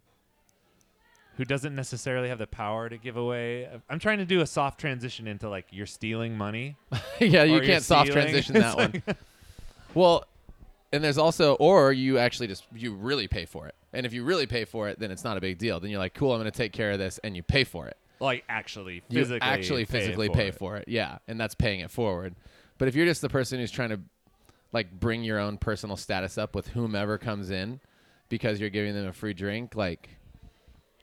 who 1.37 1.45
doesn't 1.45 1.75
necessarily 1.75 2.29
have 2.29 2.37
the 2.37 2.47
power 2.47 2.89
to 2.89 2.97
give 2.97 3.17
away. 3.17 3.67
I'm 3.89 3.99
trying 3.99 4.19
to 4.19 4.25
do 4.25 4.41
a 4.41 4.45
soft 4.45 4.79
transition 4.79 5.27
into 5.27 5.49
like 5.49 5.65
you're 5.71 5.85
stealing 5.87 6.37
money. 6.37 6.77
yeah, 7.19 7.43
you 7.43 7.59
can't 7.61 7.83
soft 7.83 8.11
stealing. 8.11 8.29
transition 8.29 8.53
that 8.61 8.77
one. 8.77 9.03
Well, 9.95 10.25
and 10.91 11.03
there's 11.03 11.19
also, 11.19 11.53
or 11.55 11.93
you 11.93 12.17
actually 12.17 12.47
just 12.47 12.65
you 12.73 12.95
really 12.95 13.27
pay 13.27 13.45
for 13.45 13.67
it, 13.67 13.75
and 13.93 14.07
if 14.07 14.13
you 14.13 14.23
really 14.23 14.47
pay 14.47 14.65
for 14.65 14.89
it, 14.89 14.97
then 14.99 15.11
it's 15.11 15.23
not 15.23 15.37
a 15.37 15.41
big 15.41 15.59
deal. 15.59 15.79
Then 15.79 15.91
you're 15.91 15.99
like, 15.99 16.15
cool, 16.15 16.31
I'm 16.33 16.39
going 16.39 16.51
to 16.51 16.57
take 16.57 16.71
care 16.71 16.91
of 16.91 16.97
this, 16.97 17.19
and 17.23 17.35
you 17.35 17.43
pay 17.43 17.63
for 17.63 17.85
it. 17.87 17.95
like 18.19 18.43
actually 18.49 19.03
You 19.09 19.19
physically 19.19 19.41
actually 19.41 19.85
pay 19.85 19.99
physically 19.99 20.27
for 20.29 20.33
pay 20.33 20.47
it. 20.47 20.55
for 20.55 20.77
it, 20.77 20.85
yeah, 20.87 21.19
and 21.27 21.39
that's 21.39 21.53
paying 21.53 21.81
it 21.81 21.91
forward. 21.91 22.33
But 22.79 22.87
if 22.87 22.95
you're 22.95 23.05
just 23.05 23.21
the 23.21 23.29
person 23.29 23.59
who's 23.59 23.69
trying 23.69 23.89
to 23.89 23.99
like 24.71 24.99
bring 24.99 25.23
your 25.23 25.37
own 25.37 25.57
personal 25.59 25.95
status 25.95 26.39
up 26.39 26.55
with 26.55 26.69
whomever 26.69 27.19
comes 27.19 27.51
in 27.51 27.79
because 28.29 28.59
you're 28.59 28.71
giving 28.71 28.95
them 28.95 29.05
a 29.07 29.13
free 29.13 29.35
drink, 29.35 29.75
like 29.75 30.09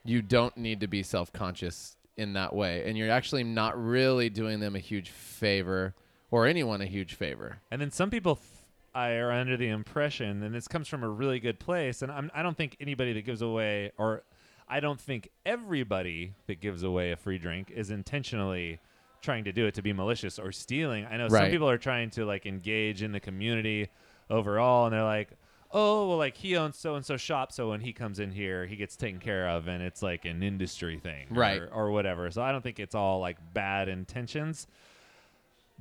you 0.05 0.23
don't 0.23 0.57
need 0.57 0.81
to 0.81 0.87
be 0.87 1.03
self-conscious 1.03 1.97
in 2.17 2.35
that 2.35 2.55
way, 2.55 2.85
and 2.87 2.97
you're 2.99 3.11
actually 3.11 3.45
not 3.45 3.83
really 3.83 4.29
doing 4.29 4.61
them 4.61 4.77
a 4.77 4.79
huge 4.79 5.11
favor 5.11 5.95
or 6.31 6.47
anyone 6.47 6.81
a 6.81 6.87
huge 6.87 7.15
favor. 7.15 7.59
And 7.71 7.81
then 7.81 7.91
some 7.91 8.11
people 8.11 8.37
th- 8.37 8.47
I 8.95 9.13
are 9.13 9.31
under 9.33 9.57
the 9.57 9.69
impression, 9.69 10.43
and 10.43 10.55
this 10.55 10.69
comes 10.69 10.89
from 10.89 11.03
a 11.03 11.09
really 11.09 11.41
good 11.41 11.59
place, 11.61 12.03
and 12.03 12.11
I'm, 12.11 12.31
I 12.35 12.43
don't 12.43 12.57
think 12.57 12.77
anybody 12.81 13.13
that 13.13 13.23
gives 13.25 13.41
away, 13.43 13.93
or 13.97 14.23
I 14.69 14.81
don't 14.81 15.01
think 15.01 15.31
everybody 15.47 16.35
that 16.47 16.61
gives 16.61 16.83
away 16.83 17.13
a 17.13 17.17
free 17.17 17.39
drink 17.39 17.71
is 17.75 17.91
intentionally 17.91 18.79
trying 19.23 19.45
to 19.45 19.53
do 19.53 19.67
it 19.67 19.75
to 19.75 19.83
be 19.83 19.93
malicious 19.93 20.39
or 20.39 20.51
stealing. 20.53 21.07
I 21.07 21.17
know 21.17 21.29
some 21.29 21.51
people 21.51 21.69
are 21.69 21.79
trying 21.79 22.11
to 22.11 22.25
like 22.25 22.47
engage 22.47 23.03
in 23.03 23.13
the 23.13 23.21
community 23.21 23.89
overall, 24.29 24.87
and 24.87 24.95
they're 24.95 25.05
like, 25.05 25.31
oh, 25.73 26.09
well, 26.09 26.19
like 26.19 26.37
he 26.37 26.57
owns 26.57 26.77
so 26.77 26.95
and 26.97 27.05
so 27.07 27.17
shop, 27.17 27.53
so 27.53 27.71
when 27.71 27.81
he 27.81 27.93
comes 27.93 28.19
in 28.19 28.33
here, 28.33 28.67
he 28.67 28.77
gets 28.77 28.97
taken 28.97 29.21
care 29.21 29.49
of, 29.49 29.69
and 29.69 29.83
it's 29.83 30.03
like 30.03 30.25
an 30.25 30.43
industry 30.43 30.99
thing, 30.99 31.27
Right. 31.31 31.61
or, 31.63 31.69
or 31.73 31.91
whatever. 31.91 32.31
So 32.31 32.43
I 32.43 32.51
don't 32.53 32.63
think 32.63 32.81
it's 32.81 32.95
all 32.95 33.21
like 33.21 33.37
bad 33.55 33.89
intentions, 33.89 34.67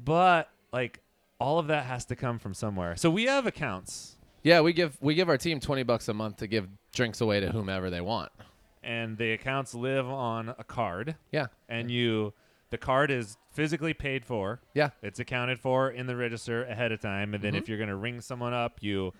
but 0.04 0.50
like 0.72 1.00
all 1.40 1.60
of 1.60 1.68
that 1.68 1.86
has 1.86 2.06
to 2.06 2.16
come 2.16 2.40
from 2.40 2.54
somewhere. 2.54 2.96
So 2.96 3.10
we 3.10 3.24
have 3.26 3.46
accounts, 3.48 4.16
Yeah, 4.44 4.62
we 4.62 4.74
give 4.74 4.98
we 5.02 5.16
give 5.16 5.30
our 5.30 5.38
team 5.38 5.60
twenty 5.60 5.84
bucks 5.84 6.08
a 6.08 6.14
month 6.14 6.38
to 6.38 6.48
give 6.48 6.68
drinks 6.94 7.22
away 7.22 7.40
to 7.40 7.52
whomever 7.52 7.90
they 7.90 8.02
want. 8.02 8.32
and 8.82 9.18
the 9.18 9.34
accounts 9.34 9.74
live 9.76 10.08
on 10.08 10.50
a 10.58 10.64
card, 10.64 11.16
Yeah, 11.32 11.48
and 11.68 11.92
you, 11.92 12.34
the 12.70 12.78
card 12.78 13.12
is 13.12 13.38
physically 13.52 13.94
paid 13.94 14.24
for. 14.24 14.62
yeah, 14.74 14.92
It's 15.02 15.20
accounted 15.20 15.60
for 15.60 15.90
in 15.92 16.08
the 16.08 16.16
register 16.16 16.64
ahead 16.64 16.92
of 16.94 17.02
time, 17.02 17.34
and 17.34 17.44
then 17.44 17.54
Mhm. 17.54 17.58
if 17.58 17.68
you're 17.68 17.78
gonna 17.78 17.96
ring 17.98 18.22
someone 18.22 18.54
up, 18.54 18.78
you 18.82 19.14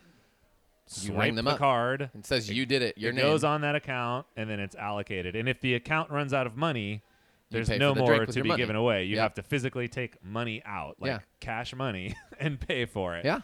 You 1.02 1.10
swipe 1.10 1.20
ring 1.22 1.36
them 1.36 1.46
the 1.46 1.52
up. 1.52 1.58
card. 1.60 2.10
it 2.18 2.26
says 2.26 2.50
you 2.50 2.66
did 2.66 2.82
it. 2.82 2.98
Your 2.98 3.12
it 3.12 3.16
name 3.16 3.26
goes 3.26 3.44
on 3.44 3.62
that 3.62 3.76
account, 3.76 4.26
and 4.36 4.50
then 4.50 4.60
it's 4.60 4.76
allocated. 4.76 5.36
And 5.36 5.48
if 5.48 5.60
the 5.62 5.76
account 5.76 6.10
runs 6.10 6.34
out 6.34 6.48
of 6.48 6.58
money, 6.58 7.04
there's 7.52 7.70
no 7.70 7.94
the 7.94 8.00
more 8.02 8.26
to 8.26 8.42
be 8.44 8.48
money. 8.50 8.58
given 8.62 8.76
away. 8.76 9.04
You 9.06 9.18
Yeah. 9.18 9.24
have 9.24 9.36
to 9.36 9.44
physically 9.44 9.88
take 9.88 10.24
money 10.24 10.62
out, 10.66 10.96
like 11.00 11.10
Yeah. 11.10 11.20
cash 11.40 11.76
money, 11.76 12.16
and 12.40 12.60
pay 12.60 12.86
for 12.86 13.16
it. 13.16 13.26
Yeah, 13.26 13.42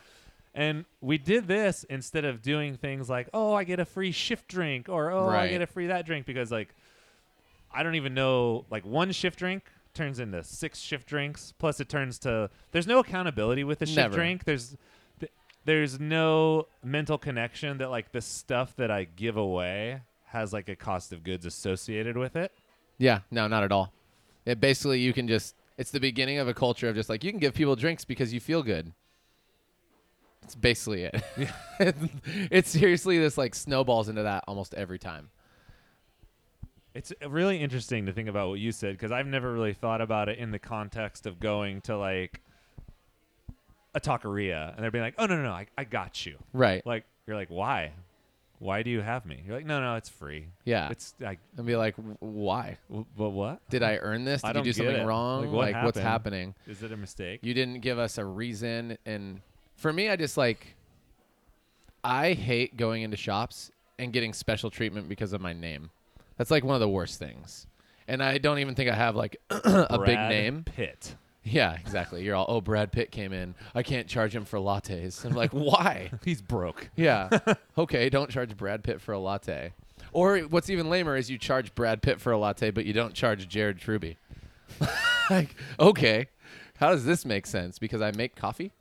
And 0.56 0.86
we 1.02 1.18
did 1.20 1.48
this 1.48 1.84
instead 1.84 2.26
of 2.26 2.42
doing 2.42 2.78
things 2.78 3.10
like, 3.10 3.30
oh, 3.34 3.54
I 3.54 3.64
get 3.64 3.80
a 3.80 3.86
free 3.86 4.12
shift 4.12 4.48
drink 4.48 4.90
or 4.90 5.12
oh, 5.12 5.30
I 5.30 5.48
get 5.48 5.62
a 5.62 5.68
free 5.68 5.88
that 5.88 6.06
drink 6.06 6.26
because 6.26 6.52
like 6.52 6.74
I 7.72 7.84
don't 7.84 7.96
even 7.96 8.14
know 8.14 8.66
like 8.72 8.86
one 8.86 9.12
shift 9.12 9.38
drink 9.38 9.64
turns 9.94 10.20
into 10.20 10.44
six 10.44 10.80
shift 10.80 11.08
drinks 11.08 11.54
plus 11.58 11.80
it 11.80 11.90
turns 11.90 12.18
to 12.20 12.50
there's 12.72 12.88
no 12.88 13.00
accountability 13.00 13.64
with 13.64 13.80
the 13.80 13.86
shift 13.86 13.98
Never. 13.98 14.16
drink. 14.16 14.44
There's 14.46 14.70
th- 14.70 14.80
there's 15.66 16.00
no 16.00 16.68
mental 16.84 17.18
connection 17.18 17.80
that 17.80 17.90
like 17.90 18.12
the 18.12 18.22
stuff 18.22 18.76
that 18.78 18.92
I 18.92 19.04
give 19.04 19.36
away 19.36 20.02
has 20.26 20.54
like 20.54 20.70
a 20.70 20.76
cost 20.76 21.12
of 21.12 21.24
goods 21.24 21.46
associated 21.46 22.18
with 22.18 22.36
it. 22.36 22.52
yeah. 22.98 23.22
No, 23.32 23.48
not 23.48 23.64
at 23.64 23.72
all. 23.72 23.92
It 24.46 24.60
basically 24.60 25.00
you 25.00 25.14
can 25.14 25.28
just. 25.28 25.56
It's 25.78 25.92
the 25.92 26.00
beginning 26.00 26.38
of 26.38 26.48
a 26.48 26.54
culture 26.54 26.88
of 26.88 26.96
just 26.96 27.10
like 27.10 27.24
you 27.24 27.32
can 27.32 27.40
give 27.40 27.54
people 27.54 27.76
drinks 27.76 28.06
because 28.06 28.34
you 28.34 28.40
feel 28.40 28.64
good. 28.64 28.94
That's 30.42 30.56
basically 30.56 31.04
it. 31.04 31.24
it's 32.52 32.70
seriously 32.70 33.18
this 33.18 33.38
like 33.38 33.56
snowballs 33.56 34.08
into 34.08 34.24
that 34.24 34.44
almost 34.48 34.74
every 34.76 35.00
time. 35.00 35.32
It's 36.94 37.12
really 37.28 37.60
interesting 37.60 38.06
to 38.06 38.14
think 38.14 38.30
about 38.30 38.50
what 38.50 38.60
you 38.60 38.72
said 38.72 38.94
because 38.94 39.12
I've 39.12 39.28
never 39.28 39.52
really 39.52 39.74
thought 39.74 40.00
about 40.00 40.30
it 40.30 40.38
in 40.38 40.52
the 40.52 40.60
context 40.60 41.26
of 41.26 41.40
going 41.40 41.82
to 41.82 41.98
like 41.98 42.42
a 43.96 44.00
taqueria 44.00 44.74
and 44.76 44.84
they're 44.84 44.92
being 44.92 45.04
like, 45.04 45.16
"Oh 45.18 45.26
no, 45.26 45.36
no, 45.38 45.44
no, 45.44 45.52
I, 45.52 45.66
I 45.78 45.84
got 45.86 46.26
you." 46.26 46.38
Right. 46.54 46.86
Like 46.86 47.06
you're 47.26 47.36
like, 47.36 47.50
"Why? 47.50 47.94
Why 48.60 48.84
do 48.84 48.90
you 48.90 49.02
have 49.02 49.26
me?" 49.26 49.42
You're 49.46 49.56
like, 49.56 49.66
"No, 49.66 49.82
no, 49.82 49.96
it's 49.96 50.10
free. 50.10 50.46
Yeah. 50.66 50.90
It's 50.92 51.14
like, 51.20 51.40
and 51.58 51.66
be 51.66 51.76
like, 51.76 51.96
"W- 51.98 52.18
why? 52.20 52.78
w- 52.90 53.06
but 53.18 53.30
what? 53.32 53.68
Did 53.70 53.82
I 53.84 53.98
earn 53.98 54.24
this? 54.26 54.44
I 54.44 54.50
Did 54.50 54.50
you 54.50 54.54
don't 54.54 54.64
do 54.64 54.70
get 54.70 54.76
something 54.78 55.04
it. 55.04 55.06
wrong? 55.08 55.52
Like, 55.52 55.74
what 55.76 55.86
what's 55.86 55.98
happened? 55.98 56.36
happening? 56.36 56.56
Is 56.68 56.84
it 56.84 56.92
a 56.92 56.98
mistake?" 56.98 57.40
You 57.44 57.54
didn't 57.54 57.80
give 57.80 57.98
us 57.98 58.18
a 58.18 58.26
reason. 58.26 58.98
And 59.06 59.42
for 59.76 59.92
me, 59.92 60.10
I 60.10 60.16
just 60.16 60.38
like, 60.38 60.76
I 62.04 62.34
hate 62.34 62.78
going 62.78 63.02
into 63.02 63.18
shops 63.18 63.72
and 63.98 64.14
getting 64.14 64.34
special 64.34 64.70
treatment 64.70 65.10
because 65.10 65.34
of 65.34 65.42
my 65.42 65.54
name. 65.54 65.90
That's 66.38 66.52
like 66.52 66.64
one 66.64 66.76
of 66.76 66.82
the 66.82 66.90
worst 66.90 67.18
things. 67.20 67.66
And 68.08 68.22
I 68.22 68.38
don't 68.38 68.60
even 68.60 68.76
think 68.76 68.90
I 68.90 68.94
have 68.96 69.16
like 69.16 69.38
a 69.50 69.98
big 70.00 70.06
Brad 70.16 70.30
name. 70.30 70.64
Pitt. 70.64 71.16
Yeah, 71.46 71.78
exactly. 71.80 72.24
You're 72.24 72.36
all, 72.36 72.48
oh, 72.50 72.60
Brad 72.60 72.92
Pitt 72.92 73.12
came 73.12 73.32
in. 73.32 73.54
I 73.76 73.84
can't 73.84 74.08
charge 74.08 74.36
him 74.36 74.46
for 74.46 74.58
lattes. 74.58 75.24
I'm 75.24 75.34
like, 75.34 75.52
why? 75.52 76.10
He's 76.26 76.42
broke. 76.42 76.90
Yeah. 76.96 77.30
okay, 77.78 78.10
don't 78.10 78.32
charge 78.32 78.58
Brad 78.58 78.84
Pitt 78.84 79.00
for 79.00 79.14
a 79.14 79.20
latte. 79.20 79.74
Or 80.12 80.40
what's 80.40 80.72
even 80.72 80.90
lamer 80.90 81.16
is 81.16 81.30
you 81.30 81.38
charge 81.38 81.76
Brad 81.76 82.02
Pitt 82.02 82.20
for 82.20 82.32
a 82.32 82.38
latte, 82.38 82.72
but 82.72 82.86
you 82.86 82.94
don't 82.94 83.14
charge 83.14 83.48
Jared 83.48 83.78
Truby. 83.78 84.18
like, 85.30 85.56
okay, 85.80 86.28
how 86.78 86.90
does 86.90 87.06
this 87.06 87.26
make 87.26 87.46
sense? 87.46 87.78
Because 87.78 88.02
I 88.02 88.12
make 88.12 88.36
coffee? 88.36 88.72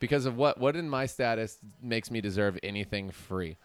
Because 0.00 0.26
of 0.26 0.36
what? 0.36 0.58
What 0.58 0.74
in 0.74 0.90
my 0.90 1.06
status 1.06 1.58
makes 1.80 2.10
me 2.10 2.20
deserve 2.20 2.58
anything 2.62 3.10
free? 3.10 3.56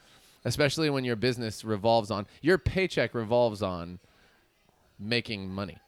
Especially 0.46 0.90
when 0.90 1.04
your 1.04 1.16
business 1.16 1.66
revolves 1.66 2.12
on 2.12 2.28
your 2.42 2.58
paycheck 2.58 3.16
revolves 3.16 3.64
on 3.64 4.00
making 5.00 5.50
money. 5.50 5.80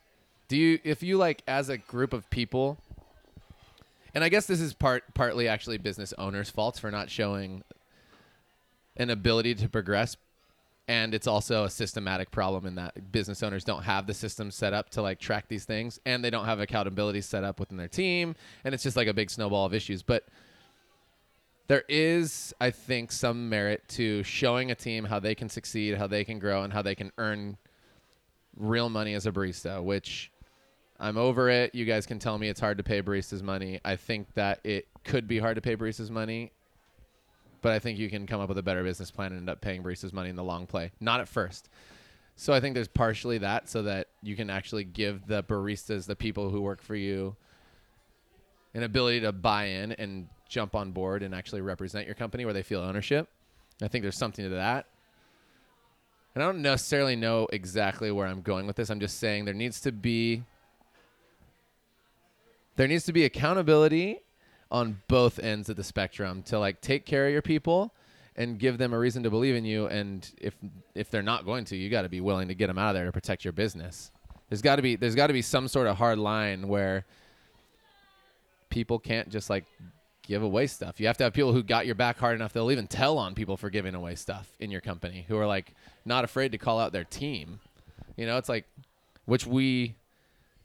Do 0.51 0.57
you 0.57 0.79
if 0.83 1.01
you 1.01 1.15
like 1.15 1.43
as 1.47 1.69
a 1.69 1.77
group 1.77 2.11
of 2.11 2.29
people 2.29 2.77
and 4.13 4.21
I 4.21 4.27
guess 4.27 4.47
this 4.47 4.59
is 4.59 4.73
part 4.73 5.05
partly 5.13 5.47
actually 5.47 5.77
business 5.77 6.13
owners' 6.17 6.49
faults 6.49 6.77
for 6.77 6.91
not 6.91 7.09
showing 7.09 7.63
an 8.97 9.11
ability 9.11 9.55
to 9.55 9.69
progress 9.69 10.17
and 10.89 11.13
it's 11.13 11.25
also 11.25 11.63
a 11.63 11.69
systematic 11.69 12.31
problem 12.31 12.65
in 12.65 12.75
that 12.75 13.13
business 13.13 13.41
owners 13.43 13.63
don't 13.63 13.83
have 13.83 14.07
the 14.07 14.13
systems 14.13 14.53
set 14.53 14.73
up 14.73 14.89
to 14.89 15.01
like 15.01 15.19
track 15.19 15.45
these 15.47 15.63
things 15.63 16.01
and 16.05 16.21
they 16.21 16.29
don't 16.29 16.43
have 16.43 16.59
accountability 16.59 17.21
set 17.21 17.45
up 17.45 17.57
within 17.57 17.77
their 17.77 17.87
team 17.87 18.35
and 18.65 18.73
it's 18.73 18.83
just 18.83 18.97
like 18.97 19.07
a 19.07 19.13
big 19.13 19.29
snowball 19.29 19.65
of 19.65 19.73
issues. 19.73 20.03
But 20.03 20.25
there 21.67 21.85
is 21.87 22.53
i 22.59 22.69
think 22.69 23.09
some 23.09 23.47
merit 23.47 23.87
to 23.87 24.21
showing 24.23 24.69
a 24.69 24.75
team 24.75 25.05
how 25.05 25.17
they 25.17 25.33
can 25.33 25.47
succeed 25.47 25.97
how 25.97 26.07
they 26.07 26.25
can 26.25 26.39
grow 26.39 26.63
and 26.63 26.73
how 26.73 26.81
they 26.81 26.95
can 26.95 27.09
earn 27.17 27.55
real 28.57 28.89
money 28.89 29.13
as 29.13 29.25
a 29.25 29.31
barista 29.31 29.81
which 29.81 30.29
i'm 31.01 31.17
over 31.17 31.49
it 31.49 31.75
you 31.75 31.83
guys 31.83 32.05
can 32.05 32.19
tell 32.19 32.37
me 32.37 32.47
it's 32.47 32.61
hard 32.61 32.77
to 32.77 32.83
pay 32.83 33.01
baristas 33.01 33.41
money 33.41 33.81
i 33.83 33.95
think 33.95 34.33
that 34.35 34.59
it 34.63 34.87
could 35.03 35.27
be 35.27 35.39
hard 35.39 35.55
to 35.55 35.61
pay 35.61 35.75
baristas 35.75 36.09
money 36.09 36.51
but 37.61 37.71
I 37.71 37.79
think 37.79 37.99
you 37.99 38.09
can 38.09 38.27
come 38.27 38.41
up 38.41 38.49
with 38.49 38.57
a 38.57 38.63
better 38.63 38.83
business 38.83 39.11
plan 39.11 39.31
and 39.31 39.41
end 39.41 39.49
up 39.49 39.61
paying 39.61 39.83
baristas 39.83 40.11
money 40.11 40.29
in 40.29 40.35
the 40.35 40.43
long 40.43 40.65
play. 40.65 40.91
Not 40.99 41.19
at 41.19 41.27
first. 41.27 41.69
So 42.35 42.53
I 42.53 42.59
think 42.59 42.73
there's 42.73 42.87
partially 42.87 43.37
that 43.39 43.69
so 43.69 43.83
that 43.83 44.07
you 44.23 44.35
can 44.35 44.49
actually 44.49 44.83
give 44.83 45.27
the 45.27 45.43
baristas, 45.43 46.07
the 46.07 46.15
people 46.15 46.49
who 46.49 46.61
work 46.61 46.81
for 46.81 46.95
you, 46.95 47.35
an 48.73 48.83
ability 48.83 49.21
to 49.21 49.31
buy 49.31 49.65
in 49.65 49.91
and 49.93 50.27
jump 50.49 50.75
on 50.75 50.91
board 50.91 51.23
and 51.23 51.35
actually 51.35 51.61
represent 51.61 52.05
your 52.05 52.15
company 52.15 52.45
where 52.45 52.53
they 52.53 52.63
feel 52.63 52.81
ownership. 52.81 53.29
I 53.81 53.87
think 53.87 54.01
there's 54.01 54.17
something 54.17 54.43
to 54.43 54.49
that. 54.55 54.87
And 56.33 56.43
I 56.43 56.47
don't 56.47 56.61
necessarily 56.61 57.15
know 57.15 57.47
exactly 57.51 58.09
where 58.09 58.25
I'm 58.25 58.41
going 58.41 58.65
with 58.65 58.75
this. 58.75 58.89
I'm 58.89 59.01
just 59.01 59.19
saying 59.19 59.45
there 59.45 59.53
needs 59.53 59.81
to 59.81 59.91
be 59.91 60.43
there 62.75 62.87
needs 62.87 63.05
to 63.05 63.13
be 63.13 63.25
accountability 63.25 64.21
on 64.71 65.01
both 65.07 65.39
ends 65.39 65.69
of 65.69 65.75
the 65.75 65.83
spectrum 65.83 66.43
to 66.43 66.57
like 66.57 66.81
take 66.81 67.05
care 67.05 67.27
of 67.27 67.33
your 67.33 67.41
people 67.41 67.93
and 68.35 68.57
give 68.57 68.77
them 68.77 68.93
a 68.93 68.97
reason 68.97 69.23
to 69.23 69.29
believe 69.29 69.55
in 69.55 69.65
you. 69.65 69.87
And 69.87 70.29
if 70.39 70.55
if 70.95 71.09
they're 71.09 71.21
not 71.21 71.45
going 71.45 71.65
to, 71.65 71.75
you 71.75 71.89
got 71.89 72.03
to 72.03 72.09
be 72.09 72.21
willing 72.21 72.47
to 72.47 72.55
get 72.55 72.67
them 72.67 72.77
out 72.77 72.89
of 72.89 72.95
there 72.95 73.05
to 73.05 73.11
protect 73.11 73.43
your 73.43 73.51
business. 73.51 74.11
There's 74.49 74.61
got 74.61 74.77
to 74.77 74.81
be 74.81 74.95
there's 74.95 75.15
got 75.15 75.27
to 75.27 75.33
be 75.33 75.41
some 75.41 75.67
sort 75.67 75.87
of 75.87 75.97
hard 75.97 76.17
line 76.17 76.67
where 76.67 77.05
people 78.69 78.99
can't 78.99 79.29
just 79.29 79.49
like 79.49 79.65
give 80.23 80.43
away 80.43 80.67
stuff. 80.67 80.99
You 80.99 81.07
have 81.07 81.17
to 81.17 81.25
have 81.25 81.33
people 81.33 81.51
who 81.51 81.63
got 81.63 81.85
your 81.85 81.95
back 81.95 82.17
hard 82.17 82.35
enough 82.35 82.53
they'll 82.53 82.71
even 82.71 82.87
tell 82.87 83.17
on 83.17 83.35
people 83.35 83.57
for 83.57 83.69
giving 83.69 83.95
away 83.95 84.15
stuff 84.15 84.49
in 84.59 84.71
your 84.71 84.81
company 84.81 85.25
who 85.27 85.37
are 85.37 85.47
like 85.47 85.73
not 86.05 86.23
afraid 86.23 86.53
to 86.53 86.57
call 86.57 86.79
out 86.79 86.93
their 86.93 87.03
team. 87.03 87.59
You 88.15 88.25
know, 88.25 88.37
it's 88.37 88.49
like 88.49 88.65
which 89.25 89.45
we 89.45 89.95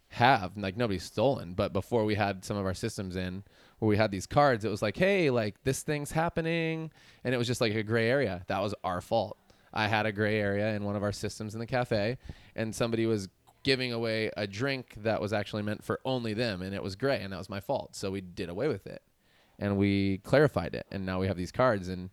have 0.08 0.56
like 0.56 0.76
nobody's 0.76 1.04
stolen, 1.04 1.54
but 1.54 1.72
before 1.72 2.04
we 2.04 2.14
had 2.14 2.44
some 2.44 2.56
of 2.56 2.64
our 2.64 2.74
systems 2.74 3.16
in 3.16 3.42
where 3.78 3.88
we 3.88 3.96
had 3.96 4.10
these 4.10 4.26
cards, 4.26 4.64
it 4.64 4.68
was 4.68 4.82
like, 4.82 4.96
"Hey, 4.96 5.30
like 5.30 5.62
this 5.64 5.82
thing's 5.82 6.12
happening." 6.12 6.90
And 7.24 7.34
it 7.34 7.38
was 7.38 7.46
just 7.46 7.60
like 7.60 7.74
a 7.74 7.82
gray 7.82 8.08
area. 8.08 8.42
That 8.46 8.60
was 8.62 8.74
our 8.84 9.00
fault. 9.00 9.36
I 9.76 9.88
had 9.88 10.06
a 10.06 10.12
gray 10.12 10.40
area 10.40 10.74
in 10.74 10.84
one 10.84 10.96
of 10.96 11.02
our 11.02 11.12
systems 11.12 11.52
in 11.52 11.60
the 11.60 11.66
cafe 11.66 12.16
and 12.54 12.74
somebody 12.74 13.04
was 13.04 13.28
giving 13.62 13.92
away 13.92 14.30
a 14.36 14.46
drink 14.46 14.94
that 15.02 15.20
was 15.20 15.34
actually 15.34 15.62
meant 15.62 15.84
for 15.84 16.00
only 16.04 16.32
them 16.32 16.62
and 16.62 16.74
it 16.74 16.82
was 16.82 16.96
gray 16.96 17.20
and 17.20 17.32
that 17.32 17.38
was 17.38 17.50
my 17.50 17.60
fault. 17.60 17.94
So 17.94 18.10
we 18.10 18.22
did 18.22 18.48
away 18.48 18.68
with 18.68 18.86
it 18.86 19.02
and 19.58 19.76
we 19.76 20.18
clarified 20.18 20.74
it 20.74 20.86
and 20.90 21.04
now 21.04 21.20
we 21.20 21.26
have 21.26 21.36
these 21.36 21.52
cards 21.52 21.88
and 21.88 22.08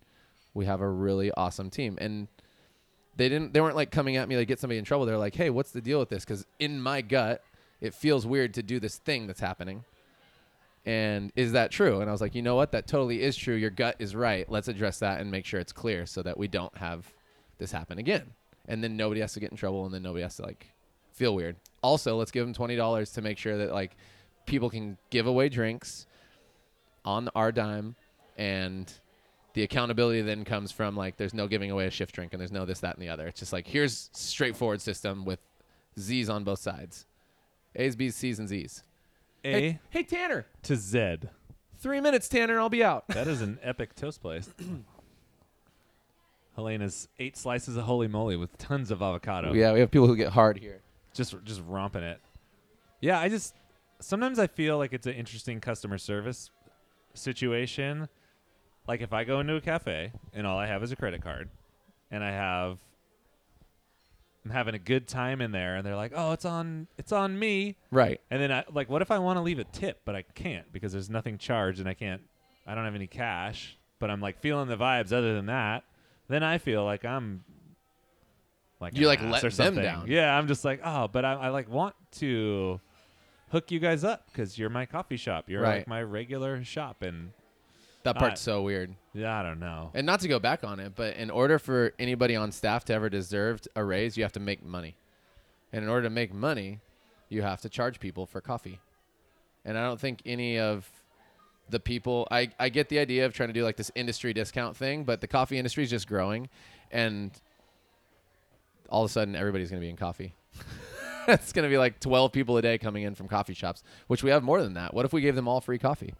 we 0.53 0.65
have 0.65 0.81
a 0.81 0.89
really 0.89 1.31
awesome 1.37 1.69
team 1.69 1.97
and 2.01 2.27
they 3.15 3.29
didn't 3.29 3.53
they 3.53 3.61
weren't 3.61 3.75
like 3.75 3.91
coming 3.91 4.17
at 4.17 4.27
me 4.27 4.35
like 4.35 4.47
get 4.47 4.59
somebody 4.59 4.77
in 4.77 4.85
trouble 4.85 5.05
they're 5.05 5.17
like 5.17 5.35
hey 5.35 5.49
what's 5.49 5.71
the 5.71 5.81
deal 5.81 5.99
with 5.99 6.09
this 6.09 6.25
because 6.25 6.45
in 6.59 6.81
my 6.81 7.01
gut 7.01 7.43
it 7.83 7.93
feels 7.93 8.25
weird 8.25 8.53
to 8.53 8.63
do 8.63 8.79
this 8.79 8.97
thing 8.97 9.27
that's 9.27 9.41
happening. 9.41 9.83
And 10.85 11.31
is 11.35 11.51
that 11.51 11.69
true? 11.69 11.99
And 11.99 12.09
i 12.09 12.13
was 12.13 12.21
like 12.21 12.33
you 12.33 12.41
know 12.41 12.55
what? 12.55 12.71
That 12.71 12.87
totally 12.87 13.21
is 13.21 13.35
true. 13.35 13.55
Your 13.55 13.69
gut 13.69 13.97
is 13.99 14.15
right. 14.15 14.49
Let's 14.49 14.69
address 14.69 14.99
that 14.99 15.19
and 15.19 15.29
make 15.29 15.45
sure 15.45 15.59
it's 15.59 15.73
clear 15.73 16.05
so 16.05 16.23
that 16.23 16.37
we 16.37 16.47
don't 16.47 16.75
have 16.77 17.13
this 17.57 17.73
happen 17.73 17.99
again. 17.99 18.31
And 18.69 18.81
then 18.81 18.95
nobody 18.95 19.19
has 19.19 19.33
to 19.33 19.41
get 19.41 19.51
in 19.51 19.57
trouble 19.57 19.85
and 19.85 19.93
then 19.93 20.01
nobody 20.01 20.23
has 20.23 20.37
to 20.37 20.43
like 20.43 20.71
feel 21.11 21.35
weird. 21.35 21.57
Also 21.81 22.15
let's 22.15 22.31
give 22.31 22.45
them 22.45 22.55
$20 22.55 23.13
to 23.13 23.21
make 23.21 23.37
sure 23.37 23.57
that 23.57 23.73
like 23.73 23.97
people 24.45 24.69
can 24.69 24.97
give 25.09 25.27
away 25.27 25.49
drinks 25.49 26.07
on 27.03 27.29
our 27.35 27.51
dime 27.51 27.95
and 28.37 28.93
the 29.55 29.63
accountability 29.63 30.21
then 30.21 30.45
comes 30.45 30.71
from 30.71 30.95
like 30.95 31.17
there's 31.17 31.33
no 31.33 31.47
giving 31.49 31.69
away 31.69 31.85
a 31.85 31.91
shift 31.91 32.15
drink 32.15 32.31
and 32.31 32.39
there's 32.39 32.51
no 32.51 32.63
this 32.63 32.79
that 32.79 32.95
and 32.95 33.03
the 33.03 33.09
other. 33.09 33.27
It's 33.27 33.41
just 33.41 33.51
like 33.51 33.67
here's 33.67 34.09
straightforward 34.13 34.79
system 34.79 35.25
with 35.25 35.39
z's 35.99 36.29
on 36.29 36.45
both 36.45 36.59
sides 36.59 37.05
a's 37.75 37.95
b's 37.95 38.15
c's 38.15 38.39
and 38.39 38.47
z's 38.47 38.83
A 39.43 39.51
hey, 39.51 39.79
hey 39.89 40.03
tanner 40.03 40.45
to 40.63 40.75
Z. 40.75 41.17
three 41.79 41.99
minutes 42.01 42.27
tanner 42.29 42.59
i'll 42.59 42.69
be 42.69 42.83
out 42.83 43.07
That 43.09 43.27
is 43.27 43.41
an 43.41 43.59
epic 43.61 43.95
toast 43.95 44.21
place. 44.21 44.49
Helena's 46.55 47.07
eight 47.19 47.35
slices 47.35 47.77
of 47.77 47.85
holy 47.85 48.07
moly 48.07 48.35
with 48.35 48.57
tons 48.57 48.91
of 48.91 49.01
avocado. 49.01 49.53
yeah 49.53 49.73
we 49.73 49.79
have 49.79 49.89
people 49.89 50.07
who 50.07 50.15
get 50.15 50.31
hard 50.33 50.57
here 50.59 50.81
Just 51.13 51.35
just 51.43 51.61
romping 51.67 52.03
it. 52.03 52.19
Yeah, 53.01 53.19
I 53.19 53.27
just 53.29 53.55
sometimes 53.99 54.39
I 54.39 54.47
feel 54.47 54.77
like 54.77 54.93
it's 54.93 55.07
an 55.07 55.13
interesting 55.13 55.59
customer 55.59 55.97
service 55.97 56.49
situation. 57.13 58.07
Like 58.87 59.01
if 59.01 59.13
I 59.13 59.23
go 59.23 59.39
into 59.39 59.55
a 59.55 59.61
cafe 59.61 60.11
and 60.33 60.45
all 60.47 60.57
I 60.57 60.67
have 60.67 60.83
is 60.83 60.91
a 60.91 60.95
credit 60.95 61.21
card 61.21 61.49
and 62.11 62.23
I 62.23 62.31
have 62.31 62.79
I'm 64.45 64.51
having 64.51 64.75
a 64.75 64.79
good 64.79 65.07
time 65.07 65.39
in 65.41 65.51
there 65.51 65.75
and 65.77 65.85
they're 65.85 65.95
like, 65.95 66.11
"Oh, 66.15 66.31
it's 66.33 66.43
on 66.45 66.87
it's 66.97 67.11
on 67.11 67.37
me." 67.39 67.77
right 67.91 68.19
And 68.29 68.41
then 68.41 68.51
I 68.51 68.65
like, 68.71 68.89
what 68.89 69.01
if 69.01 69.09
I 69.11 69.19
want 69.19 69.37
to 69.37 69.41
leave 69.41 69.59
a 69.59 69.63
tip, 69.63 70.01
but 70.05 70.15
I 70.15 70.21
can't 70.21 70.71
because 70.73 70.91
there's 70.91 71.09
nothing 71.09 71.37
charged 71.37 71.79
and 71.79 71.87
I 71.87 71.93
can't, 71.93 72.21
I 72.67 72.75
don't 72.75 72.83
have 72.85 72.95
any 72.95 73.07
cash, 73.07 73.77
but 73.99 74.09
I'm 74.09 74.19
like 74.21 74.39
feeling 74.41 74.67
the 74.67 74.75
vibes 74.77 75.13
other 75.13 75.33
than 75.35 75.45
that. 75.47 75.83
Then 76.27 76.43
I 76.43 76.57
feel 76.57 76.83
like 76.83 77.05
I'm 77.05 77.43
like 78.79 78.97
You, 78.97 79.03
an 79.03 79.07
like, 79.09 79.19
ass 79.21 79.31
let 79.31 79.43
or 79.43 79.49
them 79.49 79.51
something. 79.51 79.83
down. 79.83 80.05
Yeah, 80.07 80.37
I'm 80.37 80.47
just 80.47 80.65
like, 80.65 80.81
oh, 80.83 81.07
but 81.07 81.23
I, 81.23 81.33
I 81.33 81.49
like 81.49 81.69
want 81.69 81.95
to 82.19 82.79
hook 83.51 83.71
you 83.71 83.79
guys 83.79 84.03
up 84.03 84.25
because 84.27 84.57
you're 84.57 84.69
my 84.69 84.85
coffee 84.85 85.15
shop. 85.17 85.49
You're 85.49 85.61
Right. 85.61 85.77
like 85.79 85.87
my 85.87 86.01
regular 86.03 86.63
shop, 86.63 87.01
and 87.01 87.31
that 88.03 88.17
part's 88.17 88.41
so 88.41 88.61
weird. 88.61 88.95
Yeah, 89.13 89.39
I 89.39 89.43
don't 89.43 89.59
know. 89.59 89.91
and 89.93 90.05
not 90.05 90.19
to 90.21 90.27
go 90.27 90.39
back 90.39 90.63
on 90.63 90.79
it 90.79 90.93
but 90.95 91.15
in 91.15 91.29
order 91.29 91.59
for 91.59 91.93
anybody 91.99 92.35
on 92.35 92.51
staff 92.51 92.83
to 92.85 92.93
ever 92.93 93.09
deserve 93.09 93.61
a 93.75 93.83
raise 93.83 94.17
you 94.17 94.23
have 94.23 94.33
to 94.33 94.39
make 94.39 94.63
money. 94.63 94.95
And 95.71 95.83
in 95.83 95.89
order 95.89 96.03
to 96.03 96.09
make 96.09 96.33
money 96.33 96.79
you 97.29 97.41
have 97.41 97.61
to 97.61 97.69
charge 97.69 97.99
people 97.99 98.25
for 98.25 98.41
coffee. 98.41 98.79
And 99.65 99.77
i 99.77 99.83
don't 99.83 99.99
think 99.99 100.21
any 100.25 100.59
of 100.59 100.89
the 101.69 101.79
people 101.79 102.27
I, 102.29 102.49
I 102.59 102.69
get 102.69 102.89
the 102.89 102.99
idea 102.99 103.25
of 103.25 103.33
trying 103.33 103.49
to 103.49 103.53
do 103.53 103.63
like 103.63 103.77
this 103.77 103.91
industry 103.95 104.33
discount 104.33 104.75
thing 104.75 105.05
but 105.05 105.21
the 105.21 105.27
coffee 105.27 105.57
industry 105.57 105.83
is 105.83 105.89
just 105.89 106.07
growing 106.07 106.49
and 106.91 107.31
all 108.89 109.03
of 109.03 109.09
a 109.09 109.13
sudden 109.13 109.35
everybody's 109.35 109.69
going 109.69 109.81
to 109.81 109.85
be 109.85 109.89
in 109.89 109.95
coffee. 109.95 110.33
It's 111.25 111.53
going 111.53 111.63
to 111.63 111.69
be 111.69 111.77
like 111.77 112.01
12 112.01 112.33
people 112.33 112.57
a 112.57 112.61
day 112.61 112.77
coming 112.77 113.03
in 113.03 113.15
from 113.15 113.29
coffee 113.29 113.53
shops 113.53 113.81
which 114.07 114.23
we 114.23 114.31
have 114.31 114.43
more 114.43 114.61
than 114.61 114.73
that. 114.73 114.93
What 114.93 115.05
if 115.05 115.13
we 115.13 115.21
gave 115.21 115.35
them 115.35 115.47
all 115.47 115.61
free 115.61 115.77
coffee 115.79 116.13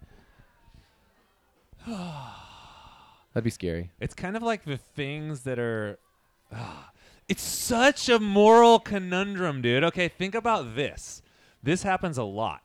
that'd 3.33 3.43
be 3.43 3.49
scary 3.49 3.91
It's 3.99 4.13
kind 4.13 4.35
of 4.37 4.43
like 4.43 4.63
the 4.65 4.77
things 4.77 5.41
that 5.41 5.59
are. 5.59 5.99
ah, 6.53 6.91
it's 7.29 7.41
such 7.43 8.09
a 8.09 8.19
moral 8.19 8.79
conundrum, 8.79 9.61
dude. 9.61 9.83
Okay, 9.83 10.07
think 10.07 10.35
about 10.35 10.75
this. 10.75 11.21
This 11.61 11.83
happens 11.83 12.17
a 12.17 12.23
lot. 12.23 12.61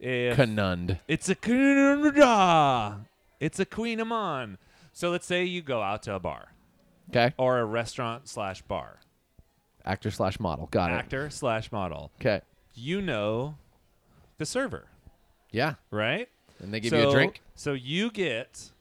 If 0.00 0.36
Conund. 0.36 1.00
it's 1.08 1.28
a 1.28 1.34
conundrum, 1.34 3.06
it's 3.40 3.58
a 3.58 3.64
queen 3.66 4.00
amon. 4.00 4.58
So 4.92 5.10
let's 5.10 5.26
say 5.26 5.44
you 5.44 5.60
go 5.60 5.82
out 5.82 6.02
to 6.04 6.14
a 6.14 6.20
bar 6.20 6.52
Okay. 7.10 7.32
or 7.36 7.58
a 7.58 7.64
restaurant 7.64 8.28
slash 8.28 8.62
bar, 8.62 9.00
Actor 9.84 10.10
slash 10.10 10.38
model. 10.38 10.68
Got 10.70 10.90
it. 10.90 10.94
actor 10.94 11.30
slash 11.30 11.72
model. 11.72 12.10
it. 12.18 12.22
Okay. 12.26 12.40
You 12.74 13.00
know 13.00 13.56
the 14.38 14.46
server, 14.46 14.86
Yeah. 15.50 15.74
right? 15.90 16.28
And 16.60 16.72
they 16.72 16.80
give 16.80 16.90
so, 16.90 17.00
you 17.00 17.08
a 17.08 17.12
drink. 17.12 17.42
So 17.54 17.72
you 17.72 18.10
get 18.10 18.72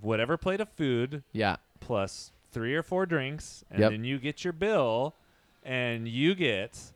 whatever 0.00 0.36
plate 0.36 0.60
of 0.60 0.68
food 0.68 1.22
Yeah. 1.32 1.56
plus 1.80 2.32
three 2.52 2.74
or 2.74 2.82
four 2.82 3.06
drinks, 3.06 3.64
and 3.70 3.80
Yep. 3.80 3.90
then 3.90 4.04
you 4.04 4.18
get 4.18 4.44
your 4.44 4.52
bill, 4.52 5.14
and 5.62 6.06
you 6.08 6.34
get, 6.34 6.92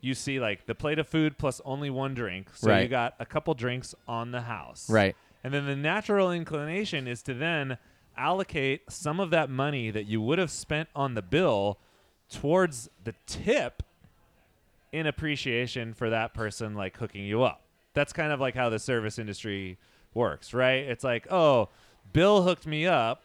you 0.00 0.14
see 0.14 0.40
like 0.40 0.66
the 0.66 0.74
plate 0.74 0.98
of 0.98 1.08
food 1.08 1.38
plus 1.38 1.60
only 1.64 1.90
one 1.90 2.14
drink. 2.14 2.50
So 2.54 2.76
you 2.76 2.88
got 2.88 3.14
a 3.18 3.26
couple 3.26 3.54
drinks 3.54 3.94
on 4.08 4.30
the 4.32 4.42
house. 4.42 4.90
Right. 4.90 5.16
And 5.42 5.52
then 5.52 5.66
the 5.66 5.76
natural 5.76 6.32
inclination 6.32 7.06
is 7.06 7.22
to 7.22 7.34
then 7.34 7.78
allocate 8.16 8.90
some 8.90 9.20
of 9.20 9.30
that 9.30 9.50
money 9.50 9.90
that 9.90 10.04
you 10.04 10.20
would 10.20 10.38
have 10.38 10.50
spent 10.50 10.88
on 10.94 11.14
the 11.14 11.22
bill 11.22 11.78
towards 12.30 12.88
the 13.02 13.14
tip 13.26 13.82
in 14.92 15.06
appreciation 15.06 15.92
for 15.92 16.08
that 16.10 16.32
person 16.32 16.74
like 16.74 16.96
hooking 16.96 17.24
you 17.24 17.42
up. 17.42 17.63
That's 17.94 18.12
kind 18.12 18.32
of 18.32 18.40
like 18.40 18.54
how 18.54 18.68
the 18.68 18.78
service 18.78 19.18
industry 19.18 19.78
works, 20.12 20.52
right? 20.52 20.84
It's 20.84 21.04
like, 21.04 21.26
oh, 21.30 21.68
Bill 22.12 22.42
hooked 22.42 22.66
me 22.66 22.86
up, 22.86 23.22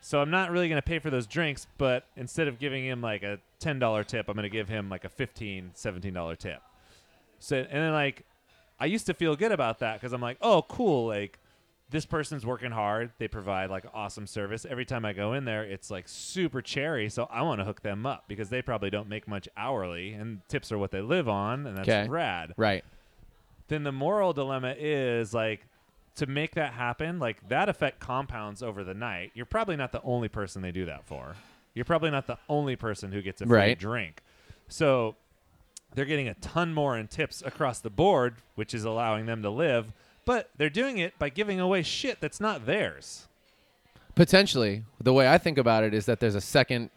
so 0.00 0.20
I'm 0.20 0.30
not 0.30 0.50
really 0.50 0.68
going 0.68 0.80
to 0.80 0.86
pay 0.86 0.98
for 0.98 1.10
those 1.10 1.26
drinks, 1.26 1.66
but 1.78 2.04
instead 2.16 2.48
of 2.48 2.58
giving 2.58 2.84
him 2.84 3.00
like 3.00 3.22
a 3.22 3.38
$10 3.60 4.06
tip, 4.06 4.28
I'm 4.28 4.34
going 4.34 4.44
to 4.44 4.48
give 4.50 4.68
him 4.68 4.88
like 4.88 5.04
a 5.04 5.08
$15, 5.08 5.74
$17 5.74 6.38
tip. 6.38 6.62
So 7.40 7.56
and 7.56 7.68
then 7.70 7.92
like 7.92 8.24
I 8.80 8.86
used 8.86 9.06
to 9.06 9.14
feel 9.14 9.36
good 9.36 9.52
about 9.52 9.80
that 9.80 10.00
cuz 10.00 10.12
I'm 10.12 10.20
like, 10.20 10.38
"Oh, 10.40 10.62
cool, 10.62 11.06
like 11.06 11.38
this 11.90 12.04
person's 12.04 12.44
working 12.44 12.70
hard. 12.70 13.12
They 13.18 13.28
provide 13.28 13.70
like 13.70 13.84
awesome 13.94 14.26
service. 14.26 14.66
Every 14.68 14.84
time 14.84 15.04
I 15.04 15.12
go 15.12 15.32
in 15.32 15.44
there, 15.44 15.62
it's 15.62 15.90
like 15.90 16.08
super 16.08 16.60
cherry, 16.60 17.08
so 17.08 17.26
I 17.30 17.42
want 17.42 17.60
to 17.60 17.64
hook 17.64 17.82
them 17.82 18.06
up 18.06 18.24
because 18.28 18.50
they 18.50 18.60
probably 18.60 18.90
don't 18.90 19.08
make 19.08 19.26
much 19.26 19.48
hourly 19.56 20.12
and 20.12 20.40
tips 20.48 20.70
are 20.72 20.78
what 20.78 20.90
they 20.90 21.00
live 21.00 21.28
on 21.28 21.66
and 21.66 21.76
that's 21.76 21.86
'Kay. 21.86 22.08
rad 22.08 22.54
Right. 22.56 22.84
Then 23.68 23.84
the 23.84 23.92
moral 23.92 24.32
dilemma 24.32 24.74
is 24.78 25.32
like 25.32 25.66
to 26.16 26.26
make 26.26 26.54
that 26.56 26.72
happen, 26.72 27.18
like 27.18 27.48
that 27.48 27.68
effect 27.68 28.00
compounds 28.00 28.62
over 28.62 28.82
the 28.82 28.94
night. 28.94 29.30
You're 29.34 29.46
probably 29.46 29.76
not 29.76 29.92
the 29.92 30.02
only 30.02 30.28
person 30.28 30.62
they 30.62 30.72
do 30.72 30.84
that 30.86 31.04
for. 31.06 31.36
You're 31.74 31.84
probably 31.84 32.10
not 32.10 32.26
the 32.26 32.38
only 32.48 32.74
person 32.76 33.12
who 33.12 33.22
gets 33.22 33.40
a 33.40 33.46
free 33.46 33.56
Right. 33.56 33.78
drink. 33.78 34.22
So 34.68 35.14
they're 35.94 36.04
getting 36.04 36.28
a 36.28 36.34
ton 36.34 36.74
more 36.74 36.98
in 36.98 37.06
tips 37.06 37.42
across 37.46 37.78
the 37.80 37.90
board, 37.90 38.36
which 38.56 38.74
is 38.74 38.84
allowing 38.84 39.26
them 39.26 39.42
to 39.42 39.50
live, 39.50 39.92
but 40.24 40.50
they're 40.56 40.68
doing 40.70 40.98
it 40.98 41.18
by 41.18 41.28
giving 41.28 41.60
away 41.60 41.82
shit 41.82 42.20
that's 42.20 42.40
not 42.40 42.66
theirs. 42.66 43.28
Potentially, 44.14 44.82
the 45.00 45.12
way 45.12 45.28
I 45.28 45.38
think 45.38 45.58
about 45.58 45.84
it 45.84 45.94
is 45.94 46.06
that 46.06 46.18
there's 46.20 46.34
a 46.34 46.40
second 46.40 46.90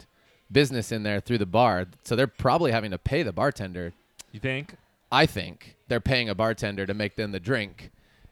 business 0.50 0.90
in 0.90 1.04
there 1.04 1.20
through 1.20 1.38
the 1.38 1.46
bar, 1.46 1.86
so 2.02 2.16
they're 2.16 2.26
probably 2.26 2.72
having 2.72 2.90
to 2.90 2.98
pay 2.98 3.22
the 3.22 3.32
bartender. 3.32 3.92
You 4.32 4.40
think? 4.40 4.74
I 5.12 5.26
think 5.26 5.76
they're 5.88 6.00
paying 6.00 6.28
a 6.28 6.34
bartender 6.34 6.86
to 6.86 6.94
make 6.94 7.14
them 7.16 7.32
the 7.32 7.38
drink, 7.40 7.90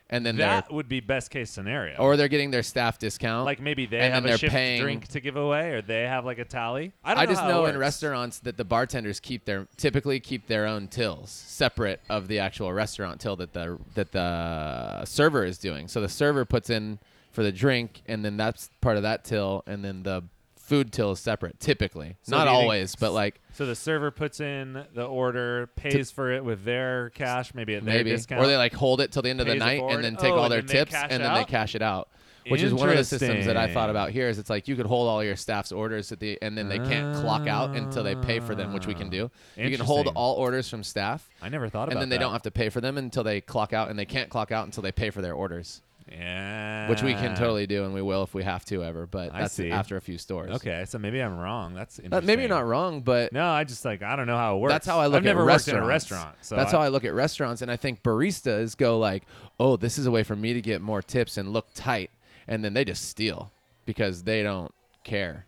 and 0.08 0.24
then 0.26 0.36
That 0.38 0.72
would 0.72 0.88
be 0.88 1.00
best 1.00 1.30
case 1.30 1.50
scenario. 1.50 1.96
or 1.98 2.16
they're 2.16 2.26
getting 2.28 2.50
their 2.50 2.62
staff 2.62 2.98
discount. 2.98 3.44
like 3.44 3.60
maybe 3.60 3.84
they 3.86 3.98
and 4.00 4.14
have 4.14 4.22
then 4.22 4.30
a 4.30 4.32
they're 4.32 4.38
shift 4.38 4.52
paying- 4.54 4.80
drink 4.80 5.06
to 5.08 5.20
give 5.20 5.36
away, 5.36 5.72
or 5.72 5.82
they 5.82 6.02
have 6.02 6.24
like 6.24 6.38
a 6.38 6.44
tally. 6.44 6.92
I 7.04 7.10
don't 7.14 7.22
I 7.22 7.24
know 7.26 7.30
just 7.32 7.44
know 7.44 7.66
in 7.66 7.76
restaurants 7.78 8.38
that 8.40 8.56
the 8.56 8.64
bartenders 8.64 9.20
keep 9.20 9.44
their 9.44 9.68
typically 9.76 10.18
keep 10.20 10.46
their 10.48 10.66
own 10.66 10.88
tills 10.88 11.30
separate 11.30 12.00
of 12.08 12.26
the 12.28 12.38
actual 12.38 12.72
restaurant 12.72 13.20
till 13.20 13.36
that 13.36 13.52
the 13.52 13.78
that 13.94 14.12
the 14.12 15.04
server 15.04 15.44
is 15.44 15.58
doing. 15.58 15.86
So 15.86 16.00
the 16.00 16.08
server 16.08 16.44
puts 16.44 16.70
in 16.70 16.98
for 17.30 17.42
the 17.44 17.52
drink, 17.52 18.02
and 18.08 18.24
then 18.24 18.36
that's 18.36 18.70
part 18.80 18.96
of 18.96 19.02
that 19.04 19.22
till, 19.24 19.62
and 19.66 19.84
then 19.84 20.02
the 20.02 20.24
food 20.70 20.92
till 20.92 21.10
is 21.10 21.18
separate. 21.20 21.58
Typically, 21.58 22.16
So 22.22 22.36
not 22.36 22.44
do 22.44 22.50
you 22.50 22.56
think- 22.56 22.62
always, 22.62 22.94
but 22.94 23.12
like 23.12 23.40
So 23.52 23.66
the 23.66 23.74
server 23.74 24.10
puts 24.12 24.40
in 24.40 24.84
the 24.94 25.04
order, 25.04 25.66
pays 25.76 26.10
for 26.12 26.30
it 26.32 26.44
with 26.44 26.64
their 26.64 27.10
cash, 27.10 27.52
maybe 27.54 27.74
at 27.74 27.84
their 27.84 27.96
maybe, 27.96 28.10
discount. 28.10 28.40
or 28.40 28.46
they 28.46 28.56
like 28.56 28.72
hold 28.72 29.00
it 29.00 29.10
till 29.12 29.22
the 29.22 29.30
end 29.30 29.40
of 29.40 29.46
the 29.46 29.54
Pays 29.54 29.62
it 29.62 29.64
night 29.64 29.78
forward. 29.80 29.94
and 29.96 30.04
then 30.04 30.16
take 30.16 30.32
Oh, 30.32 30.36
all 30.36 30.44
and 30.44 30.52
their 30.52 30.60
then 30.62 30.66
they 30.68 30.72
tips 30.72 30.92
cash 30.92 31.08
and 31.10 31.22
then 31.22 31.34
they 31.34 31.40
out? 31.40 31.48
cash 31.48 31.74
it 31.74 31.82
out. 31.82 32.08
Which 32.48 32.62
is 32.62 32.72
one 32.72 32.88
of 32.88 32.96
the 32.96 33.04
systems 33.04 33.44
that 33.46 33.56
I 33.56 33.66
thought 33.66 33.90
Interesting. 33.90 33.90
about 33.90 34.10
here. 34.10 34.28
Is 34.28 34.38
it's 34.38 34.48
like 34.48 34.66
you 34.66 34.74
could 34.74 34.86
hold 34.86 35.08
all 35.08 35.22
your 35.22 35.36
staff's 35.36 35.72
orders 35.72 36.10
at 36.10 36.20
the, 36.20 36.38
and 36.40 36.56
then 36.56 36.68
they 36.70 36.78
can't 36.78 37.14
clock 37.16 37.46
out 37.46 37.76
until 37.76 38.02
they 38.02 38.14
pay 38.14 38.40
for 38.40 38.54
them, 38.54 38.72
which 38.72 38.86
we 38.86 38.94
can 38.94 39.10
do. 39.10 39.30
You 39.56 39.70
can 39.76 39.84
hold 39.84 40.06
Interesting. 40.06 40.16
all 40.16 40.34
orders 40.36 40.68
from 40.68 40.82
staff, 40.82 41.28
I 41.42 41.48
never 41.50 41.68
thought 41.68 41.88
about 41.88 41.90
it. 41.90 41.92
and 41.96 42.00
then 42.02 42.08
they 42.08 42.16
that. 42.16 42.20
don't 42.22 42.32
have 42.32 42.42
to 42.42 42.50
pay 42.50 42.70
for 42.70 42.80
them 42.80 42.96
until 42.96 43.22
they 43.24 43.40
clock 43.42 43.72
out, 43.74 43.90
and 43.90 43.98
they 43.98 44.06
can't 44.06 44.30
clock 44.30 44.50
out 44.52 44.64
until 44.64 44.82
they 44.82 44.90
pay 44.90 45.10
for 45.10 45.20
their 45.20 45.34
orders, 45.34 45.82
Yeah. 46.10 46.88
which 46.88 47.02
we 47.02 47.14
can 47.14 47.36
totally 47.36 47.66
do, 47.66 47.84
and 47.84 47.94
we 47.94 48.02
will 48.02 48.24
if 48.24 48.34
we 48.34 48.42
have 48.42 48.64
to 48.66 48.82
ever. 48.84 49.06
But 49.06 49.32
I 49.32 49.42
that's 49.42 49.54
see. 49.54 49.70
after 49.70 49.96
a 49.96 50.00
few 50.00 50.18
stores. 50.18 50.50
Okay, 50.56 50.84
so 50.86 50.98
maybe 50.98 51.20
I'm 51.20 51.38
wrong. 51.38 51.72
That's 51.74 51.98
Uh, 51.98 52.02
interesting. 52.04 52.26
maybe 52.26 52.42
you're 52.42 52.48
not 52.48 52.66
wrong, 52.66 53.02
but 53.02 53.32
No, 53.32 53.46
I 53.46 53.62
just 53.64 53.84
like 53.84 54.02
I 54.02 54.16
don't 54.16 54.26
know 54.26 54.36
how 54.36 54.56
it 54.56 54.58
works. 54.60 54.72
that's 54.72 54.86
how 54.86 54.98
I 54.98 55.06
look 55.06 55.18
I've 55.18 55.24
never 55.24 55.40
at 55.40 55.44
worked 55.44 55.52
restaurants. 55.66 55.76
in 55.78 55.84
a 55.84 55.86
restaurant. 55.86 56.36
So 56.42 56.56
that's 56.56 56.72
how 56.72 56.80
I 56.80 56.88
look 56.88 57.04
at 57.04 57.14
restaurants, 57.14 57.62
and 57.62 57.70
I 57.70 57.76
think 57.76 58.02
baristas 58.02 58.76
go 58.76 58.98
like, 58.98 59.24
"Oh, 59.60 59.76
this 59.76 59.98
is 59.98 60.06
a 60.06 60.10
way 60.10 60.22
for 60.24 60.34
me 60.36 60.52
to 60.52 60.60
get 60.60 60.80
more 60.80 61.00
tips 61.02 61.36
and 61.36 61.52
look 61.52 61.68
tight," 61.74 62.10
and 62.48 62.64
then 62.64 62.74
they 62.74 62.84
just 62.84 63.08
steal 63.08 63.52
because 63.86 64.24
they 64.24 64.42
don't 64.42 64.72
care, 65.04 65.46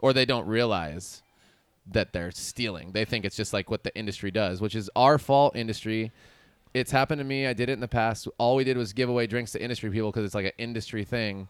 or 0.00 0.12
they 0.12 0.24
don't 0.24 0.46
realize 0.46 1.22
that 1.86 2.12
they're 2.12 2.30
stealing. 2.30 2.92
They 2.92 3.04
think 3.04 3.24
it's 3.24 3.36
just 3.36 3.52
like 3.52 3.70
what 3.70 3.82
the 3.84 3.94
industry 3.96 4.30
does, 4.30 4.60
which 4.60 4.74
is 4.74 4.88
our 4.96 5.18
fault. 5.18 5.56
Industry. 5.56 6.10
It's 6.72 6.90
happened 6.90 7.18
to 7.18 7.24
me. 7.24 7.46
I 7.46 7.52
did 7.52 7.68
it 7.68 7.72
in 7.72 7.80
the 7.80 7.88
past. 7.88 8.28
All 8.38 8.56
we 8.56 8.64
did 8.64 8.76
was 8.76 8.92
give 8.92 9.08
away 9.08 9.26
drinks 9.26 9.52
to 9.52 9.62
industry 9.62 9.90
people 9.90 10.10
because 10.10 10.24
it's 10.24 10.34
like 10.34 10.46
an 10.46 10.52
industry 10.58 11.04
thing, 11.04 11.48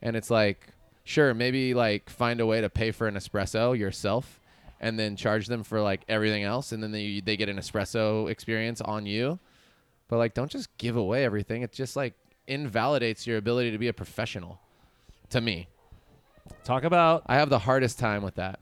and 0.00 0.16
it's 0.16 0.30
like, 0.30 0.68
sure, 1.04 1.34
maybe 1.34 1.74
like 1.74 2.08
find 2.08 2.40
a 2.40 2.46
way 2.46 2.60
to 2.60 2.70
pay 2.70 2.90
for 2.90 3.08
an 3.08 3.14
espresso 3.14 3.76
yourself 3.76 4.40
and 4.82 4.98
then 4.98 5.16
charge 5.16 5.46
them 5.46 5.62
for 5.62 5.80
like 5.80 6.02
everything 6.08 6.42
else 6.42 6.72
and 6.72 6.82
then 6.82 6.90
they, 6.90 7.20
they 7.20 7.36
get 7.36 7.48
an 7.48 7.56
espresso 7.56 8.28
experience 8.28 8.80
on 8.80 9.06
you. 9.06 9.38
But 10.08 10.18
like 10.18 10.34
don't 10.34 10.50
just 10.50 10.76
give 10.76 10.96
away 10.96 11.24
everything. 11.24 11.62
It 11.62 11.72
just 11.72 11.96
like 11.96 12.14
invalidates 12.46 13.26
your 13.26 13.38
ability 13.38 13.70
to 13.70 13.78
be 13.78 13.88
a 13.88 13.92
professional 13.92 14.60
to 15.30 15.40
me. 15.40 15.68
Talk 16.64 16.82
about 16.82 17.22
i 17.26 17.36
have 17.36 17.48
the 17.48 17.60
hardest 17.60 17.98
time 17.98 18.22
with 18.22 18.34
that. 18.34 18.58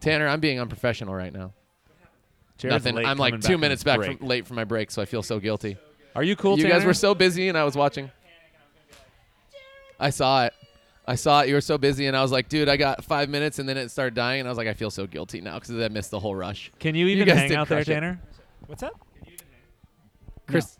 Tanner 0.00 0.26
i'm 0.26 0.40
being 0.40 0.60
unprofessional 0.60 1.14
right 1.14 1.32
now 1.32 1.52
Jared's 2.58 2.84
nothing 2.84 2.96
late 2.96 3.06
i'm 3.06 3.16
like 3.18 3.40
two 3.40 3.52
from 3.52 3.60
minutes 3.62 3.82
back 3.84 3.98
break. 3.98 4.18
from, 4.18 4.26
late 4.28 4.46
from 4.46 4.56
my 4.56 4.64
break 4.64 4.90
so 4.90 5.00
i 5.00 5.04
feel 5.04 5.22
so 5.22 5.38
guilty 5.38 5.76
Are 6.14 6.22
you 6.22 6.36
cool? 6.36 6.58
you 6.58 6.68
guys 6.68 6.84
were 6.84 6.94
so 6.94 7.14
busy 7.14 7.48
and 7.48 7.56
i 7.56 7.64
was 7.64 7.76
watching 7.76 8.10
i 9.98 10.10
saw 10.10 10.44
it 10.44 10.52
I 11.06 11.14
saw 11.14 11.40
it. 11.40 11.48
You 11.48 11.54
were 11.54 11.62
so 11.62 11.78
busy, 11.78 12.06
and 12.06 12.14
I 12.14 12.20
was 12.20 12.30
like, 12.30 12.50
"Dude, 12.50 12.68
I 12.68 12.76
got 12.76 13.02
five 13.02 13.30
minutes," 13.30 13.58
and 13.58 13.66
then 13.66 13.78
it 13.78 13.90
started 13.90 14.12
dying, 14.12 14.40
and 14.40 14.46
I 14.46 14.50
was 14.50 14.58
like, 14.58 14.68
"I 14.68 14.74
feel 14.74 14.90
so 14.90 15.06
guilty 15.06 15.40
now 15.40 15.54
because 15.54 15.70
I 15.70 15.88
missed 15.88 16.10
the 16.10 16.20
whole 16.20 16.34
rush." 16.34 16.70
Can 16.78 16.94
you 16.94 17.06
You 17.06 17.12
even 17.16 17.28
guys 17.28 17.38
hang 17.38 17.54
out 17.54 17.66
there, 17.66 17.78
crush 17.78 17.88
it. 17.88 17.94
Tanner? 17.94 18.20
What's 18.66 18.82
up? 18.82 18.92
Chris, 20.46 20.78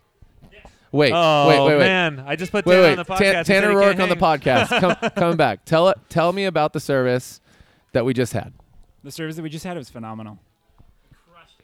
wait, 0.92 1.12
oh 1.14 1.48
wait, 1.48 1.60
wait, 1.60 1.68
wait. 1.68 1.78
man, 1.78 2.22
I 2.26 2.36
just 2.36 2.52
put 2.52 2.66
Wait, 2.66 2.74
Tanner 2.74 2.82
wait. 2.88 2.90
on 2.90 2.96
the 2.98 3.04
podcast. 3.06 3.18
Tan- 3.18 3.44
Tanner 3.46 3.74
Rourke 3.74 4.00
on 4.00 4.08
the 4.10 4.16
podcast. 4.16 4.68
Come, 4.80 5.10
coming 5.16 5.36
back. 5.38 5.64
Tell 5.64 5.88
it. 5.88 5.96
Tell 6.10 6.30
me 6.34 6.44
about 6.44 6.74
the 6.74 6.80
service 6.80 7.40
that 7.92 8.04
we 8.04 8.12
just 8.12 8.34
had. 8.34 8.52
The 9.04 9.10
service 9.10 9.36
that 9.36 9.42
we 9.42 9.48
just 9.48 9.64
had 9.64 9.78
was 9.78 9.88
phenomenal. 9.88 10.38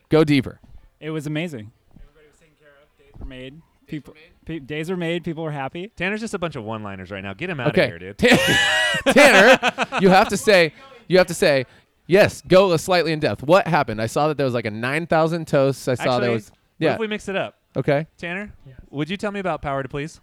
Go 0.08 0.24
deeper. 0.24 0.60
It 1.00 1.10
was 1.10 1.26
amazing. 1.26 1.72
Everybody 2.00 2.26
was 2.28 2.38
taken 2.38 2.54
care 2.60 2.68
of. 2.82 2.98
Days 2.98 3.12
were 3.18 3.26
made. 3.26 3.60
People, 3.86 4.14
pe- 4.46 4.58
days 4.60 4.90
were 4.90 4.96
made. 4.96 5.24
People 5.24 5.44
were 5.44 5.50
happy. 5.50 5.88
Tanner's 5.96 6.20
just 6.20 6.34
a 6.34 6.38
bunch 6.38 6.56
of 6.56 6.64
one-liners 6.64 7.10
right 7.10 7.22
now. 7.22 7.34
Get 7.34 7.50
him 7.50 7.60
out 7.60 7.68
Okay, 7.68 7.84
of 7.84 7.88
here, 7.90 7.98
dude. 7.98 8.18
Ta- 8.18 9.02
Tanner, 9.12 9.98
you 10.00 10.08
have 10.08 10.28
to 10.28 10.36
say. 10.36 10.72
You 11.08 11.18
have 11.18 11.26
to 11.26 11.34
say. 11.34 11.66
Yes, 12.06 12.42
go 12.46 12.76
slightly 12.76 13.12
in 13.12 13.20
depth. 13.20 13.42
What 13.42 13.66
happened? 13.66 14.00
I 14.00 14.06
saw 14.06 14.28
that 14.28 14.36
there 14.36 14.44
was 14.46 14.54
like 14.54 14.66
a 14.66 14.70
nine 14.70 15.06
thousand 15.06 15.46
toasts. 15.48 15.88
I 15.88 15.94
saw 15.94 16.18
there 16.18 16.30
Actually, 16.30 16.34
was. 16.34 16.50
What 16.50 16.58
Yeah. 16.78 16.92
if 16.94 16.98
we 17.00 17.06
mix 17.06 17.28
it 17.28 17.36
up? 17.36 17.56
Okay. 17.76 18.06
Tanner, 18.18 18.52
would 18.90 19.08
you 19.10 19.16
tell 19.16 19.32
me 19.32 19.40
about 19.40 19.62
Power 19.62 19.82
to 19.82 19.88
Please? 19.88 20.20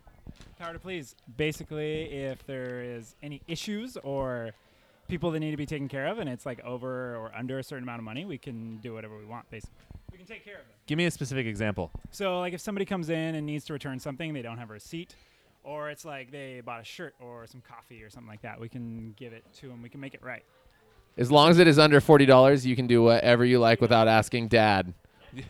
Power 0.59 0.73
to 0.73 0.79
please. 0.79 1.15
Basically, 1.37 2.03
if 2.03 2.45
there 2.45 2.81
is 2.83 3.15
any 3.23 3.41
issues 3.47 3.97
or 4.03 4.51
people 5.11 5.29
that 5.31 5.41
need 5.41 5.51
to 5.51 5.57
be 5.57 5.65
taken 5.65 5.89
care 5.89 6.07
of, 6.07 6.19
and 6.19 6.29
it's 6.29 6.45
like 6.45 6.63
over 6.63 7.17
or 7.17 7.31
under 7.35 7.59
a 7.59 7.63
certain 7.63 7.83
amount 7.83 7.99
of 7.99 8.05
money, 8.05 8.23
we 8.23 8.37
can 8.37 8.77
do 8.77 8.93
whatever 8.93 9.17
we 9.17 9.25
want. 9.25 9.47
Basically, 9.51 9.75
we 10.09 10.17
can 10.17 10.25
take 10.25 10.45
care 10.45 10.55
of 10.55 10.61
them. 10.61 10.69
Give 10.87 10.97
me 10.97 11.05
a 11.05 11.11
specific 11.11 11.45
example. 11.45 11.91
So, 12.11 12.39
like, 12.39 12.53
if 12.53 12.61
somebody 12.61 12.85
comes 12.85 13.09
in 13.09 13.35
and 13.35 13.45
needs 13.45 13.65
to 13.65 13.73
return 13.73 13.99
something, 13.99 14.33
they 14.33 14.41
don't 14.41 14.57
have 14.57 14.69
a 14.69 14.73
receipt, 14.73 15.15
or 15.65 15.89
it's 15.89 16.05
like 16.05 16.31
they 16.31 16.61
bought 16.61 16.79
a 16.79 16.85
shirt 16.85 17.13
or 17.19 17.45
some 17.45 17.61
coffee 17.61 18.01
or 18.03 18.09
something 18.09 18.29
like 18.29 18.41
that, 18.43 18.57
we 18.57 18.69
can 18.69 19.13
give 19.17 19.33
it 19.33 19.43
to 19.55 19.67
them. 19.67 19.81
We 19.83 19.89
can 19.89 19.99
make 19.99 20.13
it 20.13 20.23
right. 20.23 20.45
As 21.17 21.29
long 21.29 21.49
as 21.49 21.59
it 21.59 21.67
is 21.67 21.77
under 21.77 21.99
forty 21.99 22.25
dollars, 22.25 22.65
you 22.65 22.77
can 22.77 22.87
do 22.87 23.03
whatever 23.03 23.43
you 23.43 23.59
like 23.59 23.81
without 23.81 24.07
asking 24.07 24.47
Dad. 24.47 24.93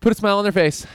Put 0.00 0.12
a 0.12 0.14
smile 0.14 0.36
on 0.36 0.44
their 0.44 0.52
face. 0.52 0.86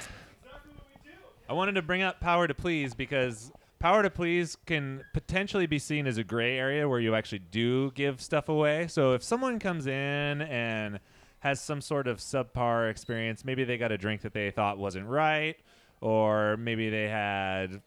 I 1.49 1.53
wanted 1.53 1.73
to 1.73 1.81
bring 1.81 2.03
up 2.03 2.19
Power 2.19 2.47
to 2.47 2.53
Please 2.53 2.93
because 2.93 3.51
Power 3.81 4.03
to 4.03 4.11
Please 4.11 4.57
can 4.67 5.03
potentially 5.11 5.65
be 5.65 5.79
seen 5.79 6.05
as 6.05 6.19
a 6.19 6.23
gray 6.23 6.55
area 6.55 6.87
where 6.87 6.99
you 6.99 7.15
actually 7.15 7.39
do 7.39 7.89
give 7.91 8.21
stuff 8.21 8.47
away. 8.47 8.85
So 8.87 9.13
if 9.13 9.23
someone 9.23 9.57
comes 9.57 9.87
in 9.87 10.41
and 10.43 10.99
has 11.39 11.59
some 11.59 11.81
sort 11.81 12.07
of 12.07 12.19
subpar 12.19 12.91
experience, 12.91 13.43
maybe 13.43 13.63
they 13.63 13.79
got 13.79 13.91
a 13.91 13.97
drink 13.97 14.21
that 14.21 14.33
they 14.33 14.51
thought 14.51 14.77
wasn't 14.77 15.07
right, 15.07 15.55
or 15.99 16.57
maybe 16.57 16.91
they 16.91 17.09
had, 17.09 17.81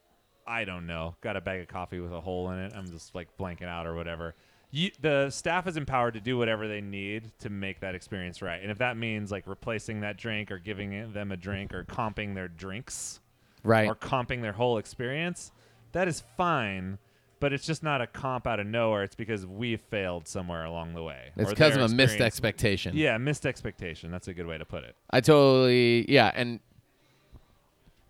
I 0.44 0.64
don't 0.64 0.88
know, 0.88 1.14
got 1.20 1.36
a 1.36 1.40
bag 1.40 1.60
of 1.60 1.68
coffee 1.68 2.00
with 2.00 2.12
a 2.12 2.20
hole 2.20 2.50
in 2.50 2.58
it. 2.58 2.72
I'm 2.74 2.90
just 2.90 3.14
like 3.14 3.28
blanking 3.38 3.68
out 3.68 3.86
or 3.86 3.94
whatever. 3.94 4.34
You, 4.72 4.90
the 5.00 5.30
staff 5.30 5.68
is 5.68 5.76
empowered 5.76 6.14
to 6.14 6.20
do 6.20 6.36
whatever 6.36 6.66
they 6.66 6.80
need 6.80 7.30
to 7.38 7.50
make 7.50 7.78
that 7.80 7.94
experience 7.94 8.42
right. 8.42 8.60
And 8.60 8.72
if 8.72 8.78
that 8.78 8.96
means 8.96 9.30
like 9.30 9.46
replacing 9.46 10.00
that 10.00 10.18
drink 10.18 10.50
or 10.50 10.58
giving 10.58 11.12
them 11.12 11.30
a 11.30 11.36
drink 11.36 11.72
or 11.72 11.84
comping 11.84 12.34
their 12.34 12.48
drinks, 12.48 13.20
Right. 13.62 13.88
or 13.88 13.94
comping 13.94 14.42
their 14.42 14.52
whole 14.52 14.76
experience, 14.76 15.50
that 15.94 16.06
is 16.06 16.22
fine. 16.36 16.98
But 17.40 17.52
it's 17.52 17.66
just 17.66 17.82
not 17.82 18.00
a 18.00 18.06
comp 18.06 18.46
out 18.46 18.58
of 18.60 18.66
nowhere. 18.66 19.02
It's 19.02 19.16
because 19.16 19.44
we 19.44 19.76
failed 19.76 20.28
somewhere 20.28 20.64
along 20.64 20.94
the 20.94 21.02
way. 21.02 21.32
It's 21.36 21.50
or 21.50 21.54
because 21.54 21.74
their 21.74 21.82
of 21.82 21.90
a 21.90 21.94
missed 21.94 22.14
experience- 22.14 22.20
expectation. 22.34 22.96
Yeah, 22.96 23.18
missed 23.18 23.44
expectation. 23.44 24.10
That's 24.10 24.28
a 24.28 24.34
good 24.34 24.46
way 24.46 24.56
to 24.56 24.64
put 24.64 24.84
it. 24.84 24.94
I 25.10 25.20
totally 25.20 26.10
yeah, 26.10 26.30
and 26.34 26.60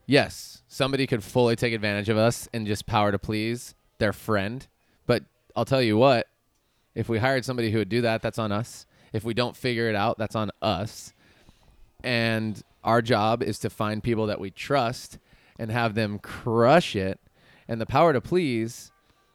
yes, 0.07 0.62
somebody 0.68 1.07
could 1.07 1.25
fully 1.25 1.57
take 1.57 1.73
advantage 1.73 2.09
of 2.09 2.16
us 2.16 2.49
and 2.53 2.66
just 2.66 2.87
power 2.87 3.11
to 3.11 3.18
please 3.18 3.75
their 3.99 4.12
friend. 4.12 4.66
But 5.07 5.25
I'll 5.57 5.64
tell 5.64 5.83
you 5.83 5.97
what, 5.97 6.29
if 6.94 7.09
we 7.09 7.18
hired 7.18 7.44
somebody 7.44 7.70
who 7.70 7.79
would 7.79 7.88
do 7.88 8.03
that, 8.03 8.23
that's 8.23 8.38
on 8.38 8.53
us. 8.53 8.87
If 9.12 9.25
we 9.25 9.35
don't 9.35 9.57
figure 9.57 9.88
it 9.88 9.97
out, 9.97 10.18
that's 10.18 10.37
on 10.37 10.51
us. 10.62 11.12
And 12.03 12.61
our 12.83 13.01
job 13.01 13.42
is 13.42 13.59
to 13.61 13.70
find 13.70 14.03
people 14.03 14.27
that 14.27 14.38
we 14.38 14.51
trust 14.51 15.18
and 15.59 15.70
have 15.70 15.94
them 15.94 16.18
crush 16.18 16.94
it. 16.94 17.18
And 17.68 17.81
the 17.81 17.87
power 17.87 18.12
to 18.12 18.20
please 18.20 18.92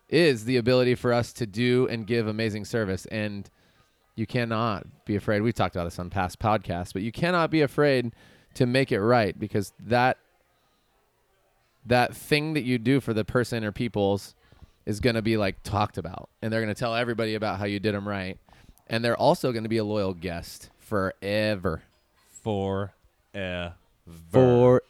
is 0.07 0.45
the 0.45 0.57
ability 0.57 0.95
for 0.95 1.13
us 1.13 1.33
to 1.33 1.45
do 1.45 1.87
and 1.87 2.05
give 2.07 2.27
amazing 2.27 2.65
service. 2.65 3.05
And 3.07 3.49
you 4.15 4.25
cannot 4.25 4.85
be 5.05 5.15
afraid. 5.15 5.41
We've 5.41 5.53
talked 5.53 5.75
about 5.75 5.85
this 5.85 5.99
on 5.99 6.09
past 6.09 6.39
podcasts, 6.39 6.93
but 6.93 7.01
you 7.01 7.11
cannot 7.11 7.51
be 7.51 7.61
afraid 7.61 8.13
to 8.55 8.65
make 8.65 8.91
it 8.91 9.01
right 9.01 9.37
because 9.39 9.73
that 9.79 10.17
that 11.85 12.15
thing 12.15 12.53
that 12.53 12.63
you 12.63 12.77
do 12.77 12.99
for 12.99 13.13
the 13.13 13.23
person 13.23 13.63
or 13.63 13.71
people's 13.71 14.35
is 14.85 14.99
going 14.99 15.15
to 15.15 15.21
be 15.21 15.37
like 15.37 15.61
talked 15.63 15.97
about 15.97 16.29
and 16.41 16.51
they're 16.51 16.61
going 16.61 16.73
to 16.73 16.79
tell 16.79 16.95
everybody 16.95 17.35
about 17.35 17.59
how 17.59 17.65
you 17.65 17.79
did 17.79 17.95
them 17.95 18.07
right 18.07 18.37
and 18.87 19.03
they're 19.03 19.17
also 19.17 19.51
going 19.51 19.63
to 19.63 19.69
be 19.69 19.77
a 19.77 19.83
loyal 19.83 20.13
guest 20.13 20.69
forever 20.77 21.83
Forever. 22.43 23.75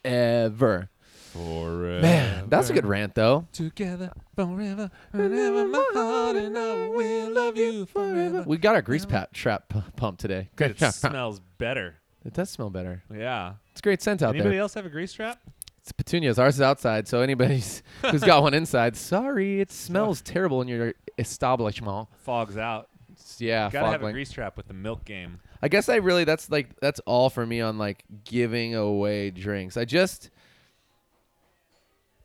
forever 0.04 0.90
Forever. 1.34 2.02
man 2.02 2.50
that's 2.50 2.70
a 2.70 2.74
good 2.74 2.86
rant 2.86 3.16
though 3.16 3.46
Together 3.54 4.12
forever, 4.36 4.90
whenever 5.12 5.68
my 5.68 5.86
heart 5.94 6.36
and 6.38 6.58
I 6.58 6.88
will 6.90 7.32
love 7.32 7.56
you 7.58 7.86
forever. 7.86 8.44
we 8.48 8.58
got 8.58 8.76
our 8.76 8.82
grease 8.82 9.06
pat 9.06 9.34
trap 9.34 9.70
p- 9.70 9.84
pump 9.96 10.18
today 10.20 10.50
Good 10.56 10.82
It 10.82 10.94
smells 10.94 11.40
better. 11.58 11.96
it 12.26 12.34
does 12.34 12.50
smell 12.50 12.70
better 12.70 13.04
Yeah. 13.14 13.54
it's 13.72 13.80
a 13.82 13.84
great 13.84 14.02
scent 14.02 14.22
out 14.22 14.28
there. 14.32 14.36
Anybody 14.42 14.56
there 14.56 14.62
else 14.62 14.74
have 14.74 14.86
a 14.86 14.90
grease 14.90 15.14
trap? 15.14 15.40
It's 15.82 15.92
petunias. 15.94 16.38
Ours 16.38 16.56
is 16.56 16.62
outside, 16.62 17.08
so 17.08 17.22
anybody's 17.22 17.82
who's 18.12 18.22
got 18.22 18.44
one 18.44 18.54
inside, 18.54 18.96
sorry, 18.98 19.62
it 19.62 19.72
smells 19.72 20.22
terrible 20.24 20.62
in 20.62 20.68
your 20.68 20.94
establishment. 21.18 22.08
Fogs 22.18 22.58
out. 22.58 22.90
It's- 23.12 23.40
yeah, 23.40 23.70
Gotta 23.72 23.86
have 23.86 23.96
a 23.96 23.98
fogling. 24.00 24.14
grease 24.14 24.32
trap 24.32 24.58
with 24.58 24.68
the 24.68 24.74
milk 24.74 25.06
game. 25.06 25.40
I 25.62 25.68
guess 25.68 25.88
I 25.90 25.96
really 25.96 26.24
that's 26.26 26.50
like 26.52 26.78
that's 26.80 27.00
all 27.02 27.30
for 27.30 27.46
me 27.46 27.62
on 27.62 27.78
like 27.78 28.04
giving 28.26 28.76
away 28.76 29.30
drinks. 29.32 29.78
I 29.78 29.86
just 29.86 30.30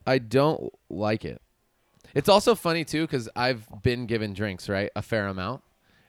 I 0.07 0.19
don't 0.19 0.73
like 0.89 1.25
it. 1.25 1.41
It's 2.15 2.29
also 2.29 2.55
funny 2.55 2.85
too 2.85 3.03
because 3.03 3.29
I've 3.35 3.67
been 3.83 4.07
given 4.07 4.33
drinks 4.35 4.69
right 4.69 4.91
a 4.95 5.03
fair 5.03 5.27
amount, 5.27 5.63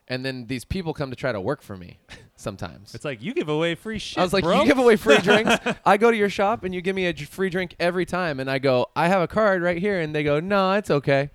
and 0.08 0.24
then 0.24 0.46
these 0.48 0.64
people 0.64 0.93
come 0.93 1.10
to 1.10 1.16
try 1.16 1.32
to 1.32 1.41
work 1.41 1.62
for 1.64 1.76
me 1.76 2.00
sometimes. 2.36 2.93
It's 2.93 3.06
like 3.06 3.22
you 3.24 3.34
give 3.34 3.50
away 3.50 3.74
free 3.76 3.98
shit. 3.98 4.20
I 4.20 4.24
was 4.24 4.34
like, 4.34 4.43
bro. 4.43 4.62
you 4.62 4.68
give 4.68 4.78
away 4.78 4.98
free 4.98 5.18
drinks. 5.22 5.56
I 5.86 5.98
go 5.98 6.12
to 6.12 6.18
your 6.18 6.30
shop 6.30 6.64
and 6.64 6.76
you 6.76 6.82
give 6.82 6.96
me 6.96 7.08
a 7.08 7.14
j- 7.14 7.26
free 7.26 7.50
drink 7.50 7.76
every 7.80 8.06
time. 8.06 8.39
And 8.39 8.50
I 8.52 8.60
go, 8.60 8.88
I 8.96 9.08
have 9.08 9.22
a 9.22 9.28
card 9.28 9.62
right 9.64 9.78
here. 9.78 10.00
And 10.00 10.14
they 10.14 10.24
go, 10.24 10.39
no, 10.39 10.74
it's 10.74 10.91
okay. 10.91 11.32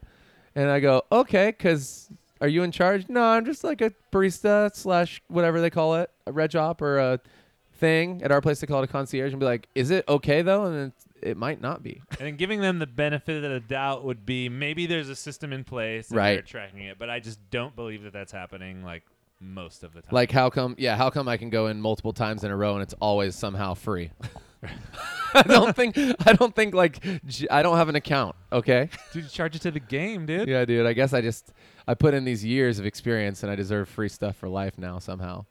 And 0.54 0.70
I 0.70 0.78
go, 0.80 1.02
okay, 1.10 1.46
because 1.50 2.08
are 2.40 2.48
you 2.48 2.62
in 2.62 2.70
charge? 2.70 3.08
No, 3.08 3.22
I'm 3.22 3.44
just 3.44 3.64
like 3.64 3.80
a 3.80 3.92
barista 4.12 4.74
slash 4.74 5.20
whatever 5.28 5.60
they 5.60 5.70
call 5.70 5.96
it, 5.96 6.10
a 6.26 6.32
red 6.32 6.52
shop 6.52 6.80
or 6.80 6.98
a 6.98 7.20
thing. 7.74 8.22
At 8.22 8.30
our 8.30 8.40
place, 8.40 8.60
they 8.60 8.66
call 8.68 8.82
it 8.82 8.84
a 8.84 8.92
concierge. 8.92 9.32
And 9.32 9.40
be 9.40 9.46
like, 9.46 9.68
is 9.74 9.90
it 9.90 10.04
okay 10.08 10.42
though? 10.42 10.66
And 10.66 10.92
it's, 10.92 11.06
it 11.22 11.36
might 11.36 11.60
not 11.60 11.82
be. 11.82 12.02
And 12.18 12.26
then 12.26 12.36
giving 12.36 12.60
them 12.60 12.78
the 12.78 12.86
benefit 12.86 13.42
of 13.44 13.50
the 13.50 13.60
doubt 13.60 14.04
would 14.04 14.24
be 14.26 14.48
maybe 14.48 14.86
there's 14.86 15.08
a 15.08 15.16
system 15.16 15.52
in 15.52 15.64
place 15.64 16.08
and 16.08 16.16
Right. 16.16 16.34
they're 16.34 16.42
tracking 16.42 16.80
it, 16.84 16.98
but 16.98 17.08
I 17.10 17.20
just 17.20 17.38
don't 17.50 17.74
believe 17.76 18.02
that 18.04 18.12
that's 18.12 18.32
happening 18.32 18.82
like 18.84 19.02
most 19.40 19.82
of 19.84 19.92
the 19.94 20.02
time. 20.02 20.10
Like, 20.12 20.30
how 20.30 20.50
come? 20.50 20.74
Yeah, 20.78 20.96
how 20.96 21.08
come 21.10 21.26
I 21.28 21.36
can 21.36 21.48
go 21.50 21.66
in 21.68 21.80
multiple 21.80 22.12
times 22.12 22.44
in 22.44 22.50
a 22.50 22.56
row 22.56 22.74
and 22.74 22.82
it's 22.82 22.94
always 23.00 23.34
somehow 23.34 23.74
free? 23.74 24.10
I 25.32 25.42
don't 25.42 25.74
think. 25.74 25.96
I 26.26 26.32
don't 26.34 26.54
think 26.54 26.74
like 26.74 27.00
j- 27.24 27.48
I 27.50 27.62
don't 27.62 27.76
have 27.76 27.88
an 27.88 27.94
account. 27.96 28.36
Okay. 28.52 28.88
dude, 29.12 29.22
you 29.24 29.28
charge 29.30 29.56
it 29.56 29.62
to 29.62 29.70
the 29.70 29.80
game, 29.80 30.26
dude. 30.26 30.48
Yeah, 30.48 30.64
dude. 30.66 30.84
I 30.86 30.92
guess 30.92 31.12
I 31.14 31.20
just 31.22 31.52
I 31.88 31.94
put 31.94 32.12
in 32.14 32.24
these 32.24 32.44
years 32.44 32.78
of 32.78 32.84
experience 32.84 33.42
and 33.42 33.50
I 33.50 33.54
deserve 33.54 33.88
free 33.88 34.08
stuff 34.08 34.36
for 34.36 34.48
life 34.48 34.76
now 34.76 34.98
somehow. 34.98 35.46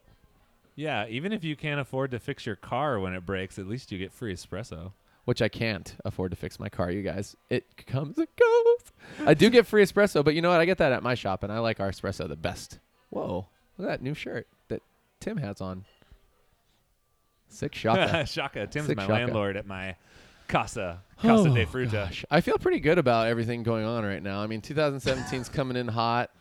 Yeah, 0.75 1.07
even 1.09 1.33
if 1.33 1.43
you 1.43 1.55
can't 1.55 1.79
afford 1.79 2.11
to 2.11 2.19
fix 2.19 2.45
your 2.45 2.55
car 2.55 2.99
when 2.99 3.13
it 3.13 3.25
breaks, 3.25 3.57
at 3.59 3.67
least 3.67 3.91
you 3.91 3.97
get 3.97 4.13
free 4.13 4.33
espresso. 4.33 4.91
Which 5.29 5.43
I 5.43 5.47
can't 5.47 5.95
afford 6.03 6.31
to 6.31 6.35
fix 6.35 6.59
my 6.59 6.69
car, 6.69 6.89
you 6.89 7.03
guys. 7.03 7.35
It 7.51 7.85
comes 7.85 8.17
and 8.17 8.25
goes. 8.35 9.27
I 9.27 9.35
do 9.35 9.51
get 9.51 9.67
free 9.67 9.83
espresso, 9.83 10.25
but 10.25 10.33
you 10.33 10.41
know 10.41 10.49
what? 10.49 10.59
I 10.59 10.65
get 10.65 10.79
that 10.79 10.91
at 10.91 11.03
my 11.03 11.13
shop, 11.13 11.43
and 11.43 11.53
I 11.53 11.59
like 11.59 11.79
our 11.79 11.91
espresso 11.91 12.27
the 12.27 12.35
best. 12.35 12.79
Whoa! 13.11 13.45
Look 13.77 13.87
at 13.87 13.91
that 13.99 14.01
new 14.01 14.15
shirt 14.15 14.47
that 14.69 14.81
Tim 15.19 15.37
has 15.37 15.61
on. 15.61 15.85
Sick 17.47 17.75
shot. 17.75 18.27
Shaka, 18.27 18.65
Tim's 18.65 18.87
Sick 18.87 18.97
my 18.97 19.03
shaka. 19.03 19.13
landlord 19.13 19.55
at 19.55 19.67
my 19.67 19.97
casa, 20.47 21.03
Casa 21.21 21.47
oh, 21.47 21.53
de 21.53 21.61
Oh, 21.61 21.65
Fruta. 21.67 21.91
gosh. 21.91 22.25
I 22.31 22.41
feel 22.41 22.57
pretty 22.57 22.79
good 22.79 22.97
about 22.97 23.27
everything 23.27 23.61
going 23.61 23.85
on 23.85 24.03
right 24.03 24.23
now. 24.23 24.41
I 24.41 24.47
mean, 24.47 24.61
2017's 24.61 25.47
coming 25.47 25.77
in 25.77 25.89
hot. 25.89 26.31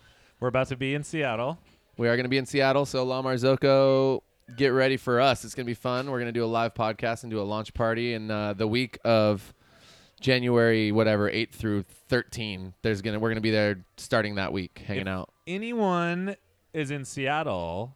We're 0.40 0.48
about 0.48 0.68
to 0.68 0.78
be 0.78 0.94
in 0.94 1.04
Seattle. 1.04 1.58
We 1.98 2.08
are 2.08 2.16
going 2.16 2.24
to 2.24 2.30
be 2.30 2.38
in 2.38 2.46
Seattle, 2.46 2.86
so 2.86 3.04
La 3.04 3.20
Marzocco, 3.20 4.22
get 4.56 4.68
ready 4.68 4.96
for 4.96 5.20
us. 5.20 5.44
It's 5.44 5.54
going 5.54 5.64
to 5.66 5.70
be 5.70 5.74
fun. 5.74 6.10
We're 6.10 6.18
going 6.18 6.32
to 6.32 6.38
do 6.38 6.44
a 6.44 6.46
live 6.46 6.74
podcast 6.74 7.22
and 7.22 7.30
do 7.30 7.40
a 7.40 7.42
launch 7.42 7.74
party 7.74 8.14
in 8.14 8.30
uh, 8.30 8.54
the 8.54 8.66
week 8.66 8.98
of 9.04 9.52
January, 10.20 10.90
whatever, 10.92 11.28
8 11.28 11.54
through 11.54 11.84
13. 12.08 12.74
There's 12.82 13.02
gonna 13.02 13.18
we're 13.18 13.28
going 13.28 13.36
to 13.36 13.40
be 13.42 13.50
there 13.50 13.84
starting 13.96 14.36
that 14.36 14.52
week, 14.52 14.82
hanging 14.86 15.02
If- 15.02 15.08
out. 15.08 15.30
Anyone 15.46 16.36
is 16.72 16.90
in 16.90 17.04
Seattle 17.04 17.94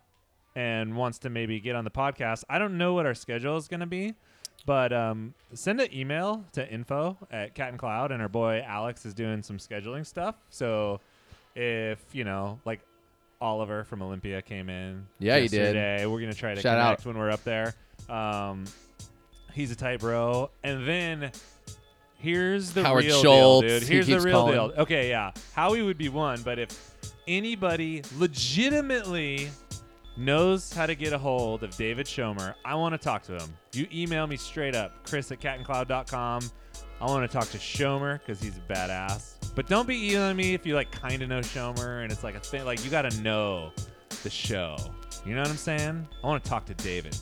and 0.54 0.96
wants 0.96 1.18
to 1.20 1.30
maybe 1.30 1.60
get 1.60 1.74
on 1.76 1.84
the 1.84 1.90
podcast, 1.90 2.44
I 2.48 2.58
don't 2.58 2.76
know 2.78 2.94
what 2.94 3.06
our 3.06 3.14
schedule 3.14 3.56
is 3.56 3.68
going 3.68 3.80
to 3.80 3.86
be, 3.86 4.14
but 4.66 4.92
um, 4.92 5.34
send 5.54 5.80
an 5.80 5.88
email 5.94 6.44
to 6.52 6.70
info 6.70 7.16
at 7.30 7.54
Cat 7.54 7.70
and 7.70 7.78
Cloud, 7.78 8.12
and 8.12 8.20
our 8.22 8.28
boy 8.28 8.62
Alex 8.66 9.04
is 9.06 9.14
doing 9.14 9.42
some 9.42 9.58
scheduling 9.58 10.06
stuff. 10.06 10.34
So 10.50 11.00
if, 11.54 11.98
you 12.12 12.24
know, 12.24 12.58
like 12.64 12.80
Oliver 13.42 13.84
from 13.84 14.00
Olympia 14.02 14.40
came 14.40 14.68
in 14.70 15.06
Yeah, 15.18 15.36
he 15.38 15.48
did. 15.48 15.74
yesterday, 15.74 16.06
we're 16.06 16.20
going 16.20 16.32
to 16.32 16.38
try 16.38 16.54
to 16.54 16.60
Shout 16.60 16.78
connect 16.78 17.00
out. 17.00 17.06
when 17.06 17.18
we're 17.18 17.30
up 17.30 17.42
there. 17.44 17.74
Um, 18.08 18.64
he's 19.52 19.70
a 19.70 19.76
tight 19.76 20.00
bro. 20.00 20.50
And 20.64 20.86
then 20.86 21.32
here's 22.18 22.72
the 22.72 22.84
Howard 22.84 23.04
real 23.04 23.20
Schultz, 23.20 23.66
deal, 23.66 23.78
dude. 23.80 23.88
he 23.88 23.94
Here's 23.94 24.06
the 24.06 24.20
real 24.20 24.32
calling. 24.40 24.54
deal. 24.54 24.72
Okay, 24.82 25.10
yeah. 25.10 25.32
Howie 25.54 25.82
would 25.82 25.98
be 25.98 26.08
one, 26.08 26.40
but 26.42 26.58
if 26.58 26.94
anybody 27.26 28.02
legitimately 28.18 29.48
knows 30.16 30.72
how 30.72 30.86
to 30.86 30.94
get 30.94 31.12
a 31.12 31.18
hold 31.18 31.62
of 31.64 31.76
David 31.76 32.06
Schomer, 32.06 32.54
I 32.64 32.74
want 32.76 32.92
to 32.94 32.98
talk 32.98 33.22
to 33.24 33.32
him. 33.32 33.52
You 33.72 33.86
email 33.92 34.26
me 34.26 34.36
straight 34.36 34.74
up, 34.76 34.92
chris 35.06 35.32
at 35.32 35.40
catandcloud.com. 35.40 36.42
I 37.00 37.06
want 37.06 37.28
to 37.28 37.36
talk 37.36 37.48
to 37.50 37.58
Schomer 37.58 38.20
because 38.20 38.40
he's 38.40 38.56
a 38.56 38.72
badass. 38.72 39.34
But 39.54 39.66
don't 39.68 39.86
be 39.86 40.10
emailing 40.10 40.36
me 40.36 40.54
if 40.54 40.64
you 40.64 40.74
like 40.74 40.90
kind 40.90 41.20
of 41.22 41.28
know 41.28 41.40
Schomer 41.40 42.02
and 42.02 42.10
it's 42.10 42.24
like 42.24 42.34
a 42.34 42.40
thing. 42.40 42.64
Like 42.64 42.84
you 42.84 42.90
got 42.90 43.10
to 43.10 43.20
know 43.22 43.72
the 44.22 44.30
show. 44.30 44.76
You 45.26 45.34
know 45.34 45.42
what 45.42 45.50
I'm 45.50 45.56
saying? 45.56 46.08
I 46.22 46.26
want 46.26 46.42
to 46.42 46.48
talk 46.50 46.64
to 46.66 46.74
David. 46.74 47.16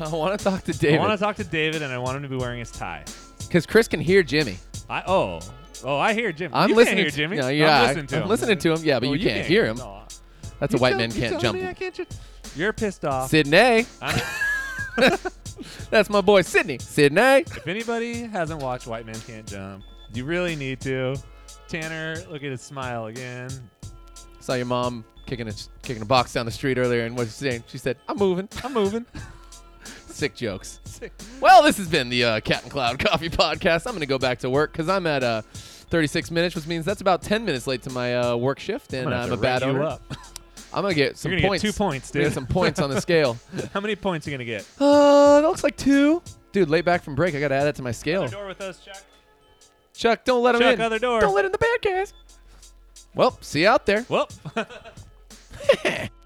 I 0.00 0.08
want 0.08 0.38
to 0.38 0.44
talk 0.44 0.64
to 0.64 0.72
David. 0.72 0.98
I 0.98 1.06
want 1.06 1.18
to 1.18 1.24
talk 1.24 1.36
to 1.36 1.44
David 1.44 1.82
and 1.82 1.92
I 1.92 1.98
want 1.98 2.16
him 2.16 2.22
to 2.24 2.28
be 2.28 2.36
wearing 2.36 2.58
his 2.58 2.70
tie. 2.72 3.04
because 3.46 3.64
Chris 3.64 3.86
can 3.88 4.00
hear 4.00 4.22
Jimmy. 4.22 4.58
I 4.90 5.02
oh 5.06 5.38
oh 5.84 5.96
I 5.98 6.14
hear 6.14 6.32
Jimmy. 6.32 6.52
I'm 6.54 6.70
you 6.70 6.74
listening 6.76 7.04
can't 7.04 7.14
hear 7.14 7.28
to 7.28 7.36
Jimmy. 7.36 7.36
No, 7.36 7.66
I'm 7.68 7.86
listening 7.86 8.06
to 8.08 8.16
I'm 8.16 8.22
him. 8.22 8.28
listening 8.28 8.58
to 8.58 8.72
him. 8.72 8.80
Yeah, 8.82 8.98
but 9.00 9.08
Oh, 9.08 9.12
you, 9.12 9.28
can't 9.28 9.46
hear 9.46 9.66
him. 9.66 9.76
No. 9.76 10.02
That's 10.58 10.72
You 10.72 10.78
a 10.78 10.82
white 10.82 10.90
tell- 10.90 10.98
man 10.98 11.10
can't 11.12 11.22
telling 11.24 11.40
jump. 11.40 11.58
me 11.60 11.66
I 11.66 11.74
can't 11.74 11.94
ju- 11.94 12.06
You're 12.56 12.72
pissed 12.72 13.04
off. 13.04 13.30
Sydney. 13.30 13.86
That's 15.90 16.10
my 16.10 16.20
boy 16.20 16.42
Sydney. 16.42 16.78
Sydney. 16.78 17.20
if 17.46 17.66
anybody 17.66 18.22
hasn't 18.24 18.60
watched 18.62 18.86
White 18.86 19.06
Man 19.06 19.18
Can't 19.26 19.46
Jump, 19.46 19.84
you 20.12 20.24
really 20.24 20.56
need 20.56 20.80
to. 20.82 21.16
Tanner, 21.68 22.16
look 22.30 22.42
at 22.42 22.50
his 22.50 22.60
smile 22.62 23.06
again. 23.06 23.50
Saw 24.40 24.54
your 24.54 24.66
mom 24.66 25.04
kicking 25.26 25.48
a 25.48 25.52
kicking 25.82 26.02
a 26.02 26.06
box 26.06 26.32
down 26.32 26.46
the 26.46 26.52
street 26.52 26.78
earlier, 26.78 27.04
and 27.04 27.16
what 27.16 27.26
she 27.26 27.32
saying? 27.32 27.64
She 27.66 27.78
said, 27.78 27.96
"I'm 28.08 28.16
moving." 28.16 28.48
I'm 28.64 28.72
moving. 28.72 29.04
Sick 30.06 30.34
jokes. 30.34 30.80
Well, 31.40 31.62
this 31.62 31.76
has 31.76 31.86
been 31.86 32.08
the 32.08 32.24
uh, 32.24 32.40
Cat 32.40 32.64
and 32.64 32.72
Cloud 32.72 32.98
Coffee 33.04 33.28
Podcast. 33.30 33.86
I'm 33.86 33.92
going 33.92 34.00
to 34.00 34.06
go 34.06 34.18
back 34.18 34.40
to 34.40 34.50
work 34.50 34.72
because 34.72 34.88
I'm 34.88 35.06
at 35.06 35.22
uh, 35.22 35.42
36 35.52 36.32
minutes, 36.32 36.56
which 36.56 36.66
means 36.66 36.84
that's 36.84 37.00
about 37.00 37.22
10 37.22 37.44
minutes 37.44 37.68
late 37.68 37.82
to 37.82 37.90
my 37.90 38.16
uh, 38.16 38.34
work 38.36 38.58
shift, 38.58 38.92
and 38.92 39.06
I'm 39.06 39.12
gonna 39.12 39.32
I'm 39.34 39.38
a 39.38 39.40
bad 39.40 39.62
owner. 39.62 39.84
up. 39.84 40.02
I'm 40.74 40.82
going 40.82 40.92
to 40.92 40.96
get 40.96 41.16
some 41.16 41.30
You're 41.30 41.40
gonna 41.40 41.50
points. 41.50 41.62
get 41.62 41.70
two 41.72 41.78
points, 41.78 42.10
dude. 42.10 42.24
get 42.24 42.32
some 42.32 42.46
points 42.48 42.80
on 42.80 42.90
the 42.90 43.00
scale. 43.00 43.36
How 43.72 43.78
many 43.80 43.94
points 43.94 44.26
are 44.26 44.30
you 44.32 44.36
gonna 44.36 44.44
get? 44.46 44.66
Uh, 44.80 45.40
that 45.40 45.46
looks 45.46 45.62
like 45.62 45.76
two. 45.76 46.20
Dude, 46.50 46.68
late 46.68 46.84
back 46.84 47.04
from 47.04 47.14
break. 47.14 47.36
I 47.36 47.40
got 47.40 47.48
to 47.48 47.54
add 47.54 47.64
that 47.64 47.76
to 47.76 47.82
my 47.82 47.92
scale. 47.92 48.26
Door 48.26 48.48
with 48.48 48.60
us, 48.60 48.84
Chuck. 48.84 49.00
Chuck, 49.98 50.24
don't 50.24 50.44
let 50.44 50.54
him 50.54 50.60
Chuck, 50.60 50.74
in. 50.74 50.80
other 50.80 51.00
door. 51.00 51.20
Don't 51.20 51.34
let 51.34 51.44
him 51.44 51.46
in 51.46 51.52
the 51.52 51.58
bad 51.58 51.82
guys. 51.82 52.12
Well, 53.16 53.36
see 53.40 53.62
you 53.62 53.68
out 53.68 53.84
there. 53.84 54.06
Well. 54.08 54.28